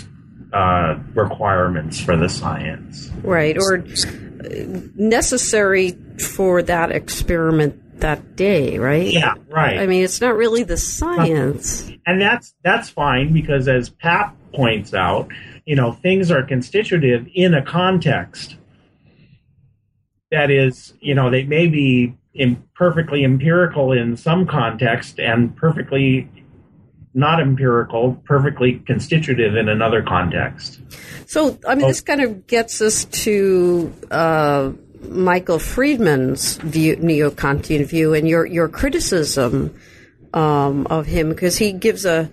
uh, 0.52 0.98
requirements 1.14 2.00
for 2.00 2.16
the 2.16 2.28
science. 2.28 3.10
Right, 3.22 3.56
or 3.58 3.84
necessary 4.94 5.96
for 6.18 6.62
that 6.62 6.90
experiment 6.90 8.00
that 8.00 8.36
day, 8.36 8.78
right? 8.78 9.06
Yeah, 9.06 9.34
right. 9.48 9.78
I 9.78 9.86
mean, 9.86 10.02
it's 10.02 10.20
not 10.20 10.34
really 10.34 10.62
the 10.62 10.78
science. 10.78 11.90
And 12.06 12.20
that's 12.20 12.54
that's 12.64 12.88
fine 12.88 13.34
because 13.34 13.68
as 13.68 13.90
Pap 13.90 14.34
points 14.54 14.94
out, 14.94 15.28
you 15.66 15.76
know, 15.76 15.92
things 15.92 16.30
are 16.30 16.42
constitutive 16.42 17.28
in 17.34 17.52
a 17.52 17.62
context. 17.62 18.56
That 20.30 20.50
is, 20.50 20.94
you 21.00 21.14
know, 21.14 21.30
they 21.30 21.44
may 21.44 21.66
be 21.66 22.14
perfectly 22.74 23.24
empirical 23.24 23.92
in 23.92 24.16
some 24.16 24.46
context 24.46 25.18
and 25.18 25.56
perfectly 25.56 26.28
not 27.12 27.40
empirical, 27.40 28.14
perfectly 28.24 28.74
constitutive 28.86 29.56
in 29.56 29.68
another 29.68 30.02
context. 30.02 30.80
So, 31.26 31.58
I 31.66 31.74
mean, 31.74 31.84
oh. 31.84 31.88
this 31.88 32.00
kind 32.00 32.20
of 32.20 32.46
gets 32.46 32.80
us 32.80 33.04
to 33.24 33.92
uh, 34.10 34.70
Michael 35.08 35.58
Friedman's 35.58 36.56
view, 36.58 36.96
neo-Kantian 36.96 37.84
view, 37.86 38.14
and 38.14 38.28
your 38.28 38.46
your 38.46 38.68
criticism 38.68 39.74
um, 40.32 40.86
of 40.86 41.06
him 41.06 41.30
because 41.30 41.56
he 41.56 41.72
gives 41.72 42.04
a 42.04 42.30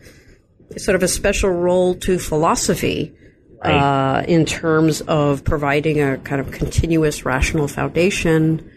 sort 0.78 0.96
of 0.96 1.02
a 1.02 1.08
special 1.08 1.50
role 1.50 1.96
to 1.96 2.20
philosophy 2.20 3.17
right. 3.64 4.22
uh, 4.22 4.24
in 4.28 4.46
terms 4.46 5.02
of 5.02 5.44
providing 5.44 6.02
a 6.02 6.18
kind 6.18 6.42
of 6.42 6.52
continuous 6.52 7.26
rational 7.26 7.68
foundation 7.68 8.70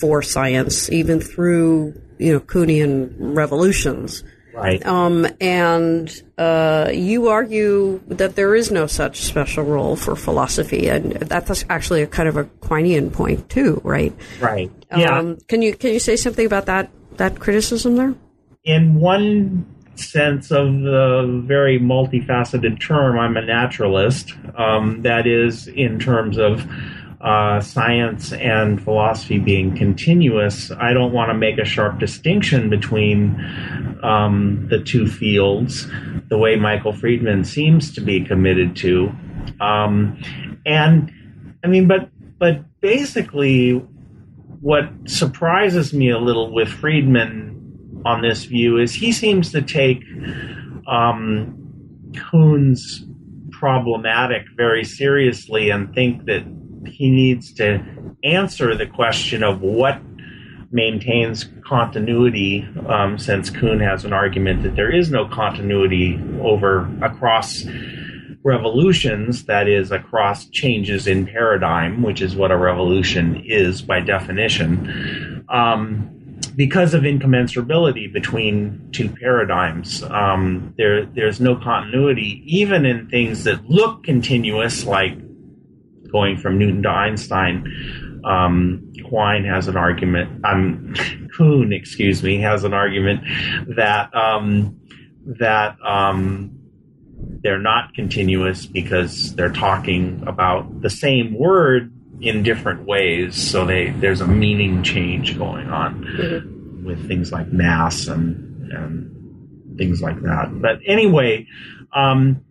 for 0.00 0.22
science, 0.22 0.90
even 0.90 1.20
through 1.20 2.00
you 2.18 2.32
know 2.32 2.40
Kuhnian 2.40 3.14
revolutions. 3.18 4.24
Right. 4.54 4.84
Um, 4.84 5.26
and 5.40 6.22
uh, 6.36 6.90
you 6.92 7.28
argue 7.28 8.02
that 8.08 8.36
there 8.36 8.54
is 8.54 8.70
no 8.70 8.86
such 8.86 9.22
special 9.22 9.64
role 9.64 9.96
for 9.96 10.14
philosophy, 10.14 10.88
and 10.88 11.12
that's 11.12 11.64
actually 11.70 12.02
a 12.02 12.06
kind 12.06 12.28
of 12.28 12.36
a 12.36 12.44
Quinean 12.44 13.10
point 13.10 13.48
too, 13.48 13.80
right? 13.82 14.12
Right. 14.40 14.70
Yeah. 14.94 15.18
Um, 15.18 15.38
can 15.48 15.62
you 15.62 15.74
can 15.74 15.92
you 15.92 15.98
say 15.98 16.16
something 16.16 16.44
about 16.44 16.66
that 16.66 16.90
that 17.16 17.40
criticism 17.40 17.96
there? 17.96 18.14
In 18.64 18.94
one 18.96 19.66
sense 19.94 20.50
of 20.50 20.80
the 20.80 21.42
very 21.46 21.78
multifaceted 21.78 22.80
term, 22.80 23.18
I'm 23.18 23.36
a 23.36 23.42
naturalist. 23.42 24.32
Um, 24.56 25.02
that 25.02 25.26
is, 25.26 25.68
in 25.68 25.98
terms 25.98 26.38
of 26.38 26.66
uh, 27.20 27.60
science 27.60 28.32
and 28.32 28.82
philosophy 28.82 29.38
being 29.38 29.76
continuous, 29.76 30.70
I 30.72 30.92
don't 30.92 31.12
want 31.12 31.30
to 31.30 31.34
make 31.34 31.58
a 31.58 31.64
sharp 31.64 31.98
distinction 31.98 32.68
between 32.68 33.38
um, 34.02 34.66
the 34.68 34.80
two 34.80 35.06
fields, 35.06 35.86
the 36.28 36.36
way 36.36 36.56
Michael 36.56 36.92
Friedman 36.92 37.44
seems 37.44 37.94
to 37.94 38.00
be 38.00 38.24
committed 38.24 38.74
to. 38.76 39.12
Um, 39.60 40.20
and 40.66 41.12
I 41.62 41.68
mean, 41.68 41.86
but 41.86 42.10
but 42.38 42.80
basically, 42.80 43.74
what 44.60 44.90
surprises 45.06 45.92
me 45.92 46.10
a 46.10 46.18
little 46.18 46.52
with 46.52 46.68
Friedman 46.68 47.61
on 48.04 48.22
this 48.22 48.44
view 48.44 48.78
is 48.78 48.94
he 48.94 49.12
seems 49.12 49.52
to 49.52 49.62
take 49.62 50.02
um, 50.86 51.58
Kuhn's 52.16 53.04
problematic 53.50 54.44
very 54.56 54.84
seriously 54.84 55.70
and 55.70 55.94
think 55.94 56.24
that 56.26 56.44
he 56.86 57.10
needs 57.10 57.52
to 57.54 57.82
answer 58.24 58.76
the 58.76 58.86
question 58.86 59.42
of 59.42 59.60
what 59.60 60.00
maintains 60.72 61.48
continuity, 61.64 62.66
um, 62.88 63.18
since 63.18 63.50
Kuhn 63.50 63.78
has 63.80 64.04
an 64.04 64.12
argument 64.12 64.62
that 64.62 64.74
there 64.74 64.90
is 64.90 65.10
no 65.10 65.26
continuity 65.28 66.18
over 66.40 66.90
across 67.02 67.64
revolutions, 68.42 69.44
that 69.44 69.68
is, 69.68 69.92
across 69.92 70.46
changes 70.46 71.06
in 71.06 71.26
paradigm, 71.26 72.02
which 72.02 72.20
is 72.20 72.34
what 72.34 72.50
a 72.50 72.56
revolution 72.56 73.42
is 73.44 73.82
by 73.82 74.00
definition. 74.00 75.44
Um, 75.48 76.21
because 76.56 76.94
of 76.94 77.02
incommensurability 77.02 78.12
between 78.12 78.90
two 78.92 79.08
paradigms, 79.08 80.02
um, 80.04 80.74
there 80.76 81.06
there's 81.06 81.40
no 81.40 81.56
continuity, 81.56 82.42
even 82.46 82.84
in 82.84 83.08
things 83.08 83.44
that 83.44 83.68
look 83.68 84.04
continuous, 84.04 84.84
like 84.84 85.16
going 86.10 86.36
from 86.36 86.58
Newton 86.58 86.82
to 86.82 86.88
Einstein. 86.88 88.20
Um, 88.24 88.92
Quine 89.08 89.44
has 89.44 89.68
an 89.68 89.76
argument. 89.76 90.44
Um, 90.44 90.94
Kuhn, 91.36 91.72
excuse 91.72 92.22
me, 92.22 92.38
has 92.40 92.64
an 92.64 92.74
argument 92.74 93.22
that 93.76 94.14
um, 94.14 94.78
that 95.26 95.76
um, 95.84 96.58
they're 97.42 97.58
not 97.58 97.94
continuous 97.94 98.66
because 98.66 99.34
they're 99.34 99.52
talking 99.52 100.22
about 100.26 100.82
the 100.82 100.90
same 100.90 101.34
word 101.34 101.92
in 102.22 102.42
different 102.42 102.86
ways. 102.86 103.36
So 103.36 103.66
they 103.66 103.90
there's 103.90 104.20
a 104.20 104.26
meaning 104.26 104.82
change 104.82 105.36
going 105.36 105.68
on 105.68 106.04
mm-hmm. 106.04 106.84
with 106.86 107.06
things 107.06 107.32
like 107.32 107.52
mass 107.52 108.06
and 108.06 108.70
and 108.72 109.78
things 109.78 110.00
like 110.00 110.20
that. 110.22 110.48
But 110.60 110.78
anyway, 110.86 111.46
um, 111.92 112.44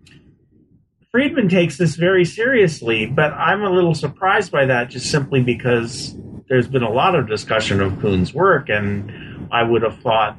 Friedman 1.11 1.49
takes 1.49 1.77
this 1.77 1.95
very 1.95 2.25
seriously, 2.25 3.05
but 3.05 3.33
I'm 3.33 3.63
a 3.63 3.69
little 3.69 3.95
surprised 3.95 4.51
by 4.51 4.65
that 4.65 4.89
just 4.89 5.09
simply 5.09 5.41
because 5.41 6.15
there's 6.47 6.67
been 6.67 6.83
a 6.83 6.91
lot 6.91 7.15
of 7.15 7.27
discussion 7.27 7.81
of 7.81 7.99
Kuhn's 7.99 8.33
work, 8.33 8.69
and 8.69 9.49
I 9.51 9.63
would 9.63 9.83
have 9.83 9.99
thought 9.99 10.37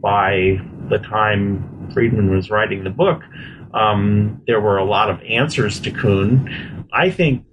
by 0.00 0.60
the 0.88 0.98
time 0.98 1.90
Friedman 1.92 2.30
was 2.30 2.50
writing 2.50 2.84
the 2.84 2.90
book, 2.90 3.22
um, 3.72 4.42
there 4.46 4.60
were 4.60 4.76
a 4.76 4.84
lot 4.84 5.10
of 5.10 5.20
answers 5.22 5.80
to 5.80 5.90
Kuhn. 5.90 6.86
I 6.92 7.10
think 7.10 7.44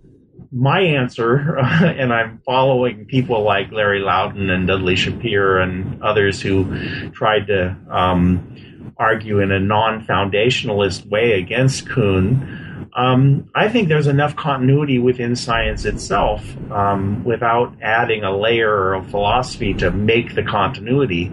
my 0.52 0.82
answer, 0.82 1.58
and 1.60 2.14
I'm 2.14 2.42
following 2.46 3.06
people 3.06 3.44
like 3.44 3.72
Larry 3.72 4.02
Laudan 4.02 4.50
and 4.50 4.68
Dudley 4.68 4.96
Shapere 4.96 5.62
and 5.62 6.02
others 6.04 6.42
who 6.42 7.10
tried 7.12 7.48
to 7.48 7.76
um, 7.90 8.94
argue 8.98 9.40
in 9.40 9.52
a 9.52 9.60
non 9.60 10.06
foundationalist 10.06 11.06
way 11.08 11.34
against 11.34 11.90
Kuhn. 11.90 12.90
Um, 12.94 13.50
I 13.56 13.70
think 13.70 13.88
there's 13.88 14.08
enough 14.08 14.36
continuity 14.36 15.00
within 15.00 15.38
science 15.38 15.86
itself 15.86 16.44
um, 16.72 17.24
without 17.24 17.74
adding 17.82 18.26
a 18.26 18.36
layer 18.36 18.94
of 18.94 19.10
philosophy 19.10 19.74
to 19.76 19.92
make 19.92 20.36
the 20.36 20.44
continuity. 20.44 21.32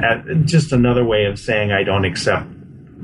Uh, 0.00 0.34
just 0.44 0.70
another 0.70 1.04
way 1.04 1.24
of 1.24 1.36
saying 1.36 1.72
I 1.72 1.82
don't 1.82 2.04
accept 2.04 2.46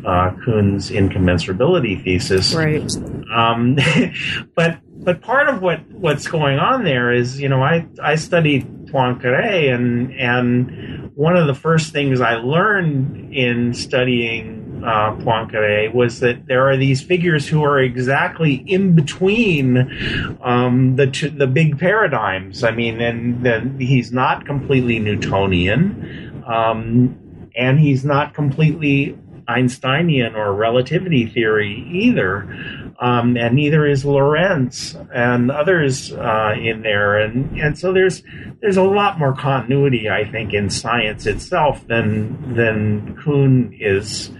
uh, 0.06 0.30
Kuhn's 0.44 0.90
incommensurability 0.90 2.04
thesis. 2.04 2.54
Right. 2.54 2.88
Um, 3.34 3.76
but 4.54 4.78
but 5.06 5.22
part 5.22 5.48
of 5.48 5.62
what 5.62 5.88
what's 5.92 6.26
going 6.26 6.58
on 6.58 6.82
there 6.82 7.12
is, 7.12 7.40
you 7.40 7.48
know, 7.48 7.62
I 7.62 7.86
I 8.02 8.16
studied 8.16 8.66
Poincare 8.86 9.72
and 9.72 10.12
and 10.12 11.12
one 11.14 11.36
of 11.36 11.46
the 11.46 11.54
first 11.54 11.92
things 11.92 12.20
I 12.20 12.34
learned 12.34 13.32
in 13.32 13.72
studying 13.72 14.82
uh, 14.84 15.14
Poincare 15.14 15.94
was 15.94 16.18
that 16.20 16.46
there 16.46 16.68
are 16.68 16.76
these 16.76 17.02
figures 17.02 17.46
who 17.46 17.62
are 17.62 17.78
exactly 17.78 18.56
in 18.66 18.96
between 18.96 20.38
um, 20.42 20.96
the 20.96 21.06
two, 21.06 21.30
the 21.30 21.46
big 21.46 21.78
paradigms. 21.78 22.64
I 22.64 22.72
mean, 22.72 23.00
and 23.00 23.46
then 23.46 23.78
he's 23.78 24.10
not 24.10 24.44
completely 24.44 24.98
Newtonian, 24.98 26.42
um, 26.48 27.48
and 27.54 27.78
he's 27.78 28.04
not 28.04 28.34
completely 28.34 29.16
Einsteinian 29.48 30.34
or 30.34 30.52
relativity 30.52 31.26
theory 31.26 31.88
either. 31.92 32.85
Um, 32.98 33.36
and 33.36 33.54
neither 33.54 33.86
is 33.86 34.04
Lorentz 34.04 34.96
and 35.14 35.50
others 35.50 36.12
uh, 36.12 36.54
in 36.58 36.82
there, 36.82 37.18
and 37.18 37.58
and 37.58 37.78
so 37.78 37.92
there's 37.92 38.22
there's 38.60 38.78
a 38.78 38.82
lot 38.82 39.18
more 39.18 39.34
continuity, 39.34 40.08
I 40.08 40.24
think, 40.30 40.54
in 40.54 40.70
science 40.70 41.26
itself 41.26 41.86
than 41.88 42.54
than 42.54 43.16
Kuhn 43.22 43.76
is 43.78 44.30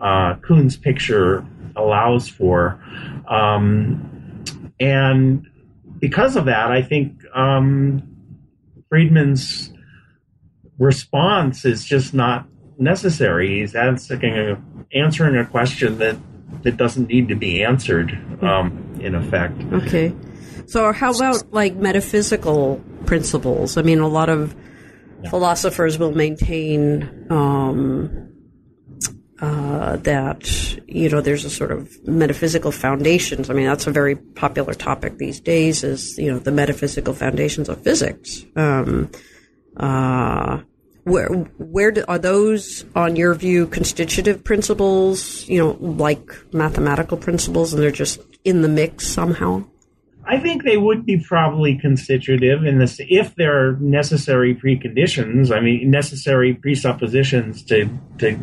uh, 0.00 0.34
Kuhn's 0.36 0.76
picture 0.76 1.46
allows 1.76 2.28
for. 2.28 2.82
Um, 3.28 4.42
and 4.80 5.46
because 5.98 6.36
of 6.36 6.46
that, 6.46 6.72
I 6.72 6.82
think 6.82 7.22
um, 7.34 8.02
Friedman's 8.88 9.72
response 10.78 11.64
is 11.64 11.84
just 11.84 12.14
not 12.14 12.46
necessary. 12.78 13.60
He's 13.60 13.74
asking 13.74 14.36
a, 14.36 14.62
answering 14.92 15.36
a 15.36 15.46
question 15.46 15.98
that, 15.98 16.16
that 16.62 16.76
doesn't 16.76 17.08
need 17.08 17.28
to 17.28 17.34
be 17.34 17.62
answered, 17.62 18.12
um, 18.42 18.98
in 19.00 19.14
effect. 19.14 19.60
Okay. 19.72 20.14
So, 20.66 20.92
how 20.92 21.12
about 21.12 21.52
like 21.52 21.74
metaphysical 21.74 22.82
principles? 23.06 23.76
I 23.76 23.82
mean, 23.82 23.98
a 23.98 24.08
lot 24.08 24.28
of 24.28 24.54
yeah. 25.22 25.30
philosophers 25.30 25.98
will 25.98 26.12
maintain 26.12 27.26
um, 27.30 28.30
uh, 29.40 29.96
that 29.96 30.78
you 30.86 31.08
know 31.08 31.20
there's 31.20 31.44
a 31.44 31.50
sort 31.50 31.72
of 31.72 31.90
metaphysical 32.06 32.72
foundations. 32.72 33.50
I 33.50 33.54
mean, 33.54 33.66
that's 33.66 33.86
a 33.86 33.90
very 33.90 34.16
popular 34.16 34.74
topic 34.74 35.18
these 35.18 35.40
days. 35.40 35.82
Is 35.82 36.16
you 36.18 36.30
know 36.30 36.38
the 36.38 36.52
metaphysical 36.52 37.14
foundations 37.14 37.68
of 37.68 37.82
physics. 37.82 38.44
Um, 38.54 39.10
uh, 39.76 40.60
where 41.04 41.28
where 41.28 41.90
do, 41.90 42.04
are 42.08 42.18
those 42.18 42.84
on 42.94 43.16
your 43.16 43.34
view 43.34 43.66
constitutive 43.66 44.44
principles? 44.44 45.48
You 45.48 45.58
know, 45.58 45.76
like 45.80 46.30
mathematical 46.52 47.16
principles, 47.16 47.72
and 47.72 47.82
they're 47.82 47.90
just 47.90 48.20
in 48.44 48.62
the 48.62 48.68
mix 48.68 49.06
somehow. 49.06 49.64
I 50.24 50.38
think 50.38 50.64
they 50.64 50.76
would 50.76 51.04
be 51.04 51.18
probably 51.18 51.76
constitutive 51.76 52.64
in 52.64 52.78
this 52.78 53.00
if 53.00 53.34
there 53.34 53.66
are 53.66 53.76
necessary 53.80 54.54
preconditions. 54.54 55.54
I 55.54 55.60
mean, 55.60 55.90
necessary 55.90 56.54
presuppositions 56.54 57.64
to 57.64 57.88
to 58.18 58.38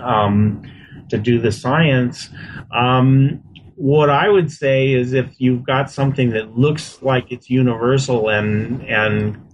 um, 0.00 0.62
to 1.08 1.18
do 1.18 1.40
the 1.40 1.52
science. 1.52 2.28
Um, 2.74 3.42
what 3.76 4.08
I 4.08 4.28
would 4.28 4.50
say 4.50 4.92
is 4.92 5.12
if 5.12 5.34
you've 5.38 5.64
got 5.64 5.90
something 5.90 6.30
that 6.30 6.56
looks 6.56 7.02
like 7.02 7.30
it's 7.30 7.50
universal 7.50 8.28
and 8.28 8.82
and 8.84 9.45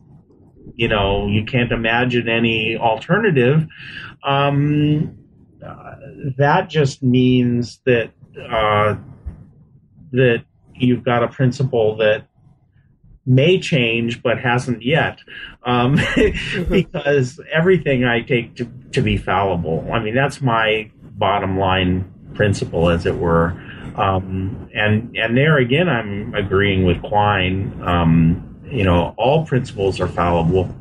you 0.75 0.89
know 0.89 1.27
you 1.27 1.45
can't 1.45 1.73
imagine 1.73 2.29
any 2.29 2.77
alternative, 2.77 3.67
um, 4.25 5.17
uh, 5.65 5.95
that 6.39 6.69
just 6.69 7.03
means 7.03 7.81
that 7.87 8.11
uh, 8.51 8.97
that 10.13 10.45
you've 10.75 11.05
got 11.05 11.23
a 11.23 11.29
principle 11.29 11.97
that 11.97 12.27
may 13.25 13.59
change 13.59 14.23
but 14.23 14.39
hasn't 14.39 14.83
yet 14.83 15.19
um, 15.65 15.99
because 16.69 17.41
everything 17.53 18.05
I 18.05 18.21
take 18.21 18.57
to, 18.57 18.69
to 18.93 19.01
be 19.01 19.17
fallible. 19.17 19.89
I 19.93 20.01
mean, 20.01 20.15
that's 20.15 20.41
my 20.41 20.91
bottom 21.03 21.59
line 21.59 22.13
principle, 22.35 22.89
as 22.89 23.07
it 23.07 23.17
were. 23.17 23.51
Um, 23.97 24.69
and 24.75 25.15
and 25.17 25.37
there 25.37 25.59
again, 25.59 25.89
I'm 25.89 26.35
agreeing 26.35 26.85
with 26.85 27.03
Quine. 27.03 27.81
Um, 27.83 28.52
you 28.73 28.85
know, 28.85 29.15
all 29.17 29.47
principles 29.47 30.01
are 30.01 30.09
fallible. 30.09 30.75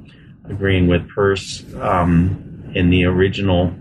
Agreeing 0.50 0.88
with 0.88 1.08
Peirce 1.14 1.64
um, 1.76 2.72
in 2.74 2.90
the 2.90 3.06
original 3.06 3.74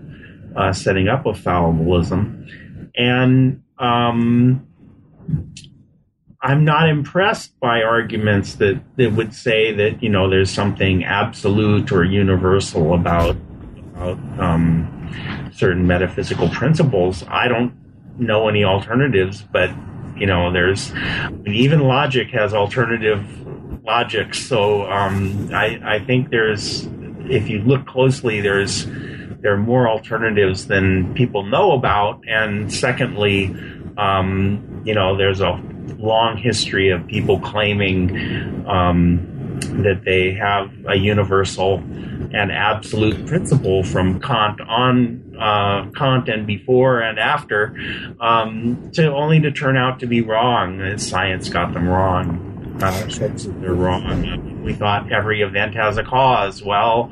uh, 0.55 0.71
setting 0.71 1.07
up 1.07 1.25
of 1.25 1.37
fallibilism, 1.37 2.91
and 2.95 3.63
um, 3.79 4.67
I'm 6.41 6.63
not 6.65 6.89
impressed 6.89 7.59
by 7.59 7.83
arguments 7.83 8.55
that, 8.55 8.81
that 8.97 9.13
would 9.13 9.33
say 9.33 9.73
that 9.73 10.01
you 10.03 10.09
know 10.09 10.29
there's 10.29 10.51
something 10.51 11.03
absolute 11.03 11.91
or 11.91 12.03
universal 12.03 12.93
about 12.93 13.35
about 13.95 14.17
um, 14.39 15.51
certain 15.53 15.87
metaphysical 15.87 16.49
principles. 16.49 17.23
I 17.27 17.47
don't 17.47 17.73
know 18.19 18.47
any 18.47 18.63
alternatives, 18.63 19.43
but 19.51 19.71
you 20.15 20.27
know 20.27 20.51
there's 20.51 20.93
even 21.45 21.81
logic 21.81 22.29
has 22.29 22.53
alternative 22.53 23.25
logic. 23.83 24.33
So 24.33 24.89
um, 24.89 25.49
I, 25.53 25.79
I 25.83 25.99
think 25.99 26.29
there's 26.29 26.87
if 27.25 27.49
you 27.49 27.59
look 27.59 27.85
closely, 27.85 28.41
there's 28.41 28.85
there 29.41 29.53
are 29.53 29.57
more 29.57 29.87
alternatives 29.87 30.67
than 30.67 31.13
people 31.15 31.43
know 31.43 31.71
about, 31.71 32.23
and 32.27 32.71
secondly, 32.71 33.47
um, 33.97 34.83
you 34.85 34.93
know, 34.93 35.17
there's 35.17 35.41
a 35.41 35.59
long 35.97 36.37
history 36.37 36.89
of 36.89 37.07
people 37.07 37.39
claiming 37.39 38.65
um, 38.67 39.59
that 39.83 40.03
they 40.05 40.33
have 40.33 40.71
a 40.87 40.95
universal 40.95 41.77
and 42.33 42.51
absolute 42.51 43.25
principle 43.25 43.83
from 43.83 44.19
Kant 44.19 44.61
on 44.61 45.35
uh, 45.39 45.89
Kant 45.95 46.29
and 46.29 46.45
before 46.45 47.01
and 47.01 47.17
after, 47.17 47.75
um, 48.19 48.91
to 48.93 49.11
only 49.11 49.39
to 49.39 49.51
turn 49.51 49.75
out 49.75 49.99
to 50.01 50.07
be 50.07 50.21
wrong. 50.21 50.97
Science 50.97 51.49
got 51.49 51.73
them 51.73 51.87
wrong. 51.87 52.50
Uh, 52.81 53.07
they're 53.59 53.73
wrong. 53.73 54.63
We 54.63 54.73
thought 54.73 55.11
every 55.11 55.41
event 55.41 55.75
has 55.75 55.97
a 55.97 56.03
cause. 56.03 56.63
Well, 56.63 57.11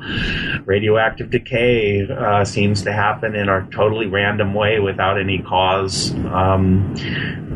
radioactive 0.64 1.30
decay 1.30 2.08
uh, 2.10 2.44
seems 2.44 2.82
to 2.82 2.92
happen 2.92 3.34
in 3.36 3.48
a 3.48 3.68
totally 3.70 4.06
random 4.06 4.54
way 4.54 4.80
without 4.80 5.20
any 5.20 5.38
cause. 5.42 6.12
Um, 6.12 6.94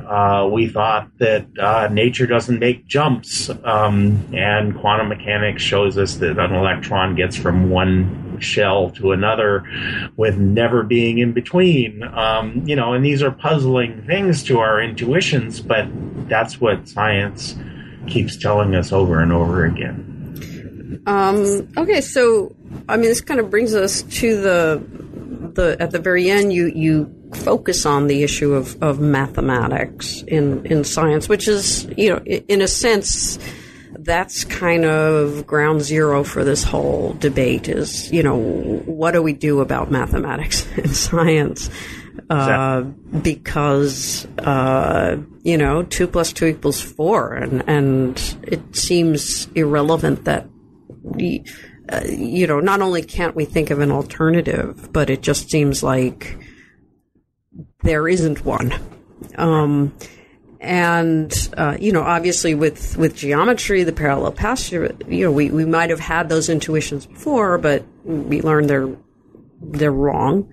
uh, 0.08 0.48
we 0.50 0.68
thought 0.68 1.08
that 1.18 1.46
uh, 1.58 1.88
nature 1.90 2.26
doesn't 2.26 2.58
make 2.58 2.86
jumps, 2.86 3.50
um, 3.64 4.24
and 4.32 4.78
quantum 4.78 5.08
mechanics 5.08 5.62
shows 5.62 5.98
us 5.98 6.16
that 6.16 6.38
an 6.38 6.54
electron 6.54 7.14
gets 7.14 7.36
from 7.36 7.70
one 7.70 8.38
shell 8.40 8.90
to 8.90 9.12
another 9.12 9.64
with 10.16 10.36
never 10.36 10.82
being 10.82 11.18
in 11.18 11.32
between. 11.32 12.02
Um, 12.02 12.62
you 12.66 12.76
know, 12.76 12.92
and 12.92 13.04
these 13.04 13.22
are 13.22 13.30
puzzling 13.30 14.04
things 14.06 14.42
to 14.44 14.58
our 14.58 14.80
intuitions, 14.80 15.60
but 15.60 15.88
that's 16.28 16.60
what 16.60 16.88
science 16.88 17.56
keeps 18.08 18.36
telling 18.36 18.74
us 18.74 18.92
over 18.92 19.20
and 19.20 19.32
over 19.32 19.64
again. 19.64 21.02
Um, 21.06 21.68
okay, 21.76 22.00
so 22.00 22.54
I 22.88 22.96
mean, 22.96 23.06
this 23.06 23.20
kind 23.20 23.40
of 23.40 23.50
brings 23.50 23.74
us 23.74 24.02
to 24.02 24.40
the 24.40 24.86
the 25.54 25.76
at 25.80 25.90
the 25.90 25.98
very 25.98 26.30
end. 26.30 26.52
You 26.52 26.66
you 26.66 27.14
focus 27.34 27.84
on 27.84 28.06
the 28.06 28.22
issue 28.22 28.54
of, 28.54 28.80
of 28.82 29.00
mathematics 29.00 30.22
in 30.26 30.64
in 30.66 30.84
science, 30.84 31.28
which 31.28 31.48
is 31.48 31.84
you 31.96 32.10
know 32.10 32.18
in 32.24 32.62
a 32.62 32.68
sense 32.68 33.38
that's 34.04 34.44
kind 34.44 34.84
of 34.84 35.46
ground 35.46 35.80
zero 35.80 36.24
for 36.24 36.44
this 36.44 36.62
whole 36.62 37.14
debate 37.14 37.68
is, 37.68 38.12
you 38.12 38.22
know, 38.22 38.36
what 38.36 39.12
do 39.12 39.22
we 39.22 39.32
do 39.32 39.60
about 39.60 39.90
mathematics 39.90 40.66
and 40.76 40.94
science? 40.94 41.70
Uh, 42.30 42.82
because, 43.22 44.26
uh, 44.38 45.16
you 45.42 45.58
know, 45.58 45.82
two 45.82 46.06
plus 46.06 46.32
two 46.32 46.46
equals 46.46 46.80
four, 46.80 47.34
and, 47.34 47.62
and 47.68 48.36
it 48.42 48.74
seems 48.74 49.46
irrelevant 49.54 50.24
that, 50.24 50.46
uh, 51.90 52.00
you 52.08 52.46
know, 52.46 52.60
not 52.60 52.80
only 52.80 53.02
can't 53.02 53.36
we 53.36 53.44
think 53.44 53.70
of 53.70 53.80
an 53.80 53.92
alternative, 53.92 54.90
but 54.92 55.10
it 55.10 55.20
just 55.20 55.50
seems 55.50 55.82
like 55.82 56.38
there 57.82 58.08
isn't 58.08 58.44
one. 58.44 58.72
Um, 59.36 59.94
and 60.60 61.50
uh, 61.58 61.76
you 61.78 61.92
know, 61.92 62.02
obviously, 62.02 62.54
with 62.54 62.96
with 62.96 63.14
geometry, 63.14 63.84
the 63.84 63.92
parallel 63.92 64.32
paths, 64.32 64.72
you 64.72 64.96
know, 65.08 65.30
we, 65.30 65.50
we 65.50 65.66
might 65.66 65.90
have 65.90 66.00
had 66.00 66.30
those 66.30 66.48
intuitions 66.48 67.04
before, 67.04 67.58
but 67.58 67.84
we 68.04 68.40
learned 68.40 68.70
they're 68.70 68.96
they're 69.60 69.92
wrong. 69.92 70.48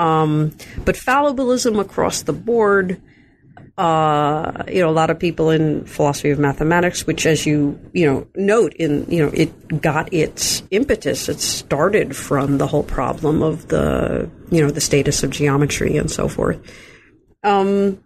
Um, 0.00 0.56
but 0.86 0.96
fallibilism 0.96 1.78
across 1.78 2.22
the 2.22 2.32
board, 2.32 3.02
uh, 3.76 4.64
you 4.66 4.80
know, 4.80 4.88
a 4.88 4.92
lot 4.92 5.10
of 5.10 5.18
people 5.18 5.50
in 5.50 5.84
philosophy 5.84 6.30
of 6.30 6.38
mathematics, 6.38 7.06
which, 7.06 7.26
as 7.26 7.44
you 7.44 7.78
you 7.92 8.06
know 8.06 8.26
note 8.34 8.72
in 8.74 9.04
you 9.10 9.22
know, 9.22 9.30
it 9.34 9.82
got 9.82 10.10
its 10.10 10.62
impetus. 10.70 11.28
It 11.28 11.40
started 11.40 12.16
from 12.16 12.56
the 12.56 12.66
whole 12.66 12.82
problem 12.82 13.42
of 13.42 13.68
the 13.68 14.30
you 14.50 14.62
know 14.62 14.70
the 14.70 14.80
status 14.80 15.22
of 15.22 15.30
geometry 15.30 15.98
and 15.98 16.10
so 16.10 16.28
forth. 16.28 16.58
Um, 17.44 18.02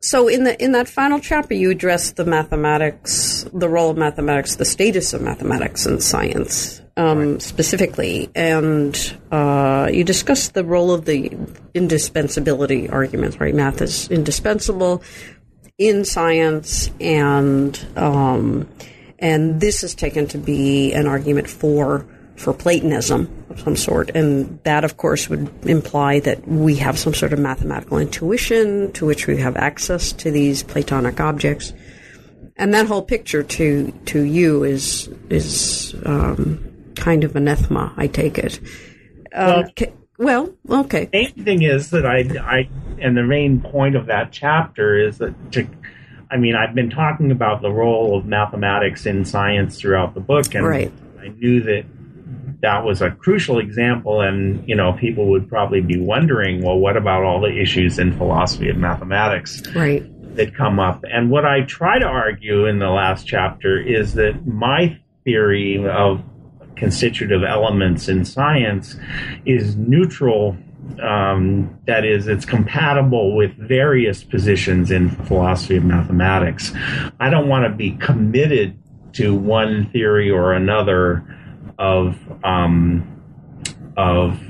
so 0.00 0.28
in 0.28 0.44
the 0.44 0.62
in 0.62 0.70
that 0.72 0.88
final 0.88 1.18
chapter, 1.18 1.54
you 1.54 1.70
address 1.70 2.12
the 2.12 2.24
mathematics, 2.24 3.44
the 3.52 3.68
role 3.68 3.90
of 3.90 3.96
mathematics, 3.96 4.54
the 4.54 4.64
status 4.64 5.14
of 5.14 5.20
mathematics 5.20 5.84
in 5.84 6.00
science 6.00 6.81
um, 6.96 7.18
right. 7.18 7.42
specifically, 7.42 8.30
and 8.34 9.16
uh, 9.30 9.88
you 9.92 10.04
discuss 10.04 10.48
the 10.48 10.64
role 10.64 10.92
of 10.92 11.04
the 11.04 11.36
indispensability 11.74 12.88
argument. 12.90 13.40
Right, 13.40 13.54
math 13.54 13.80
is 13.80 14.08
indispensable 14.10 15.02
in 15.78 16.04
science, 16.04 16.90
and 17.00 17.78
um, 17.96 18.68
and 19.18 19.60
this 19.60 19.82
is 19.82 19.94
taken 19.94 20.26
to 20.28 20.38
be 20.38 20.92
an 20.92 21.06
argument 21.06 21.48
for 21.48 22.06
for 22.36 22.52
Platonism 22.52 23.44
of 23.50 23.60
some 23.60 23.76
sort. 23.76 24.10
And 24.10 24.58
that, 24.64 24.84
of 24.84 24.96
course, 24.96 25.28
would 25.28 25.50
imply 25.66 26.20
that 26.20 26.46
we 26.48 26.76
have 26.76 26.98
some 26.98 27.14
sort 27.14 27.32
of 27.32 27.38
mathematical 27.38 27.98
intuition 27.98 28.92
to 28.92 29.06
which 29.06 29.26
we 29.26 29.36
have 29.38 29.56
access 29.56 30.12
to 30.14 30.30
these 30.30 30.62
Platonic 30.62 31.20
objects. 31.20 31.72
And 32.56 32.74
that 32.74 32.86
whole 32.86 33.02
picture 33.02 33.42
to 33.42 33.92
to 34.06 34.22
you 34.22 34.64
is 34.64 35.08
is 35.30 35.94
um, 36.04 36.71
kind 36.96 37.24
of 37.24 37.36
anathema, 37.36 37.92
I 37.96 38.06
take 38.06 38.38
it. 38.38 38.60
Um, 39.34 39.64
well, 40.18 40.54
well, 40.64 40.80
okay. 40.84 41.06
The 41.06 41.24
main 41.24 41.44
thing 41.44 41.62
is 41.62 41.90
that 41.90 42.06
I, 42.06 42.18
I, 42.40 42.68
and 43.00 43.16
the 43.16 43.22
main 43.22 43.60
point 43.60 43.96
of 43.96 44.06
that 44.06 44.30
chapter 44.30 44.98
is 44.98 45.18
that 45.18 45.52
to, 45.52 45.66
I 46.30 46.36
mean, 46.36 46.54
I've 46.54 46.74
been 46.74 46.90
talking 46.90 47.30
about 47.30 47.62
the 47.62 47.70
role 47.70 48.16
of 48.16 48.26
mathematics 48.26 49.06
in 49.06 49.24
science 49.24 49.78
throughout 49.78 50.14
the 50.14 50.20
book, 50.20 50.54
and 50.54 50.66
right. 50.66 50.92
I 51.20 51.28
knew 51.28 51.60
that 51.62 51.84
that 52.62 52.84
was 52.84 53.02
a 53.02 53.10
crucial 53.10 53.58
example 53.58 54.20
and 54.20 54.66
you 54.68 54.76
know 54.76 54.92
people 54.92 55.26
would 55.26 55.48
probably 55.48 55.80
be 55.80 55.98
wondering 55.98 56.62
well 56.62 56.78
what 56.78 56.96
about 56.96 57.24
all 57.24 57.40
the 57.40 57.60
issues 57.60 57.98
in 57.98 58.16
philosophy 58.16 58.68
of 58.68 58.76
mathematics 58.76 59.62
right 59.74 60.04
that 60.36 60.54
come 60.54 60.78
up 60.78 61.04
and 61.12 61.28
what 61.28 61.44
i 61.44 61.60
try 61.62 61.98
to 61.98 62.06
argue 62.06 62.66
in 62.66 62.78
the 62.78 62.88
last 62.88 63.26
chapter 63.26 63.80
is 63.80 64.14
that 64.14 64.46
my 64.46 64.96
theory 65.24 65.84
of 65.88 66.22
constitutive 66.82 67.44
elements 67.44 68.08
in 68.08 68.24
science 68.24 68.96
is 69.46 69.76
neutral 69.76 70.56
um, 71.00 71.78
that 71.86 72.04
is, 72.04 72.26
it's 72.26 72.44
compatible 72.44 73.36
with 73.36 73.56
various 73.56 74.24
positions 74.24 74.90
in 74.90 75.10
philosophy 75.10 75.76
of 75.76 75.84
mathematics. 75.84 76.72
I 77.20 77.30
don't 77.30 77.46
want 77.46 77.66
to 77.66 77.70
be 77.70 77.92
committed 77.92 78.76
to 79.12 79.32
one 79.32 79.88
theory 79.92 80.28
or 80.28 80.54
another 80.54 81.24
of 81.78 82.18
um, 82.42 83.22
of 83.96 84.40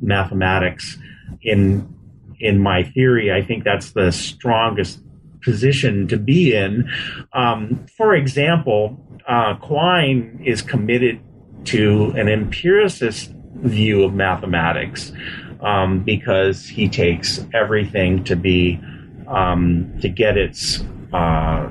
mathematics 0.00 0.98
in 1.42 1.94
in 2.40 2.58
my 2.60 2.82
theory. 2.82 3.32
I 3.32 3.42
think 3.42 3.62
that's 3.62 3.92
the 3.92 4.10
strongest 4.10 5.00
position 5.42 6.08
to 6.08 6.16
be 6.16 6.56
in. 6.56 6.90
Um, 7.32 7.86
for 7.96 8.16
example, 8.16 9.00
uh, 9.28 9.54
Quine 9.56 10.42
is 10.44 10.60
committed 10.62 11.20
to 11.66 12.12
an 12.16 12.28
empiricist 12.28 13.32
view 13.62 14.04
of 14.04 14.14
mathematics 14.14 15.12
um, 15.60 16.02
because 16.02 16.68
he 16.68 16.88
takes 16.88 17.44
everything 17.54 18.24
to 18.24 18.36
be 18.36 18.80
um, 19.28 19.92
to 20.00 20.08
get 20.08 20.36
its 20.36 20.84
uh, 21.12 21.68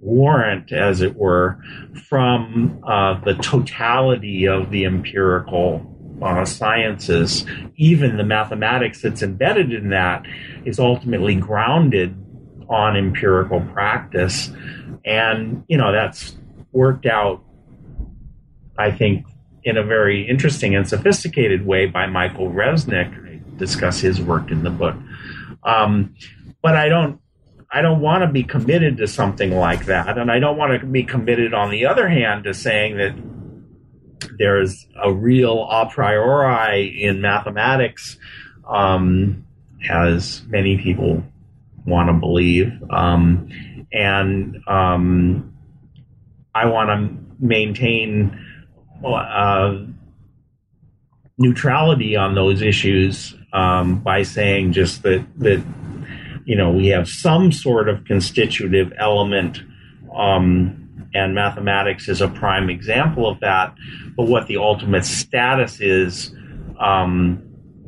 warrant, 0.00 0.72
as 0.72 1.00
it 1.00 1.14
were, 1.16 1.62
from 2.08 2.82
uh, 2.86 3.20
the 3.20 3.34
totality 3.34 4.48
of 4.48 4.70
the 4.70 4.84
empirical 4.84 5.86
uh, 6.22 6.44
sciences. 6.44 7.44
Even 7.76 8.16
the 8.16 8.24
mathematics 8.24 9.02
that's 9.02 9.22
embedded 9.22 9.72
in 9.72 9.90
that 9.90 10.26
is 10.64 10.78
ultimately 10.78 11.34
grounded 11.34 12.16
on 12.68 12.96
empirical 12.96 13.60
practice. 13.72 14.50
And, 15.04 15.64
you 15.68 15.76
know, 15.76 15.92
that's 15.92 16.36
worked 16.72 17.06
out, 17.06 17.42
I 18.80 18.90
think, 18.90 19.26
in 19.62 19.76
a 19.76 19.84
very 19.84 20.26
interesting 20.26 20.74
and 20.74 20.88
sophisticated 20.88 21.66
way 21.66 21.86
by 21.86 22.06
Michael 22.06 22.50
Resnik. 22.50 23.12
I 23.26 23.40
discuss 23.58 24.00
his 24.00 24.20
work 24.20 24.50
in 24.50 24.62
the 24.62 24.70
book. 24.70 24.96
Um, 25.64 26.14
but 26.62 26.76
I 26.76 26.88
don't 26.88 27.20
I 27.72 27.82
don't 27.82 28.00
want 28.00 28.22
to 28.22 28.28
be 28.28 28.42
committed 28.42 28.96
to 28.96 29.06
something 29.06 29.52
like 29.52 29.86
that. 29.86 30.18
And 30.18 30.30
I 30.30 30.40
don't 30.40 30.56
want 30.56 30.80
to 30.80 30.86
be 30.86 31.04
committed, 31.04 31.54
on 31.54 31.70
the 31.70 31.86
other 31.86 32.08
hand, 32.08 32.44
to 32.44 32.54
saying 32.54 32.96
that 32.96 33.14
there's 34.38 34.86
a 35.02 35.12
real 35.12 35.68
a 35.70 35.88
priori 35.88 37.02
in 37.02 37.20
mathematics, 37.20 38.18
um, 38.68 39.46
as 39.88 40.42
many 40.48 40.78
people 40.78 41.22
want 41.86 42.08
to 42.08 42.14
believe. 42.14 42.72
Um, 42.90 43.48
and 43.92 44.56
um, 44.66 45.54
I 46.54 46.66
want 46.66 46.88
to 46.88 47.44
maintain 47.44 48.46
uh, 49.04 49.78
neutrality 51.38 52.16
on 52.16 52.34
those 52.34 52.62
issues 52.62 53.34
um, 53.52 54.00
by 54.00 54.22
saying 54.22 54.72
just 54.72 55.02
that 55.02 55.24
that 55.38 55.64
you 56.50 56.56
know, 56.56 56.70
we 56.70 56.88
have 56.88 57.08
some 57.08 57.52
sort 57.52 57.88
of 57.88 58.04
constitutive 58.04 58.92
element, 58.98 59.62
um, 60.12 61.08
and 61.14 61.32
mathematics 61.32 62.08
is 62.08 62.20
a 62.20 62.26
prime 62.26 62.68
example 62.68 63.28
of 63.28 63.38
that. 63.38 63.72
But 64.16 64.26
what 64.26 64.48
the 64.48 64.56
ultimate 64.56 65.04
status 65.04 65.80
is 65.80 66.34
um, 66.80 67.40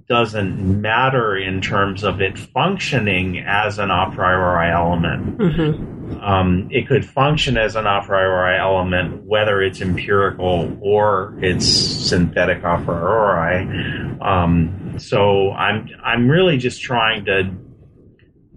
doesn't 0.09 0.81
matter 0.81 1.37
in 1.37 1.61
terms 1.61 2.05
of 2.05 2.21
it 2.21 2.39
functioning 2.39 3.39
as 3.39 3.81
an 3.81 3.91
a 3.91 4.11
priori 4.13 4.71
element. 4.71 5.39
Mm-hmm. 5.39 5.92
Um, 6.21 6.69
it 6.71 6.89
could 6.89 7.05
function 7.05 7.57
as 7.57 7.77
an 7.77 7.87
a 7.87 8.03
priori 8.03 8.59
element 8.59 9.25
whether 9.25 9.63
it's 9.63 9.81
empirical 9.81 10.77
or 10.81 11.37
it's 11.41 11.67
synthetic 11.67 12.59
a 12.65 12.83
priori. 12.85 14.19
Um, 14.21 14.97
so 14.99 15.53
I'm 15.53 15.89
I'm 16.05 16.29
really 16.29 16.59
just 16.59 16.83
trying 16.83 17.25
to 17.27 17.55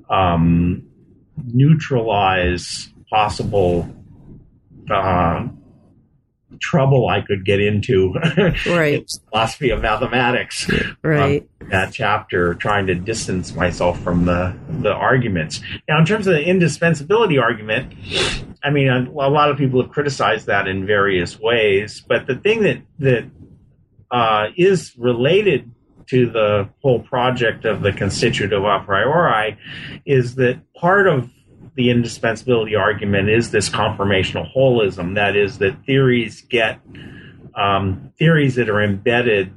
um, 0.10 0.84
neutralize 1.43 2.89
possible 3.10 3.89
uh, 4.89 5.47
trouble 6.60 7.08
I 7.08 7.22
could 7.22 7.45
get 7.45 7.60
into. 7.60 8.14
right. 8.68 9.06
philosophy 9.30 9.70
of 9.70 9.82
mathematics. 9.82 10.70
Right. 11.03 11.47
Um, 11.62 11.70
that 11.70 11.93
chapter, 11.93 12.53
trying 12.53 12.88
to 12.88 12.95
distance 12.95 13.53
myself 13.56 13.99
from 14.01 14.26
the 14.26 14.56
the 14.70 14.93
arguments. 14.93 15.62
Now, 15.88 15.99
in 15.99 16.06
terms 16.06 16.28
of 16.28 16.34
the 16.34 16.43
indispensability 16.43 17.38
argument, 17.38 17.93
I 18.64 18.70
mean, 18.70 18.88
a, 18.88 19.10
a 19.10 19.30
lot 19.30 19.49
of 19.49 19.58
people 19.58 19.82
have 19.82 19.91
criticized 19.91 20.47
that 20.47 20.68
in 20.68 20.86
various 20.86 21.39
ways, 21.39 22.03
but 22.08 22.28
the 22.28 22.36
thing 22.36 22.64
that 22.64 22.82
that 22.99 23.30
uh, 24.12 24.47
is 24.56 24.93
related 24.97 25.72
to 26.08 26.30
the 26.30 26.70
whole 26.82 26.99
project 26.99 27.66
of 27.66 27.82
the 27.82 27.91
constitutive 27.91 28.64
a 28.64 28.80
priori 28.86 29.58
is 30.06 30.36
that 30.36 30.62
part 30.76 31.08
of 31.08 31.32
the 31.76 31.90
indispensability 31.90 32.76
argument 32.76 33.30
is 33.30 33.52
this 33.52 33.70
confirmational 33.70 34.52
holism. 34.56 35.16
That 35.16 35.36
is, 35.36 35.60
that 35.60 35.86
theories 35.86 36.42
get 36.42 36.80
um, 37.56 38.12
theories 38.18 38.56
that 38.56 38.70
are 38.70 38.82
embedded 38.82 39.54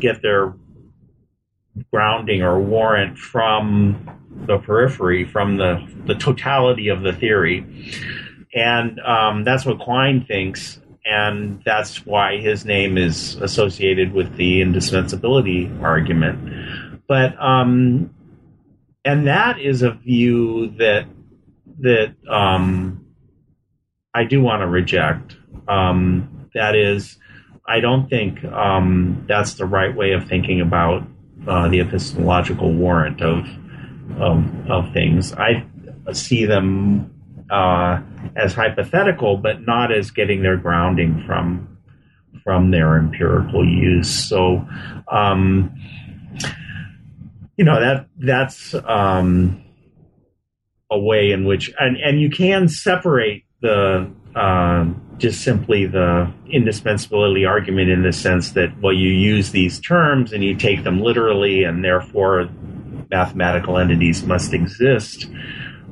get 0.00 0.22
their 0.22 0.54
grounding 1.92 2.42
or 2.42 2.60
warrant 2.60 3.18
from 3.18 4.08
the 4.46 4.58
periphery, 4.58 5.24
from 5.24 5.56
the, 5.56 5.86
the 6.06 6.14
totality 6.14 6.88
of 6.88 7.02
the 7.02 7.12
theory. 7.12 7.64
and 8.54 9.00
um, 9.00 9.44
that's 9.44 9.66
what 9.66 9.78
Quine 9.78 10.24
thinks, 10.24 10.80
and 11.04 11.62
that's 11.64 12.06
why 12.06 12.38
his 12.38 12.64
name 12.64 12.96
is 12.96 13.36
associated 13.36 14.12
with 14.12 14.36
the 14.36 14.60
indispensability 14.60 15.70
argument. 15.82 17.02
But 17.06 17.40
um, 17.42 18.14
and 19.04 19.26
that 19.26 19.60
is 19.60 19.82
a 19.82 19.90
view 19.90 20.70
that 20.78 21.06
that 21.80 22.14
um, 22.28 23.06
I 24.14 24.24
do 24.24 24.40
want 24.40 24.62
to 24.62 24.66
reject. 24.66 25.36
Um, 25.68 26.48
that 26.54 26.76
is, 26.76 27.18
I 27.66 27.80
don't 27.80 28.08
think 28.08 28.44
um, 28.44 29.24
that's 29.28 29.54
the 29.54 29.66
right 29.66 29.94
way 29.94 30.12
of 30.12 30.28
thinking 30.28 30.60
about 30.60 31.02
uh, 31.48 31.68
the 31.68 31.80
epistemological 31.80 32.72
warrant 32.72 33.20
of, 33.20 33.46
of 34.20 34.70
of 34.70 34.92
things. 34.92 35.32
I 35.32 35.66
see 36.12 36.44
them 36.44 37.10
uh, 37.50 38.00
as 38.36 38.54
hypothetical, 38.54 39.36
but 39.36 39.66
not 39.66 39.92
as 39.92 40.10
getting 40.10 40.42
their 40.42 40.56
grounding 40.56 41.24
from 41.26 41.78
from 42.42 42.70
their 42.70 42.98
empirical 42.98 43.66
use. 43.66 44.28
So, 44.28 44.66
um, 45.10 45.74
you 47.56 47.64
know 47.64 47.80
that 47.80 48.06
that's 48.18 48.74
um, 48.74 49.63
a 50.90 50.98
way 50.98 51.32
in 51.32 51.44
which, 51.44 51.72
and 51.78 51.96
and 51.96 52.20
you 52.20 52.30
can 52.30 52.68
separate 52.68 53.44
the 53.60 54.10
uh, 54.36 54.86
just 55.18 55.42
simply 55.42 55.86
the 55.86 56.32
indispensability 56.50 57.44
argument 57.44 57.88
in 57.88 58.02
the 58.02 58.12
sense 58.12 58.52
that 58.52 58.80
well, 58.80 58.92
you 58.92 59.10
use 59.10 59.52
these 59.52 59.80
terms 59.80 60.32
and 60.32 60.42
you 60.42 60.54
take 60.54 60.84
them 60.84 61.00
literally, 61.00 61.64
and 61.64 61.84
therefore 61.84 62.48
mathematical 63.10 63.78
entities 63.78 64.24
must 64.24 64.52
exist. 64.52 65.28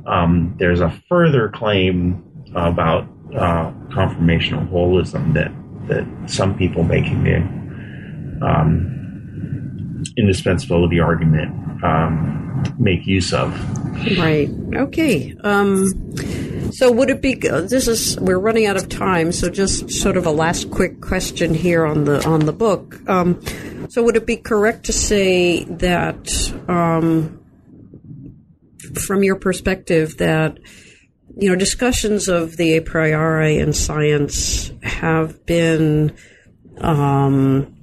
Um, 0.05 0.55
there's 0.59 0.81
a 0.81 0.91
further 1.07 1.49
claim 1.49 2.23
about 2.55 3.07
uh, 3.35 3.71
confirmational 3.89 4.69
holism 4.69 5.33
that 5.33 5.51
that 5.87 6.05
some 6.29 6.57
people 6.57 6.83
making 6.83 7.23
the 7.23 7.37
um, 8.45 10.03
indispensability 10.17 10.99
argument 10.99 11.62
um, 11.83 12.75
make 12.79 13.05
use 13.05 13.33
of. 13.33 13.51
Right. 14.17 14.49
Okay. 14.73 15.35
Um, 15.43 16.13
so 16.71 16.91
would 16.91 17.09
it 17.09 17.21
be? 17.21 17.35
This 17.35 17.87
is 17.87 18.19
we're 18.19 18.39
running 18.39 18.65
out 18.65 18.77
of 18.77 18.89
time, 18.89 19.31
so 19.31 19.49
just 19.49 19.91
sort 19.91 20.17
of 20.17 20.25
a 20.25 20.31
last 20.31 20.71
quick 20.71 21.01
question 21.01 21.53
here 21.53 21.85
on 21.85 22.05
the 22.05 22.25
on 22.25 22.41
the 22.41 22.53
book. 22.53 22.97
Um, 23.07 23.41
so 23.89 24.03
would 24.03 24.15
it 24.15 24.25
be 24.25 24.37
correct 24.37 24.85
to 24.87 24.93
say 24.93 25.65
that, 25.65 26.31
um, 26.67 27.39
from 28.95 29.23
your 29.23 29.35
perspective, 29.35 30.17
that 30.17 30.57
you 31.37 31.49
know 31.49 31.55
discussions 31.55 32.27
of 32.27 32.57
the 32.57 32.77
a 32.77 32.81
priori 32.81 33.59
in 33.59 33.73
science 33.73 34.71
have 34.81 35.45
been, 35.45 36.15
um, 36.79 37.75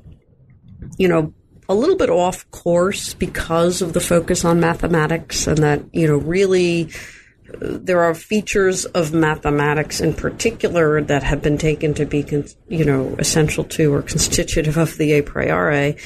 you 0.98 1.06
know, 1.06 1.32
a 1.70 1.74
little 1.74 1.96
bit 1.96 2.10
off 2.10 2.50
course 2.50 3.14
because 3.14 3.80
of 3.80 3.92
the 3.92 4.00
focus 4.00 4.44
on 4.44 4.58
mathematics, 4.58 5.46
and 5.46 5.58
that 5.58 5.82
you 5.92 6.08
know 6.08 6.16
really 6.16 6.90
uh, 7.48 7.78
there 7.80 8.00
are 8.00 8.12
features 8.12 8.86
of 8.86 9.12
mathematics 9.14 10.00
in 10.00 10.12
particular 10.12 11.00
that 11.00 11.22
have 11.22 11.40
been 11.40 11.58
taken 11.58 11.94
to 11.94 12.04
be, 12.04 12.26
you 12.68 12.84
know, 12.84 13.14
essential 13.20 13.62
to 13.64 13.94
or 13.94 14.02
constitutive 14.02 14.76
of 14.76 14.96
the 14.98 15.12
a 15.12 15.22
priori. 15.22 15.96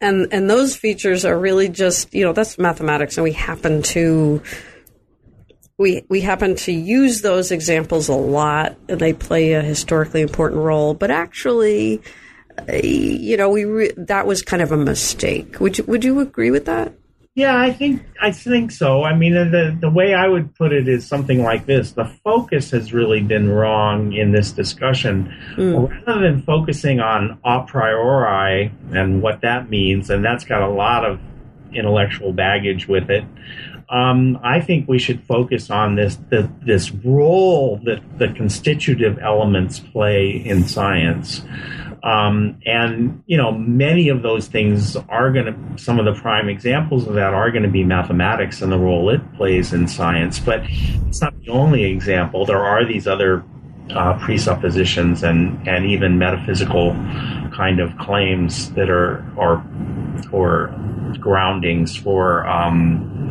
And, 0.00 0.28
and 0.32 0.48
those 0.48 0.74
features 0.74 1.26
are 1.26 1.38
really 1.38 1.68
just, 1.68 2.12
you 2.14 2.24
know, 2.24 2.32
that's 2.32 2.58
mathematics 2.58 3.18
and 3.18 3.24
we 3.24 3.32
happen 3.32 3.82
to, 3.82 4.42
we, 5.78 6.04
we 6.08 6.22
happen 6.22 6.56
to 6.56 6.72
use 6.72 7.20
those 7.20 7.52
examples 7.52 8.08
a 8.08 8.14
lot 8.14 8.76
and 8.88 8.98
they 9.00 9.12
play 9.12 9.52
a 9.52 9.62
historically 9.62 10.22
important 10.22 10.62
role, 10.62 10.94
but 10.94 11.10
actually, 11.10 12.00
you 12.72 13.36
know, 13.36 13.48
we, 13.50 13.64
re- 13.64 13.92
that 13.96 14.26
was 14.26 14.42
kind 14.42 14.62
of 14.62 14.72
a 14.72 14.76
mistake. 14.76 15.60
Would 15.60 15.78
you, 15.78 15.84
would 15.84 16.04
you 16.04 16.20
agree 16.20 16.50
with 16.50 16.64
that? 16.66 16.92
Yeah, 17.36 17.58
I 17.58 17.72
think 17.72 18.04
I 18.22 18.30
think 18.30 18.70
so. 18.70 19.02
I 19.02 19.16
mean, 19.16 19.34
the 19.34 19.76
the 19.80 19.90
way 19.90 20.14
I 20.14 20.28
would 20.28 20.54
put 20.54 20.72
it 20.72 20.86
is 20.86 21.04
something 21.04 21.42
like 21.42 21.66
this: 21.66 21.90
the 21.90 22.04
focus 22.22 22.70
has 22.70 22.92
really 22.92 23.22
been 23.22 23.50
wrong 23.50 24.12
in 24.12 24.30
this 24.30 24.52
discussion. 24.52 25.34
Mm. 25.56 26.06
Rather 26.06 26.20
than 26.20 26.42
focusing 26.42 27.00
on 27.00 27.40
a 27.44 27.62
priori 27.62 28.70
and 28.92 29.20
what 29.20 29.40
that 29.40 29.68
means, 29.68 30.10
and 30.10 30.24
that's 30.24 30.44
got 30.44 30.62
a 30.62 30.68
lot 30.68 31.04
of 31.04 31.18
intellectual 31.72 32.32
baggage 32.32 32.86
with 32.86 33.10
it. 33.10 33.24
Um, 33.88 34.38
I 34.44 34.60
think 34.60 34.88
we 34.88 35.00
should 35.00 35.24
focus 35.24 35.70
on 35.70 35.96
this 35.96 36.16
the, 36.30 36.48
this 36.64 36.92
role 36.92 37.80
that 37.84 38.00
the 38.16 38.28
constitutive 38.28 39.18
elements 39.18 39.80
play 39.80 40.30
in 40.30 40.68
science. 40.68 41.42
Um, 42.04 42.60
and 42.66 43.22
you 43.24 43.38
know, 43.38 43.50
many 43.52 44.10
of 44.10 44.20
those 44.20 44.46
things 44.46 44.94
are 45.08 45.32
going 45.32 45.46
to. 45.46 45.82
Some 45.82 45.98
of 45.98 46.04
the 46.04 46.12
prime 46.20 46.50
examples 46.50 47.06
of 47.06 47.14
that 47.14 47.32
are 47.32 47.50
going 47.50 47.62
to 47.62 47.70
be 47.70 47.82
mathematics 47.82 48.60
and 48.60 48.70
the 48.70 48.78
role 48.78 49.08
it 49.08 49.20
plays 49.36 49.72
in 49.72 49.88
science. 49.88 50.38
But 50.38 50.60
it's 51.08 51.22
not 51.22 51.34
the 51.40 51.48
only 51.48 51.84
example. 51.84 52.44
There 52.44 52.62
are 52.62 52.84
these 52.84 53.06
other 53.06 53.42
uh, 53.90 54.18
presuppositions 54.18 55.22
and 55.22 55.66
and 55.66 55.86
even 55.86 56.18
metaphysical 56.18 56.92
kind 57.56 57.80
of 57.80 57.96
claims 57.96 58.70
that 58.74 58.90
are 58.90 59.24
or 59.36 59.64
or 60.30 60.74
groundings 61.18 61.96
for. 61.96 62.46
Um, 62.46 63.30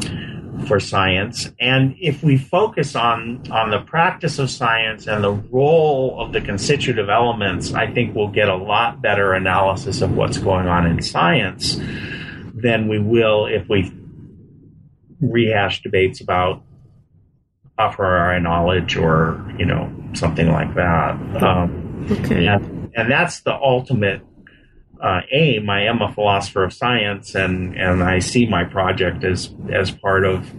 for 0.67 0.79
science. 0.79 1.51
And 1.59 1.95
if 1.99 2.23
we 2.23 2.37
focus 2.37 2.95
on, 2.95 3.43
on 3.51 3.69
the 3.69 3.79
practice 3.79 4.39
of 4.39 4.49
science 4.49 5.07
and 5.07 5.23
the 5.23 5.31
role 5.31 6.19
of 6.19 6.33
the 6.33 6.41
constitutive 6.41 7.09
elements, 7.09 7.73
I 7.73 7.91
think 7.91 8.15
we'll 8.15 8.29
get 8.29 8.49
a 8.49 8.55
lot 8.55 9.01
better 9.01 9.33
analysis 9.33 10.01
of 10.01 10.13
what's 10.13 10.37
going 10.37 10.67
on 10.67 10.85
in 10.85 11.01
science 11.01 11.79
than 12.53 12.87
we 12.87 12.99
will 12.99 13.45
if 13.45 13.67
we 13.69 13.91
rehash 15.21 15.81
debates 15.81 16.21
about 16.21 16.63
priori 17.91 18.39
knowledge 18.39 18.95
or, 18.95 19.53
you 19.57 19.65
know, 19.65 19.91
something 20.13 20.51
like 20.51 20.73
that. 20.75 21.11
Um, 21.41 22.07
okay. 22.11 22.47
And, 22.47 22.91
and 22.95 23.11
that's 23.11 23.41
the 23.41 23.53
ultimate 23.53 24.21
uh, 25.03 25.21
aim. 25.31 25.69
I 25.69 25.83
am 25.83 26.01
a 26.01 26.11
philosopher 26.13 26.63
of 26.63 26.73
science, 26.73 27.35
and 27.35 27.75
and 27.75 28.01
I 28.01 28.19
see 28.19 28.47
my 28.47 28.63
project 28.63 29.23
as 29.23 29.53
as 29.71 29.91
part 29.91 30.25
of 30.25 30.49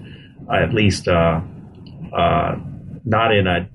uh, 0.49 0.55
at 0.55 0.75
least 0.75 1.09
uh, 1.09 1.41
uh, 2.13 2.57
not 3.05 3.35
in 3.35 3.47
a 3.47 3.69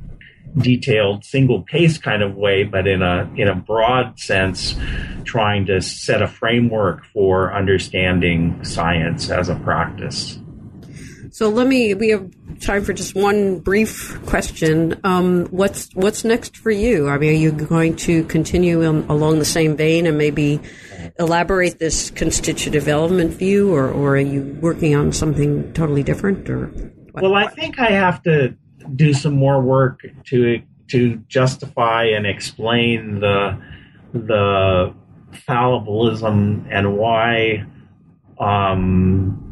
detailed 0.57 1.25
single 1.25 1.63
pace 1.63 1.97
kind 1.97 2.21
of 2.21 2.35
way, 2.35 2.63
but 2.63 2.87
in 2.87 3.01
a 3.01 3.29
in 3.35 3.47
a 3.47 3.55
broad 3.55 4.19
sense, 4.19 4.75
trying 5.23 5.65
to 5.65 5.81
set 5.81 6.21
a 6.21 6.27
framework 6.27 7.03
for 7.05 7.51
understanding 7.53 8.63
science 8.63 9.31
as 9.31 9.49
a 9.49 9.55
practice. 9.55 10.39
So 11.39 11.47
let 11.47 11.67
me. 11.67 11.93
We 11.93 12.09
have 12.09 12.29
time 12.59 12.83
for 12.83 12.91
just 12.91 13.15
one 13.15 13.59
brief 13.59 14.19
question. 14.25 14.99
Um, 15.05 15.45
what's 15.45 15.89
what's 15.95 16.25
next 16.25 16.57
for 16.57 16.69
you? 16.69 17.07
I 17.07 17.17
mean, 17.17 17.29
are 17.29 17.33
you 17.33 17.53
going 17.53 17.95
to 17.95 18.25
continue 18.25 18.85
along 18.85 19.39
the 19.39 19.45
same 19.45 19.77
vein 19.77 20.05
and 20.05 20.17
maybe 20.17 20.59
elaborate 21.17 21.79
this 21.79 22.09
constitutive 22.09 22.89
element 22.89 23.35
view, 23.35 23.73
or, 23.73 23.89
or 23.89 24.17
are 24.17 24.19
you 24.19 24.57
working 24.59 24.95
on 24.95 25.13
something 25.13 25.71
totally 25.71 26.03
different? 26.03 26.49
Or 26.49 26.65
what? 27.13 27.23
well, 27.23 27.35
I 27.35 27.47
think 27.47 27.79
I 27.79 27.91
have 27.91 28.21
to 28.23 28.53
do 28.97 29.13
some 29.13 29.35
more 29.35 29.61
work 29.61 30.01
to 30.25 30.61
to 30.89 31.15
justify 31.29 32.03
and 32.03 32.27
explain 32.27 33.21
the 33.21 33.57
the 34.11 34.93
fallibilism 35.47 36.67
and 36.69 36.97
why 36.97 37.65
um, 38.39 39.48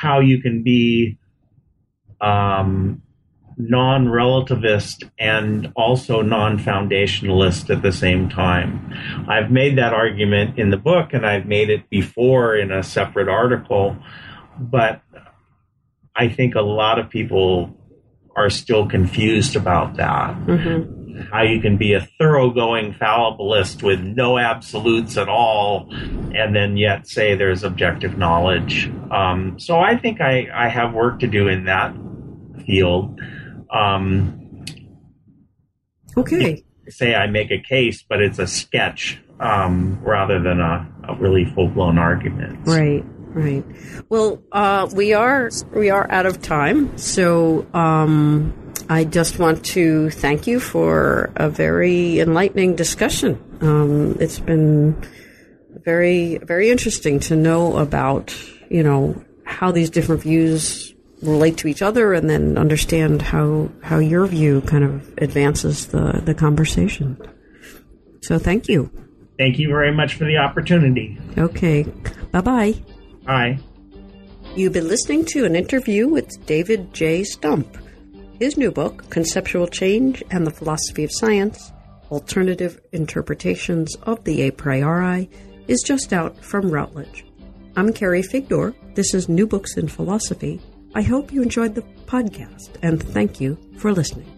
how 0.00 0.20
you 0.20 0.40
can 0.40 0.62
be 0.62 1.18
um, 2.20 3.02
non 3.56 4.06
relativist 4.06 5.10
and 5.18 5.72
also 5.74 6.22
non 6.22 6.58
foundationalist 6.58 7.68
at 7.74 7.82
the 7.82 7.92
same 7.92 8.28
time. 8.28 8.94
I've 9.28 9.50
made 9.50 9.76
that 9.78 9.92
argument 9.92 10.58
in 10.58 10.70
the 10.70 10.76
book 10.76 11.12
and 11.12 11.26
I've 11.26 11.46
made 11.46 11.68
it 11.68 11.90
before 11.90 12.56
in 12.56 12.70
a 12.70 12.82
separate 12.82 13.28
article, 13.28 13.96
but 14.58 15.02
I 16.14 16.28
think 16.28 16.54
a 16.54 16.62
lot 16.62 16.98
of 16.98 17.10
people 17.10 17.76
are 18.36 18.50
still 18.50 18.88
confused 18.88 19.56
about 19.56 19.96
that. 19.96 20.36
Mm-hmm 20.46 20.97
how 21.30 21.42
you 21.42 21.60
can 21.60 21.76
be 21.76 21.94
a 21.94 22.08
thoroughgoing 22.18 22.94
fallibilist 22.94 23.82
with 23.82 24.00
no 24.00 24.38
absolutes 24.38 25.16
at 25.16 25.28
all, 25.28 25.88
and 25.92 26.54
then 26.54 26.76
yet 26.76 27.06
say 27.08 27.34
there's 27.34 27.64
objective 27.64 28.18
knowledge. 28.18 28.90
Um, 29.10 29.58
so 29.58 29.78
I 29.78 29.96
think 29.96 30.20
I, 30.20 30.48
I 30.52 30.68
have 30.68 30.92
work 30.92 31.20
to 31.20 31.26
do 31.26 31.48
in 31.48 31.64
that 31.64 31.94
field. 32.66 33.20
Um, 33.70 34.64
okay. 36.16 36.64
Say 36.88 37.14
I 37.14 37.26
make 37.26 37.50
a 37.50 37.58
case, 37.58 38.02
but 38.08 38.22
it's 38.22 38.38
a 38.38 38.46
sketch 38.46 39.20
um, 39.40 39.98
rather 40.02 40.40
than 40.40 40.60
a, 40.60 40.90
a 41.08 41.14
really 41.16 41.44
full 41.54 41.68
blown 41.68 41.98
argument. 41.98 42.60
Right. 42.66 43.04
Right. 43.30 43.64
Well, 44.08 44.42
uh, 44.52 44.88
we 44.94 45.12
are 45.12 45.50
we 45.74 45.90
are 45.90 46.10
out 46.10 46.24
of 46.24 46.40
time, 46.40 46.96
so 46.96 47.66
um, 47.74 48.67
I 48.88 49.04
just 49.04 49.38
want 49.38 49.64
to 49.66 50.10
thank 50.10 50.46
you 50.46 50.60
for 50.60 51.32
a 51.36 51.48
very 51.48 52.20
enlightening 52.20 52.76
discussion. 52.76 53.38
Um, 53.60 54.16
it's 54.20 54.38
been 54.38 55.00
very, 55.84 56.38
very 56.38 56.70
interesting 56.70 57.20
to 57.20 57.36
know 57.36 57.76
about, 57.76 58.34
you 58.70 58.82
know, 58.82 59.22
how 59.44 59.70
these 59.72 59.90
different 59.90 60.22
views 60.22 60.94
relate 61.22 61.56
to 61.58 61.68
each 61.68 61.82
other 61.82 62.12
and 62.14 62.28
then 62.28 62.56
understand 62.56 63.22
how, 63.22 63.70
how 63.82 63.98
your 63.98 64.26
view 64.26 64.60
kind 64.62 64.84
of 64.84 65.18
advances 65.18 65.88
the, 65.88 66.20
the 66.24 66.34
conversation. 66.34 67.20
So 68.22 68.38
thank 68.38 68.68
you. 68.68 68.90
Thank 69.38 69.58
you 69.58 69.68
very 69.68 69.92
much 69.92 70.14
for 70.14 70.24
the 70.24 70.36
opportunity. 70.36 71.18
Okay. 71.38 71.84
Bye 72.32 72.40
bye. 72.40 72.74
Bye. 73.24 73.58
You've 74.56 74.72
been 74.72 74.88
listening 74.88 75.24
to 75.26 75.44
an 75.44 75.54
interview 75.54 76.08
with 76.08 76.44
David 76.46 76.92
J. 76.92 77.24
Stump. 77.24 77.76
His 78.38 78.56
new 78.56 78.70
book, 78.70 79.10
Conceptual 79.10 79.66
Change 79.66 80.22
and 80.30 80.46
the 80.46 80.52
Philosophy 80.52 81.02
of 81.02 81.10
Science 81.12 81.72
Alternative 82.12 82.80
Interpretations 82.92 83.96
of 84.04 84.22
the 84.22 84.42
A 84.42 84.52
Priori, 84.52 85.28
is 85.66 85.82
just 85.84 86.12
out 86.12 86.38
from 86.38 86.70
Routledge. 86.70 87.26
I'm 87.74 87.92
Carrie 87.92 88.22
Figdor. 88.22 88.76
This 88.94 89.12
is 89.12 89.28
New 89.28 89.48
Books 89.48 89.76
in 89.76 89.88
Philosophy. 89.88 90.60
I 90.94 91.02
hope 91.02 91.32
you 91.32 91.42
enjoyed 91.42 91.74
the 91.74 91.82
podcast 92.06 92.76
and 92.80 93.02
thank 93.02 93.40
you 93.40 93.58
for 93.76 93.92
listening. 93.92 94.37